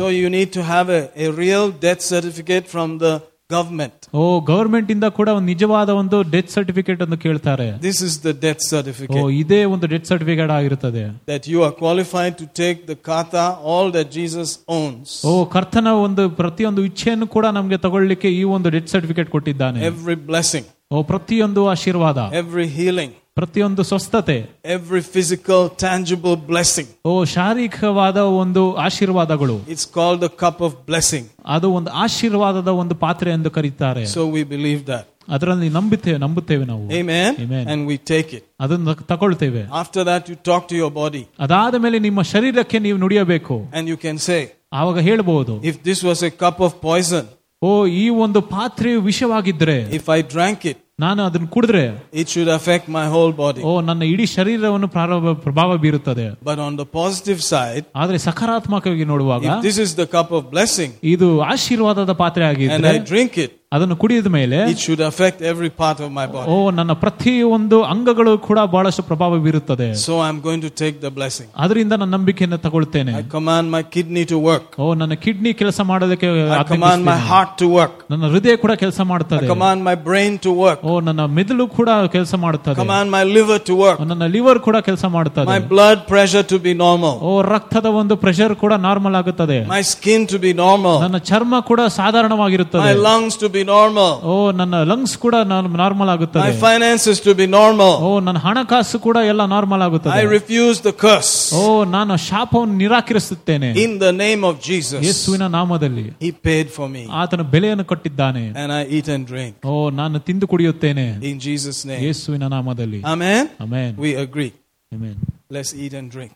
[0.00, 4.03] So you need to have a, a real death certificate from the government.
[4.22, 7.66] Oh government ಇಂದ ಕೂಡ ಒಂದು ನಿಜವಾದ ಒಂದು ಡೆತ್ ಸರ್ಟಿಫಿಕೇಟ್ ಅನ್ನು ಕೇಳ್ತಾರೆ.
[7.86, 11.02] This is the death certificate oh ಇದೇ ಒಂದು death certificate ಆಗಿರುತ್ತದೆ.
[11.32, 16.24] That you are qualified to take the ಖಾತಾ ಆಲ್ ದಟ್ ಜೀಸಸ್ ಓನ್ಸ್ ಓ ಕರ್ತನ ಒಂದು
[16.42, 19.80] ಪ್ರತಿಯೊಂದು ಇಚ್ಛೆಯನ್ನು ಕೂಡ ನಮಗೆ ತಗೊಳ್ಳಿಕ್ಕೆ ಈ ಒಂದು ಡೆತ್ ಸರ್ಟಿಫಿಕೇಟ್ ಕೊಟ್ಟಿದ್ದಾನೆ.
[19.90, 22.18] ಎವ್ರಿ ಬ್ಲೆಸಿಂಗ್ ಓ ಪ್ರತಿಯೊಂದು ಆಶೀರ್ವಾದ.
[22.42, 24.35] ಎವ್ರಿ ಹೀಲಿಂಗ್ ಪ್ರತಿಯೊಂದು ಸ್ವಸ್ಥತೆ
[24.75, 26.87] every physical, tangible blessing.
[27.05, 31.25] ಓ ಶಾರೀರಿಕವಾದ ಒಂದು ಆಶೀರ್ವಾದಗಳು It's called the cup of blessing.
[31.55, 35.05] ಅದು ಒಂದು ಆಶೀರ್ವಾದದ ಒಂದು ಪಾತ್ರೆ ಎಂದು ಕರೀತಾರೆ So we believe that.
[35.35, 37.31] ಅದರಲ್ಲಿ ನಂಬುತ್ತೇವೆ ನಂಬುತ್ತೇವೆ ನಾವು Amen.
[37.45, 37.65] Amen.
[37.71, 38.43] And we take it.
[38.63, 43.57] ಅದನ್ನು ತಗೊಳ್ತೇವೆ After that, you talk to your body ಅದಾದ ಮೇಲೆ ನಿಮ್ಮ ಶರೀರಕ್ಕೆ ನೀವು ನುಡಿಯಬೇಕು
[43.77, 44.41] and you can say,
[44.79, 47.25] ಆವಾಗ ಹೇಳ್ಬಹುದು if this was a cup of poison,
[47.61, 47.71] ಓ
[48.01, 51.83] ಈ ಒಂದು ಪಾತ್ರೆ ವಿಷವಾಗಿದ್ರೆ if I drank it, ನಾನು ಅದನ್ನು ಕುಡಿದ್ರೆ
[52.21, 53.61] it should affect my whole body.
[53.67, 59.45] ಓ ನನ್ನ ಇಡೀ ಶರೀರವನ್ನು ಪ್ರಾರಂಭ ಪ್ರಭಾವ ಬೀರುತ್ತದೆ But on the positive side, ಆದ್ರೆ ಸಕಾರಾತ್ಮಕವಾಗಿ ನೋಡುವಾಗ
[59.51, 63.51] if this is the cup of blessing ಇದು ಆಶೀರ್ವಾದದ ಪಾತ್ರೆ and ಆಗಿದ್ರೆ I drink it,
[63.75, 66.75] ಅದನ್ನು ಕುಡಿದ ಮೇಲೆ it should affect every part of my O body.
[66.79, 71.47] ನನ್ನ ಪ್ರತಿಯೊಂದು ಅಂಗಗಳು ಕೂಡ ಬಹಳಷ್ಟು ಪ್ರಭಾವ ಬೀರುತ್ತದೆ So I'm going to take the blessing.
[71.63, 74.67] ಅದರಿಂದ ನನ್ನ ನಂಬಿಕೆಯನ್ನು ತಗೊಳ್ತೇನೆ I command my kidney to work.
[74.83, 77.27] ಓ ನನ್ನ ಕಿಡ್ನಿ ಕೆಲಸ ಮಾಡೋದಕ್ಕೆ I command my ಆಜ್ಞಾಪಿಸ್ತೇನೆ.
[77.31, 77.95] heart to work.
[78.13, 80.81] ನನ್ನ ಹೃದಯ ಕೂಡ ಕೆಲಸ I ಮಾಡುತ್ತದೆ command my brain to work.
[80.83, 83.97] ಓ ನನ್ನ ಮೆದುಳು ಕೂಡ ಕೆಲಸ ಮಾಡುತ್ತದೆ Command my liver to work.
[84.11, 87.13] ನನ್ನ ಲಿವರ್ ಕೂಡ ಕೆಲಸ ಮಾಡುತ್ತದೆ My blood pressure to be normal.
[87.21, 90.95] ಓ ರಕ್ತದ ಒಂದು ಪ್ರೆಷರ್ ಕೂಡ ನಾರ್ಮಲ್ ಆಗುತ್ತದೆ My skin to be normal.
[91.05, 94.11] ನನ್ನ ಚರ್ಮ ಕೂಡ ಸಾಧಾರಣವಾಗಿರುತ್ತದೆ My lungs to be normal.
[94.25, 95.35] ಓ ನನ್ನ ಲಂಗ್ಸ್ ಕೂಡ
[95.81, 97.93] ನಾರ್ಮಲ್ ಆಗುತ್ತದೆ My finances to be normal.
[98.01, 101.33] ಓ ನನ್ನ ಹಣಕಾಸು ಕೂಡ ಎಲ್ಲ ನಾರ್ಮಲ್ I ಆಗುತ್ತದೆ refuse the curse.
[101.53, 101.63] ಓ
[101.95, 104.99] ನಾನು ಶಾಪವನ್ನು ನಿರಾಕರಿಸುತ್ತೇನೆ In the name of Jesus.
[105.07, 107.03] ಯೇಸುವಿನ ನಾಮದಲ್ಲಿ He paid for me.
[107.21, 109.53] ಆತನ ಬೆಲೆಯನ್ನು ಕಟ್ಟಿದ್ದಾನೆ And I eat and drink.
[109.65, 110.72] ಓ ನಾನು ತಿಂದು ಕುಡಿಯುತ್ತೇನೆ
[111.21, 112.01] In Jesus' name.
[112.07, 113.43] ಯೇಸುವಿನ ನಾಮದಲ್ಲಿ Amen.
[113.65, 114.53] Amen We agree.
[114.91, 115.19] Amen
[115.57, 116.35] Let's eat and drink.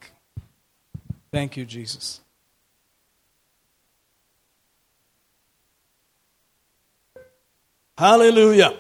[1.36, 2.06] Thank you, Jesus.
[7.98, 8.72] Hallelujah.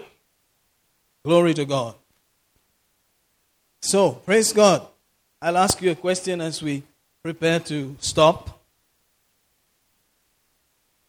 [1.26, 1.95] Glory to God.
[3.82, 4.88] So, praise God.
[5.41, 6.84] I'll ask you a question as we
[7.22, 8.38] prepare to stop.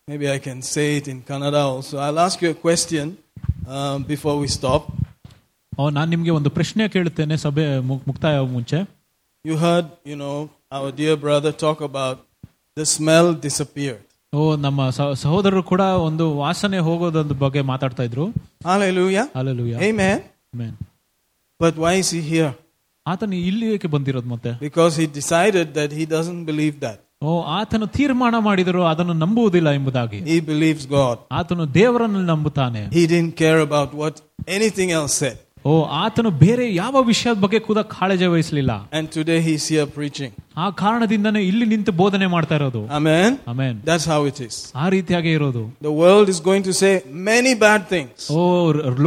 [0.06, 1.98] Maybe I can say it in Kannada also.
[1.98, 3.16] I'll ask you a question
[3.68, 4.82] um, before we stop.
[5.78, 8.78] ಓ ನಾನು ನಿಮ್ಗೆ ಒಂದು ಪ್ರಶ್ನೆ ಕೇಳುತ್ತೇನೆ ಸಭೆ ಮು- ಮುಕ್ತಾಯ ಆಗೋ ಮುಂಚೆ
[9.44, 10.36] You heard, you know,
[10.72, 12.18] our dear brother talk about
[12.76, 14.02] the smell disappeared.
[14.32, 18.26] ಓ ನಮ್ಮ ಸ- ಸಹೋದರರು ಕೂಡ ಒಂದು ವಾಸನೆ ಹೋಗೋದೊಂದು ಬಗ್ಗೆ ಮಾತಾಡ್ತಾ ಇದ್ರು
[18.64, 19.26] Hallelujah.
[19.34, 20.18] Alleluia Amen.
[21.60, 22.52] But why is he here?
[23.06, 26.98] ಆತನು ಇಲ್ಲಿ ಏಕೆ ಬಂದಿರೋದು ಮತ್ತೆ Because he decided that he doesn't believe that.
[27.21, 30.19] oh ಆತನು ತೀರ್ಮಾನ ಮಾಡಿದರು ಅದನ್ನು ನಂಬುವುದಿಲ್ಲ ಎಂಬುದಾಗಿ.
[30.29, 32.81] ಹಿ ಬಿಲೀವ್ಸ್ ಗಾಡ್ ಆತನು ದೇವರನ್ನು ನಂಬುತ್ತಾನೆ.
[32.95, 34.19] He didn't care about what
[34.57, 35.39] anything else said
[35.69, 35.71] oh
[36.03, 38.73] ಆತನು ಬೇರೆ ಯಾವ ವಿಷಯದ ಬಗ್ಗೆ ಕೂಡ ಕಾಳಜಿ ವಹಿಸಲಿಲ್ಲ.
[38.97, 42.81] And today he's here preaching ಆ ಕಾರಣದಿಂದನೇ ಇಲ್ಲಿ ನಿಂತು ಬೋಧನೆ ಮಾಡ್ತಾ ಇರೋದು.
[42.97, 45.63] Amen amen that's how it is ಆ ರೀತಿಯಾಗಿ ಇರೋದು.
[45.85, 46.91] The world is going to say
[47.29, 48.39] many bad things oh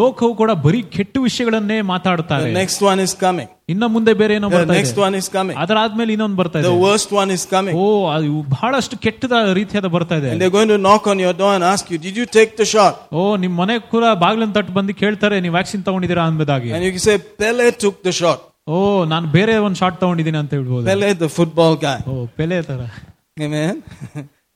[0.01, 2.53] ಲೋಕವು ಕೂಡ ಬರೀ ಕೆಟ್ಟ ವಿಷಯಗಳನ್ನೇ ಮಾತಾಡುತ್ತಾರೆ.
[2.61, 5.56] ನೆಕ್ಸ್ಟ್ ಒನ್ ಇಸ್ ಕಮಿಂಗ್ ಇನ್ನ ಮುಂದೆ ಬೇರೆ ಏನೋ The ಬರ್ತಾ next ಇದೆ one is coming.
[5.64, 7.76] ಅದರಾದ್ಮೇಲೆ ಇನ್ನೊಂದು ಬರ್ತಾ ಇದೆ The worst one is coming.
[7.78, 11.52] ಓ ಅದು ಬಹಳಷ್ಟು ಕೆಟ್ಟದ ರೀತಿಯಾದ ಬರ್ತಾ ಇದೆ And they're going to knock on your door
[11.58, 12.96] and ask you, Did you take the shot?
[13.14, 17.06] ಓ ನಿಮ್ ಮನೆ ಕೂಡ ಬಾಗಿಲನ್ನು ತಟ್ಟು ಬಂದು ಕೇಳ್ತಾರೆ ನೀವು vaccine ತಗೊಂಡಿದ್ದೀರಾ ಅಂಬುದಾಗಿ And you can
[17.10, 18.40] say, Pele took the shot.
[18.68, 21.98] ಓ ನಾನು ಬೇರೆ ಒಂದು ಶಾಟ್ ತಗೊಂಡಿದ್ದೀನಿ ಅಂತ ಹೇಳ್ಬೋದು Pele, the football guy.
[22.10, 22.82] O Pele ತರ
[23.38, 23.76] Amen.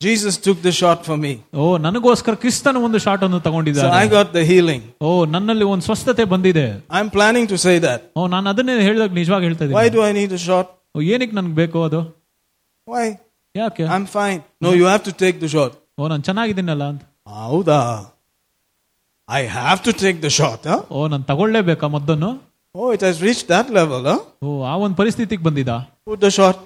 [0.02, 1.32] Jesus took the shot for me.
[1.62, 4.82] ಓ ನನಗೋಸ್ಕರ ಕ್ರಿಸ್ತನ ಒಂದು ಶಾಟ್ ಅನ್ನು So ತಗೊಂಡಿದ್ದಾರೆ I got the healing.
[5.08, 6.66] ಓ ನನ್ನಲ್ಲಿ ಒಂದು ಸ್ವಸ್ಥತೆ ಬಂದಿದೆ
[7.00, 8.00] I'm planning to say that.
[8.20, 10.68] ಓ ನಾನು ಅದನ್ನೇ ಹೇಳಿದಾಗ ನಿಜವಾಗಿ ಹೇಳ್ತಾ Why ಇದ್ದೀನಿ do I need a shot?
[10.96, 12.02] ಓ ಏನಕ್ಕೆ ನನ್ಗೆ ಬೇಕು ಅದು
[12.88, 13.06] Why?
[13.56, 14.40] ಯಾಕೆ I'm fine.
[14.66, 15.72] No, you have to take the shot.
[16.00, 17.04] ಓ ನಾನು ಚೆನ್ನಾಗಿದ್ದೀನಲ್ಲ ಅಂತ
[17.50, 17.80] Auda.
[19.30, 20.80] I have to take the shot, huh?
[20.92, 22.32] ಓ ನಾನು ತಗೊಳ್ಳೇಬೇಕಾ ಮದ್ದನ್ನು
[22.76, 24.20] Oh, it has reached that level, huh?
[24.44, 25.72] ಓ ಆ ಒಂದು ಪರಿಸ್ಥಿತಿಗೆ ಬಂದಿದ
[26.10, 26.58] Put the shot.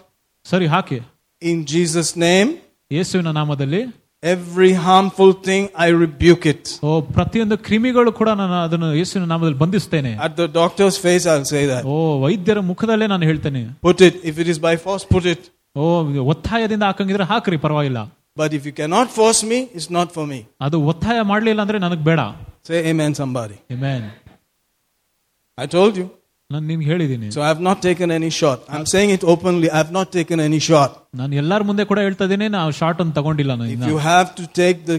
[0.46, 1.00] ಸರಿ ಹಾಕಿ
[1.42, 2.50] In Jesus' name,
[2.92, 3.84] ಯೇಸುವಿನ ನಾಮದಲ್ಲಿ
[4.24, 6.62] every harmful thing, I rebuke it.
[6.88, 11.64] ಓ ಪ್ರತಿಯೊಂದು ಕ್ರಿಮಿಗಳು ಕೂಡ ನಾನು ಅದನ್ನು ಯೇಸುವಿನ ನಾಮದಲ್ಲಿ ಬಂಧಿಸ್ತೇನೆ At the doctor's face, I'll say
[11.72, 11.84] that.
[11.94, 11.96] ಓ
[12.26, 14.16] ವೈದ್ಯರ ಮುಖದಲ್ಲೇ ನಾನು ಹೇಳ್ತೇನೆ Put it.
[14.32, 15.44] If it is by force, put it.
[15.76, 15.86] ಓ
[16.34, 18.02] ಒತ್ತಾಯದಿಂದ ಹಾಕಂಗಿದ್ರೆ ಹಾಕ್ರಿ ಪರವಾಗಿಲ್ಲ
[18.38, 20.40] But if you cannot force me, it's not for me.
[20.68, 22.20] ಅದು ಒತ್ತಾಯ ಮಾಡ್ಲಿಲ್ಲ ಅಂದ್ರೆ ನನಗ್ ಬೇಡ
[22.70, 23.58] Say amen, somebody.
[23.76, 24.02] Amen.
[25.58, 26.06] I told you.
[26.50, 28.60] ನಾನು ನಿನ್ಗೆ ಹೇಳಿದ್ದೀನಿ So I have not taken any shot.
[28.70, 29.68] I'm saying it openly.
[29.70, 30.92] I have not taken any shot.
[31.22, 33.90] ನಾನು ಎಲ್ಲಾರ ಮುಂದೆ ಕೂಡ ಹೇಳ್ತಾ ಇದ್ದೀನಿ ನಾವು ಶಾರ್ಟ್ ಅನ್ನು ತಗೊಂಡಿಲ್ಲ ನಾನು If ಇನ್ನ.
[33.92, 34.98] you have to take the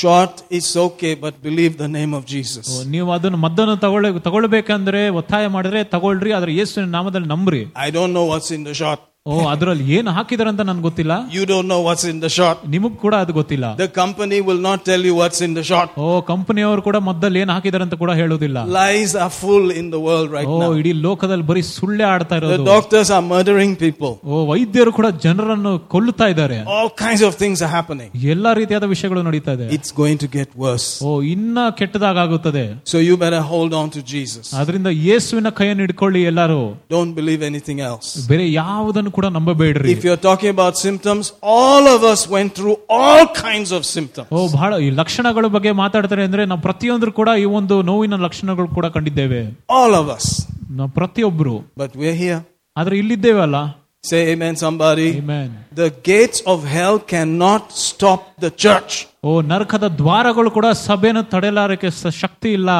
[0.00, 2.68] shot, it's okay, but believe the name of O, Jesus.
[2.94, 8.26] ನೀವು ಅದನ್ನು ಮದ್ದನ್ನು ತಗೊಳ್ಳ ತಗೊಳ್ಬೇಕಂದ್ರೆ ಒತ್ತಾಯ ಮಾಡಿದ್ರೆ ತಗೊಳ್ರಿ ಆದ್ರೆ ಯೇಸುವಿನ ನಾಮದಲ್ಲಿ ನಂಬ್ರಿ I don't know
[8.32, 9.02] what's in the shot.
[9.26, 12.56] ಓ ಅದ್ರಲ್ಲಿ ಏನು ಹಾಕಿದಾರೆ ಅಂತ ನನ್ಗೆ ಗೊತ್ತಿಲ್ಲ You don't know what's in the shot.
[12.74, 15.88] ನಿಮಗ್ ಕೂಡ ಅದು ಗೊತ್ತಿಲ್ಲ The company will not tell you what's in the shot.
[15.98, 20.28] ಓ ಕಂಪನಿಯವರು ಕೂಡ ಮದ್ದಲ್ಲಿ ಏನ್ ಹಾಕಿದಾರೆ ಅಂತ ಕೂಡ ಹೇಳೋದಿಲ್ಲ Lies are full in the world
[20.36, 20.70] right O now.
[20.80, 24.12] ಇಡೀ ಲೋಕದಲ್ಲಿ ಬರೀ ಸುಳ್ಳೆ ಆಡ್ತಾ The ಇರೋದು doctors are murdering people.
[24.24, 28.08] ಓ ವೈದ್ಯರು ಕೂಡ ಜನರನ್ನು ಕೊಲ್ಲುತ್ತಾ ಇದ್ದಾರೆ All kinds of things are happening.
[28.34, 30.88] ಎಲ್ಲಾ ರೀತಿಯಾದ ವಿಷಯಗಳು ನಡೀತಾ ಇದೆ It's going to get worse.
[31.08, 32.64] ಓ ಇನ್ನ ಕೆಟ್ಟದಾಗುತ್ತದೆ
[32.94, 34.46] So you better hold on to Jesus.
[34.62, 36.62] ಅದರಿಂದ ಯೇಸುವಿನ ಕೈಯನ್ನು ಹಿಡ್ಕೊಳ್ಳಿ ಎಲ್ಲರೂ
[36.96, 38.08] Don't believe anything else.
[38.32, 43.24] ಬೇರೆ ಯಾವುದನ್ನು ಕೂಡ ನಂಬಬೇಡ್ರಿ If you're talking about symptoms, all of us went through all
[43.46, 44.28] kinds of symptoms.
[44.32, 48.86] ಓ ಬಹಳ ಈ ಲಕ್ಷಣಗಳ ಬಗ್ಗೆ ಮಾತಾಡ್ತಾರೆ ಅಂದ್ರೆ ನಾವು ಪ್ರತಿಯೊಂದ್ರು ಕೂಡ ಈ ಒಂದು ನೋವಿನ ಲಕ್ಷಣಗಳು ಕೂಡ
[48.86, 50.26] ಕಂಡಿದ್ದೇವೆ All of us.
[50.70, 52.40] ನಾವು ಪ್ರತಿಯೊಬ್ರು But we're here.
[52.76, 53.56] ಆದ್ರೆ ಇಲ್ಲಿದ್ದೇವೆ ಅಲ್ಲ
[54.04, 55.18] Say amen, somebody.
[55.18, 55.48] Amen.
[55.74, 58.92] The gates of hell cannot stop the church.
[59.24, 62.70] ಓ ನರಕದ ದ್ವಾರಗಳು ಕೂಡ ಸಭೆಯನ್ನು ತಡೆಲಾರಕ್ಕೆ ಸ- ಶಕ್ತಿ ಇಲ್ಲ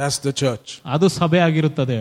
[0.00, 0.68] That's the church.
[0.86, 1.98] ಅದು ಸಭೆ ಆಗಿರುತ್ತದೆ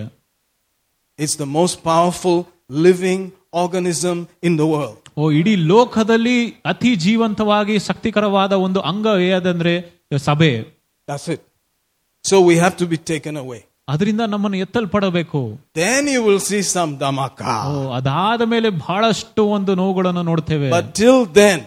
[1.19, 2.37] It's the most powerful
[2.69, 4.97] living organism in the world.
[5.17, 9.73] ಓ ಇಡೀ ಲೋಕದಲ್ಲಿ ಅತಿ ಜೀವಂತವಾಗಿ ಶಕ್ತಿಕರವಾದ ಒಂದು ಅಂಗ ಯಾದಂದ್ರೆ
[10.27, 10.51] ಸಭೆ
[11.07, 11.41] That's it.
[12.25, 13.61] So we have to be taken away.
[13.87, 15.39] ಅದರಿಂದ ನಮ್ಮನ್ನು ಎತ್ತಲ್ಪಡಬೇಕು
[15.81, 17.51] Then you will see some damaka.
[17.71, 21.59] ಓ ಅದಾದ ಮೇಲೆ ಬಹಳಷ್ಟು ಒಂದು ನೋವುಗಳನ್ನು ನೋಡ್ತೇವೆ But till then,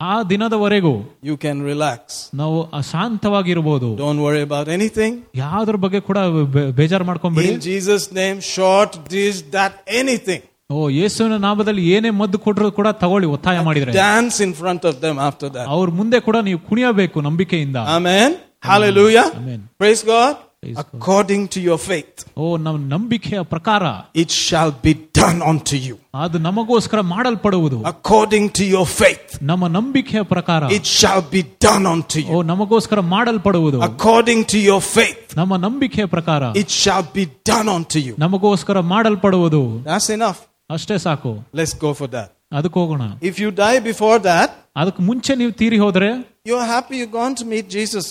[0.00, 0.92] ಆ ದಿನದವರೆಗೂ
[1.30, 2.00] you can relax.
[2.34, 5.12] ನಾವು ಅಶಾಂತವಾಗಿರ್ಬೋದು Don't worry about anything.
[5.34, 6.18] ಯಾವ್ದ್ರ ಬಗ್ಗೆ ಕೂಡ
[6.54, 9.72] ಬೆ- ಬೇಜಾರ್ ಮಾಡ್ಕೊಂಬೇಡಿ In Jesus' name, short, this, that,
[10.02, 10.42] anything.
[10.70, 15.16] ಓ ಯೇಸುವಿನ ನಾಮದಲ್ಲಿ ಏನೇ ಮದ್ದು ಕೊಟ್ಟರು ಕೂಡ ತಗೊಳ್ಳಿ ಒತ್ತಾಯ ಮಾಡಿದ್ರೆ Dance in front of them
[15.28, 15.66] after that.
[15.76, 18.30] ಅವ್ರ ಮುಂದೆ ಕೂಡ ನೀವು ಕುಣಿಯಬೇಕು ನಂಬಿಕೆಯಿಂದ Amen.
[18.62, 19.26] Hallelujah.
[19.38, 19.60] Amen.
[19.82, 20.32] Praise God.
[20.62, 20.88] Praise God.
[20.96, 23.82] According to your faith, ಓ ನಮ್ಮ ನಂಬಿಕೆಯ ಪ್ರಕಾರ
[24.22, 25.96] it shall be done unto you.
[26.24, 32.20] ಅದು ನಮಗೋಸ್ಕರ ಮಾಡಲ್ಪಡುವುದು According to your faith, ನಮ್ಮ ನಂಬಿಕೆಯ ಪ್ರಕಾರ it shall be done unto
[32.26, 32.42] O you.
[32.50, 38.14] ನಮಗೋಸ್ಕರ ಮಾಡಲ್ಪಡುವುದು According to your faith, ನಮ್ಮ ನಂಬಿಕೆಯ ಪ್ರಕಾರ it shall be done unto you.
[38.24, 40.40] ನಮಗೋಸ್ಕರ ಮಾಡಲ್ಪಡುವುದು That's enough.
[40.70, 42.28] ಅಷ್ಟೇ ಸಾಕು Let's go for that.
[42.52, 46.08] ಅದಕ್ಕೆ ಹೋಗೋಣ If you die before that, ಅದಕ್ಕೆ ಮುಂಚೆ ನೀವು ತೀರಿ ಹೋದ್ರೆ
[46.48, 48.04] you're happy you're going to meet Jesus.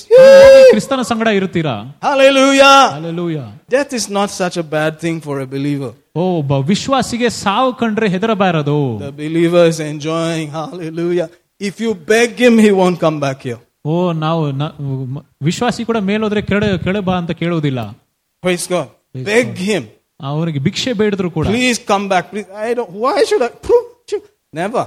[0.72, 1.76] ಕ್ರಿಸ್ತನ ಸಂಗಡ ಇರುತ್ತೀರಾ
[2.10, 2.76] Hallelujah.
[2.98, 3.40] Alleluia
[3.70, 5.92] Death is not such a bad thing for a believer.
[6.16, 10.48] ಓ ಒಬ್ಬ ವಿಶ್ವಾಸಿಗೆ ಸಾವು ಕಂಡ್ರೆ ಹೆದರಬಾರದು The believer is enjoying.
[10.60, 11.28] Hallelujah.
[11.62, 13.60] If you beg him, he won't come back here.
[13.86, 14.74] ಓ ನಾವು ನ-
[15.16, 17.82] ಮ- ವಿಶ್ವಾಸಿ ಕೂಡ ಮೇಲೋದ್ರೆ ಕೆಳ ಕೆಳ ಬಾ ಅಂತ ಕೇಳುವುದಿಲ್ಲ
[18.44, 18.88] Praise God.
[19.14, 19.84] Praise beg him.
[20.20, 22.26] ಅವರಿಗೆ ಭಿಕ್ಷೆ ಬೇಡಿದ್ರು ಕೂಡ Please come back.
[22.32, 22.50] Please.
[22.66, 22.92] I don't.
[23.04, 23.52] Why should I?
[23.68, 23.80] Phew,
[24.10, 24.22] phew.
[24.54, 24.84] Never.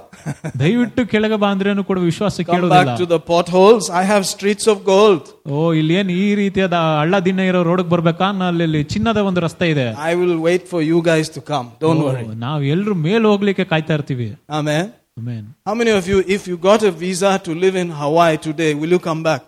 [0.61, 3.85] ದಯವಿಟ್ಟು ಕೆಳಗೆ ಬಾ ಅಂದ್ರೇನು ಕೂಡ ವಿಶ್ವಾಸ come ಕೇಳುವುದಿಲ್ಲ back to the potholes.
[4.01, 5.23] I have streets of gold.
[5.53, 9.43] ಓ ಇಲ್ಲಿ ಏನ್ ಈ ರೀತಿಯಾದ ಹಳ್ಳ ದಿನ ಇರೋ ರೋಡ್ಗೆ ಬರ್ಬೇಕಾ ನಾ ಅಲ್ಲಿ ಅಲ್ಲಿ ಚಿನ್ನದ ಒಂದು
[9.47, 11.69] ರಸ್ತೆ ಇದೆ I will wait for you guys to come.
[11.85, 12.25] Don't O, worry.
[12.47, 14.29] ನಾವ್ ಎಲ್ರು ಮೇಲ್ ಹೋಗ್ಲಿಕ್ಕೆ ಕಾಯ್ತಾ ಇರ್ತೀವಿ
[14.61, 14.85] Amen.
[15.21, 15.43] Amen.
[15.69, 18.93] How many of you, if you got a visa to live in Hawaii today, will
[18.97, 19.43] you come back?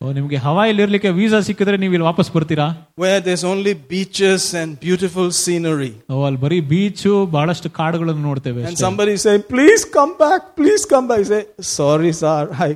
[0.00, 2.66] ಓ ನಿಮ್ಗೆ ಹವಾಯಿಲ್ ಇರ್ಲಿಕ್ಕೆ visa ಸಿಕ್ಕಿದ್ರೆ ನೀವು ಇಲ್ಲಿ ವಾಪಸ್ ಬರ್ತೀರಾ
[2.98, 5.92] Where there's only beaches and beautiful scenery.
[6.10, 8.82] ಓ ಅಲ್ಲಿ ಬರೀ ಬೀಚು ಬಹಳಷ್ಟು ಕಾಡುಗಳನ್ನು ನೋಡ್ತೇವೆ And ಅಷ್ಟೇ.
[8.86, 11.18] somebody say, please come back, please come back.
[11.18, 11.42] You say,
[11.76, 12.36] sorry, sir.
[12.60, 12.70] I,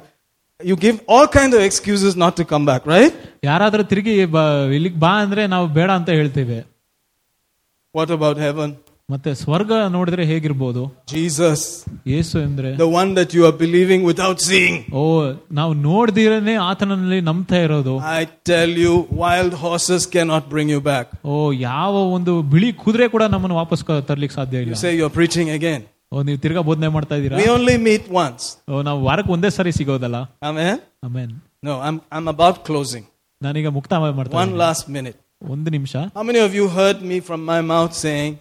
[0.61, 3.13] you give all kinds of excuses not to come back, right?
[3.45, 6.59] ಯಾರಾದ್ರೂ ತಿರುಗಿ ಬ- ಇಲ್ಲಿಗ್ ಬಾ ಅಂದ್ರೆ ನಾವು ಬೇಡ ಅಂತ ಹೇಳ್ತೇವೆ
[7.95, 8.71] What about heaven?
[9.09, 10.81] ಮತ್ತೆ ಸ್ವರ್ಗ ನೋಡಿದ್ರೆ ಹೇಗಿರ್ಬೋದು
[11.13, 11.61] Jesus,
[12.07, 14.75] ಯೇಸು ಅಂದ್ರೆ the one that you are believing without seeing.
[14.93, 15.03] ಓ
[15.53, 21.07] ನಾವು ನೋಡ್ದಿರನೆ ಆತನಲ್ಲಿ ನಂಬ್ತಾ ಇರೋದು I tell you, wild horses cannot bring you back.
[21.25, 25.15] ಓ ಯಾವ ಒಂದು ಬಿಳಿ ಕುದುರೆ ಕೂಡ ನಮ್ಮನ್ನು ವಾಪಸ್ ಕ- ತರ್ಲಿಕ್ಕೆ ಸಾಧ್ಯ You ಇಲ್ಲ say you're
[25.19, 25.81] preaching again.
[26.13, 28.45] ಓ ನೀವು ತಿರ್ಗಾ ಬೋಧನೆ ಮಾಡ್ತಾ ಇದೀರಾ We only meet once.
[28.71, 30.21] ಓ ನಾವು ವಾರಕ್ಕೆ ಒಂದೇ ಸರಿ ಸಿಗೋದಲ್ಲ
[30.51, 30.77] Amen?
[31.05, 31.33] Amen
[31.63, 33.07] No, I'm, I'm about closing.
[33.41, 34.61] ನಾನೀಗ ಮುಕ್ತಾಯ ಮಾಡ್ತಾ One ಇದ್ದೀನಿ.
[34.65, 35.19] last minute.
[35.43, 38.33] ಒಂದು ನಿಮಿಷ How many of you heard me from my mouth saying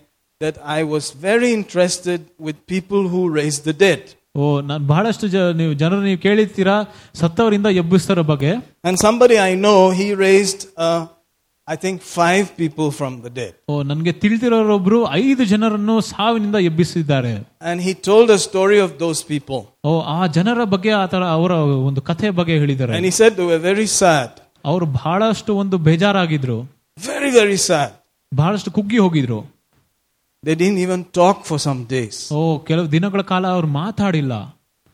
[0.42, 4.02] that I was very interested with people who raise the dead?
[4.36, 6.76] ಓ ನಾನು ಬಹಳಷ್ಟು ಜ ನೀವು ಜನರು ನೀವು ಕೇಳಿರ್ತೀರಾ
[7.22, 8.52] ಸತ್ತವರಿಂದ ಎಬ್ಬಿಸ್ತಾರ ಬಗ್ಗೆ
[8.88, 11.00] And somebody I know, he raised, uh,
[11.68, 13.54] I think, five people from the dead.
[13.72, 17.34] ಓ ನನ್ಗೆ ತಿಳಿದಿರೋರೊಬ್ರು ಐದು ಜನರನ್ನು ಸಾವಿನಿಂದ ಎಬ್ಬಿಸಿದ್ದಾರೆ
[17.70, 19.62] And he told a story of those people.
[19.90, 21.52] ಓ ಆ ಜನರ ಬಗ್ಗೆ ಆತರ ಅವರ
[21.90, 24.30] ಒಂದು ಕಥೆ ಬಗ್ಗೆ ಹೇಳಿದ್ದಾರೆ And he said they were very sad.
[24.66, 26.60] ಅವರು ಬಹಳಷ್ಟು ಒಂದು ಬೇಜಾರಾಗಿದ್ರು
[26.98, 27.92] Very, very sad.
[28.32, 29.40] ಬಹಳಷ್ಟು ಕುಗ್ಗಿ ಹೋಗಿದ್ರು
[30.44, 32.18] They didn't even talk for some days.
[32.38, 34.34] ಓ ಕೆಲವು ದಿನಗಳ ಕಾಲ ಅವ್ರು ಮಾತಾಡಿಲ್ಲ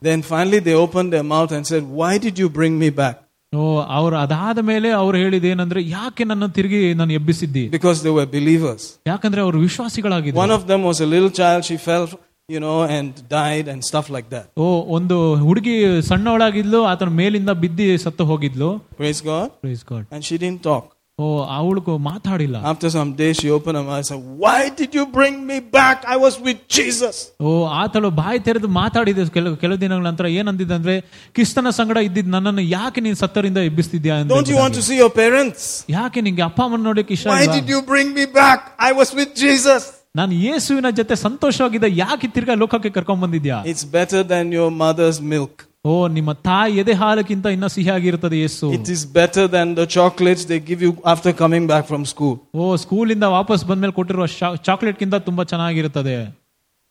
[0.02, 3.16] Then finally they opened their mouth and said, Why did you bring me back?
[3.52, 3.64] ಓ
[3.98, 8.82] ಅವ್ರು ಅದಾದ ಮೇಲೆ ಅವ್ರು ಹೇಳಿದ ಏನಂದ್ರೆ ಯಾಕೆ ನನ್ನ ತಿರುಗಿ ನಾನು ಎಬ್ಬಿಸಿದ್ದಿ Because they were believers.
[9.12, 12.06] ಯಾಕಂದ್ರೆ ಅವರು ವಿಶ್ವಾಸಿಗಳಾಗಿದ್ರು One of them was a little child, she fell,
[12.48, 14.46] you know, and died and stuff like that.
[14.64, 15.18] ಓ ಒಂದು
[15.48, 15.76] ಹುಡುಗಿ
[16.10, 18.70] ಸಣ್ಣವಳಾಗಿದ್ಲು ಆತನ ಮೇಲಿಂದ ಬಿದ್ದಿ ಸತ್ತು ಹೋಗಿದ್ಲು
[19.00, 19.48] Praise God.
[19.64, 20.04] Praise God.
[20.14, 20.84] And she didn't talk.
[21.18, 21.26] ಓ
[21.56, 25.36] ಅವಳು ಮಾತಾಡಿಲ್ಲ After some days, she opened her mouth and said, Why did you bring
[25.50, 25.98] me back?
[26.14, 27.16] I was with Jesus.
[27.40, 30.94] ಓ ಆತಳು ಬಾಯಿ ತೆರೆದು ಮಾತಾಡಿದ ಕೆಲವು ಕೆಲವು ದಿನಗಳ ನಂತರ ಏನಂದಿದ್ದಂದ್ರೆ
[31.36, 35.12] ಕ್ರಿಸ್ತನ ಸಂಗಡ ಇದ್ದಿದ್ ನನ್ನನ್ನು ಯಾಕೆ ನೀನ್ ಸತ್ತರಿಂದ ಎಬ್ಬಿಸ್ತಿದ್ಯಾ ಅಂತ Don't you want to see your
[35.22, 35.62] parents?
[35.98, 37.56] ಯಾಕೆ ನಿಂಗೆ ಅಪ್ಪ ಅಮ್ಮನ ನೋಡಕ್ಕೆ ಇಷ್ಟ Why ಇಲ್ವಾ?
[37.58, 38.60] did you bring me back?
[38.88, 39.84] I was with Jesus.
[40.16, 45.54] ನಾನು ಯೇಸುವಿನ ಜೊತೆ ಸಂತೋಷವಾಗಿದ್ದ ಯಾಕೆ ತಿರ್ಗಾ ಲೋಕಕ್ಕೆ ಕರ್ಕೊಂಡ್ ಬಂದಿದ್ಯಾ It's better than your mother's milk.
[45.84, 50.60] ಓ ನಿಮ್ಮ ತಾಯಿ ಎದೆ ಹಾಲಕ್ಕಿಂತ ಇನ್ನ ಸಿಹಿಯಾಗಿರುತ್ತದೆ ಯೇಸು It is better than the chocolates they
[50.70, 52.34] give you after coming back from school.
[52.54, 54.26] ಓ ಸ್ಕೂಲಿಂದ ವಾಪಸ್ ಬಂದ್ಮೇಲೆ ಕೊಟ್ಟಿರುವ
[54.68, 56.16] ಚಾಕ್ಲೇಟ್ ಕಿಂತ ತುಂಬಾ ಚೆನ್ನಾಗಿರುತ್ತದೆ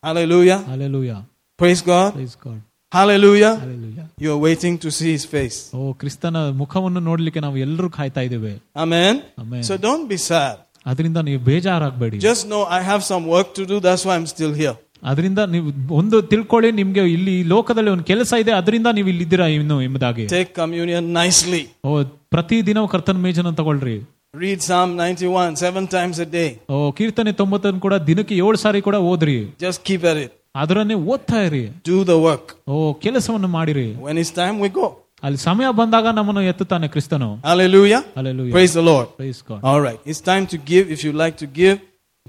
[0.04, 0.60] Hallelujah.
[0.74, 1.12] Alleluia
[1.60, 2.10] Praise God.
[2.14, 2.62] Praise God
[2.92, 3.54] Hallelujah.
[3.66, 5.58] Alleluia You're waiting to see his face.
[5.78, 8.54] ಓ ಕ್ರಿಸ್ತನ ಮುಖವನ್ನು ನೋಡ್ಲಿಕ್ಕೆ ನಾವು ಎಲ್ಲರೂ ಕಾಯ್ತಾ ಇದ್ದೇವೆ
[8.86, 9.14] Amen.
[9.44, 9.64] Amen.
[9.70, 10.56] So don't be sad.
[10.86, 13.78] ಅದರಿಂದ ನೀವು ಬೇಜಾರಾಗಬೇಡಿ Just know I have some work to do.
[13.88, 14.76] That's why I'm still here.
[15.04, 15.70] ಅದರಿಂದ ನೀವು
[16.00, 20.52] ಒಂದು ತಿಳ್ಕೊಳ್ಳಿ ನಿಮ್ಗೆ ಇಲ್ಲಿ ಈ ಲೋಕದಲ್ಲಿ ಒಂದು ಕೆಲಸ ಇದೆ ಅದರಿಂದ ನೀವು ಇಲ್ಲಿದ್ದೀರಾ ಇನ್ನು ಎಂಬುದಾಗಿ Take
[20.62, 21.64] communion nicely.
[21.88, 21.94] ಓ
[22.30, 23.98] ಪ್ರತಿ ದಿನ ಕರ್ತನ ಮೇಜನ್ನು ತಗೊಳ್ರಿ
[24.36, 26.48] Read Psalm 91 seven times a day.
[26.70, 30.32] ಓ ಕೀರ್ತನೆ ತೊಂಬತ್ತನ್ನು ಕೂಡ ದಿನಕ್ಕೆ ಏಳು ಸಾರಿ ಕೂಡ ಓದ್ರಿ Just keep at it.
[30.56, 32.48] ಅದರನ್ನೇ ಓದ್ತಾ ಇರಿ Do the work.
[32.68, 34.88] ಓ ಕೆಲಸವನ್ನು ಮಾಡಿರಿ When it's time, we go.
[35.24, 38.02] ಅಲ್ಲಿ ಸಮಯ ಬಂದಾಗ ನಮ್ಮನ್ನು ಎತ್ತುತ್ತಾನೆ ಕ್ರಿಸ್ತನು Hallelujah.
[38.18, 38.54] Hallelujah.
[38.58, 39.08] Praise the Lord.
[39.20, 39.60] Praise God.
[39.64, 40.00] All right.
[40.06, 40.86] It's time to give.
[40.96, 41.78] If you like to give,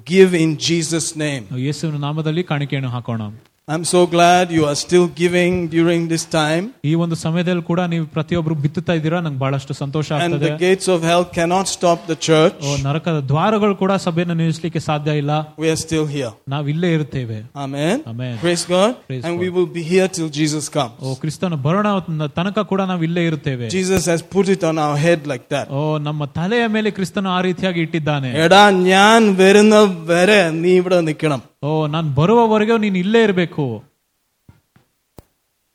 [0.06, 1.58] give in Jesus' name.
[1.58, 3.22] ಯೇಸುವಿನ ನಾಮದಲ್ಲಿ ಕಾಣಿಕೆಯನ್ನು ಹಾಕೋಣ
[3.68, 6.64] I'm so glad you are still giving during this time.
[6.84, 10.86] ಈ ಒಂದು ಸಮಯದಲ್ಲಿ ಕೂಡ ನೀವು ಪ್ರತಿಯೊಬ್ರು ಬಿತ್ತುತ್ತಾ ಇದ್ದೀರಾ ನಂಗೆ ಬಹಳಷ್ಟು ಸಂತೋಷ And ಆಗ್ತದೆ the gates
[10.94, 12.56] of hell cannot stop the church.
[12.66, 15.30] ಓ ನರಕದ ದ್ವಾರಗಳು ಕೂಡ ಸಭೆಯನ್ನು ನಿಲ್ಲಿಸಲಿಕ್ಕೆ ಸಾಧ್ಯ ಇಲ್ಲ
[15.62, 16.32] We are still here.
[16.54, 17.96] ನಾವು ಇಲ್ಲೇ ಇರ್ತೇವೆ Amen.
[18.12, 18.34] Amen.
[18.44, 18.90] Praise God.
[19.08, 19.42] Praise and God.
[19.44, 20.92] we will be here till Jesus comes.
[21.04, 21.86] ಓ ಕ್ರಿಸ್ತನ ಬರೋಣ
[22.40, 25.66] ತನಕ ಕೂಡ ನಾವು ಇಲ್ಲೇ ಇರ್ತೇವೆ Jesus has put it on our head like that.
[25.72, 28.62] ಓ ನಮ್ಮ ತಲೆಯ ಮೇಲೆ ಕ್ರಿಸ್ತನು ಆ ರೀತಿಯಾಗಿ ಇಟ್ಟಿದ್ದಾನೆ എടാ
[28.92, 29.74] ഞാൻ വരുന്ന
[30.12, 33.57] വരെ നീ ഇവിടെ നിൽക്കണം ಓ ನಾನು ಬರುವವರೆಗೂ ನೀನು ಇಲ್ಲೇ ಇರಬೇಕು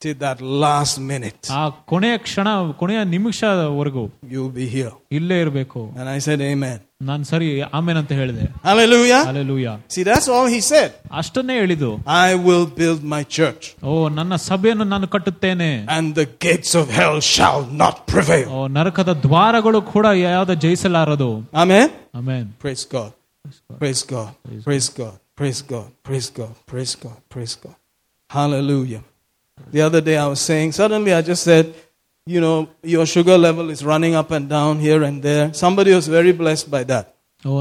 [0.01, 1.61] till that last minute ಆ
[1.91, 2.47] ಕೊನೆಯ ಕ್ಷಣ
[2.81, 4.03] ಕೊನೆಯ ನಿಮಿಷವರೆಗೂ
[4.33, 6.77] you'll be here ಇಲ್ಲೇ ಇರಬೇಕು and i said amen
[7.09, 7.47] ನಾನು ಸರಿ
[7.77, 10.89] ಆಮೇನ್ ಅಂತ ಹೇಳಿದೆ hallelujah alleluia see that's all he said
[11.21, 11.89] ಅಷ್ಟನ್ನೇ ಹೇಳಿದು
[12.25, 17.17] i will build my church ಓ ನನ್ನ ಸಭೆಯನ್ನು ನಾನು ಕಟ್ಟುತ್ತೇನೆ and the gates of hell
[17.35, 21.31] shall not prevail ಓ ನರಕದ ದ್ವಾರಗಳು ಕೂಡ ಯಾವ್ದು ಜಯಿಸಲಾರದು
[21.63, 21.87] amen
[22.19, 23.11] amen praise god
[23.81, 24.29] praise god
[24.67, 27.74] praise god praise god praise god praise god praise god.
[28.30, 29.04] Hallelujah.
[29.70, 31.74] The other day i was saying suddenly i just said
[32.26, 35.52] you know your sugar level is running up and down here and there.
[35.52, 37.13] Somebody was very blessed by that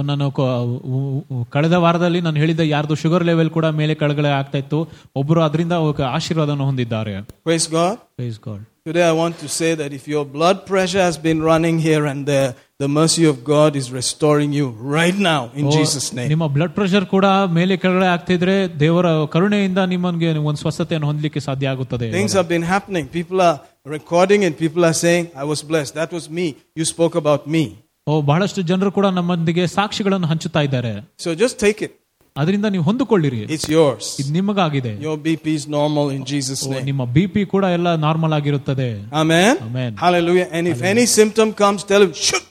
[0.02, 0.46] ನಾನು ಕ-
[0.90, 4.78] ಉ- ಉ- ಕಳೆದ ವಾರದಲ್ಲಿ ನಾನು ಹೇಳಿದ ಯಾರ್ದು sugar level ಕೂಡ ಮೇಲೆ ಕೆಳಗಡೆ ಆಗ್ತಾ ಇತ್ತು
[5.16, 5.74] ಒಬ್ಬರು ಅದರಿಂದ
[6.16, 7.14] ಆಶೀರ್ವಾದವನ್ನು ಹೊಂದಿದ್ದಾರೆ
[7.46, 8.60] praise god Praise God.
[8.86, 12.26] Today, I want to say that if your blood pressure has been running here and
[12.26, 12.50] there,
[12.80, 14.66] the mercy of God is restoring you
[14.96, 16.28] right now in O, Jesus' name.
[16.28, 22.08] ನಿಮ್ಮ blood pressure ಕೂಡ ಮೇಲೆ ಕೆಳಗಡೆ ಆಗ್ತಿದ್ರೆ ದೇವರ ಕರುಣೆಯಿಂದ ನಿಮಗೆ ಒಂದು ಸ್ವಸ್ಥತೆಯನ್ನು ಹೊಂದಲಿಕ್ಕೆ ಸಾಧ್ಯ ಆಗುತ್ತದೆ
[22.10, 23.06] Things have been happening.
[23.18, 23.56] People are
[23.96, 24.54] recording it.
[24.58, 25.94] People are saying, I was blessed.
[25.94, 26.46] That was me.
[26.76, 27.64] You spoke about me.
[28.06, 30.92] ಓ ಬಹಳಷ್ಟು ಜನರು ಕೂಡ ನಮ್ಮೊಂದಿಗೆ ಸಾಕ್ಷಿಗಳನ್ನು ಹಂಚುತ್ತಾ ಇದ್ದಾರೆ
[31.24, 31.92] So just take it.
[32.36, 34.06] ಅದರಿಂದ ನೀವು ಹೊಂದಿಕೊಳ್ಳಿರಿ It's yours.
[34.22, 36.84] ಇದು ನಿಮಗಾಗಿದೆ Your BP is normal in Jesus' O, name.
[36.84, 38.88] ನಿಮ್ಮ B P ಕೂಡ ಎಲ್ಲ ನಾರ್ಮಲ್ ಆಗಿರುತ್ತದೆ
[39.22, 39.52] Amen.
[39.68, 39.90] Amen.
[40.04, 40.48] Hallelujah.
[40.52, 42.44] And if any symptom comes, tell him, shoot.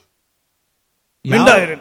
[1.24, 1.80] ಯಾವ- Minda irin.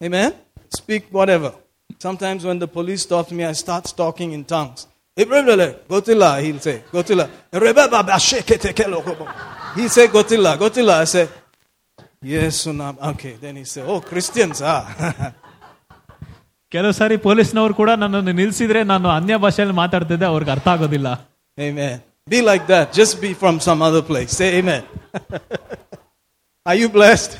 [0.00, 0.30] Amen.
[0.70, 1.50] Speak whatever.
[1.98, 4.80] Sometimes when the police stops me, I start talking in tongues.
[5.88, 6.76] Gotilla, he'll say.
[6.92, 7.26] Gotilla.
[9.76, 10.56] He'll say Gotilla.
[10.56, 10.94] Gotilla.
[10.96, 11.24] I say,
[12.22, 12.94] yes, Sunam.
[13.12, 13.34] Okay.
[13.40, 14.84] Then he say, oh, Christians, ah.
[16.72, 21.08] ಕೆಲವು ಸಾರಿ ಪೊಲೀಸ್ನವರು ಕೂಡ ನನ್ನನ್ನು ನಿಲ್ಸಿದ್ರೆ ನಾನು ಅನ್ಯ ಭಾಷೆಯಲ್ಲಿ ಮಾತಾಡ್ತಿದ್ದೆ ಅವ್ರಿಗೆ ಅರ್ಥ ಆಗೋದಿಲ್ಲ
[21.58, 21.96] amen.
[22.26, 22.86] Be like that.
[22.92, 24.30] Just be from some other place.
[24.38, 24.82] Say amen.
[26.66, 27.32] Are you blessed?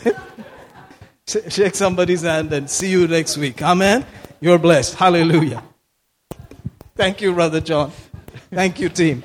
[1.27, 3.63] Sh- Shake somebody's hand and see you next week.
[3.63, 3.99] Amen.
[4.41, 4.95] You're blessed.
[4.95, 5.63] Hallelujah.
[6.95, 7.91] Thank you, Brother John.
[8.53, 9.17] Thank you, team.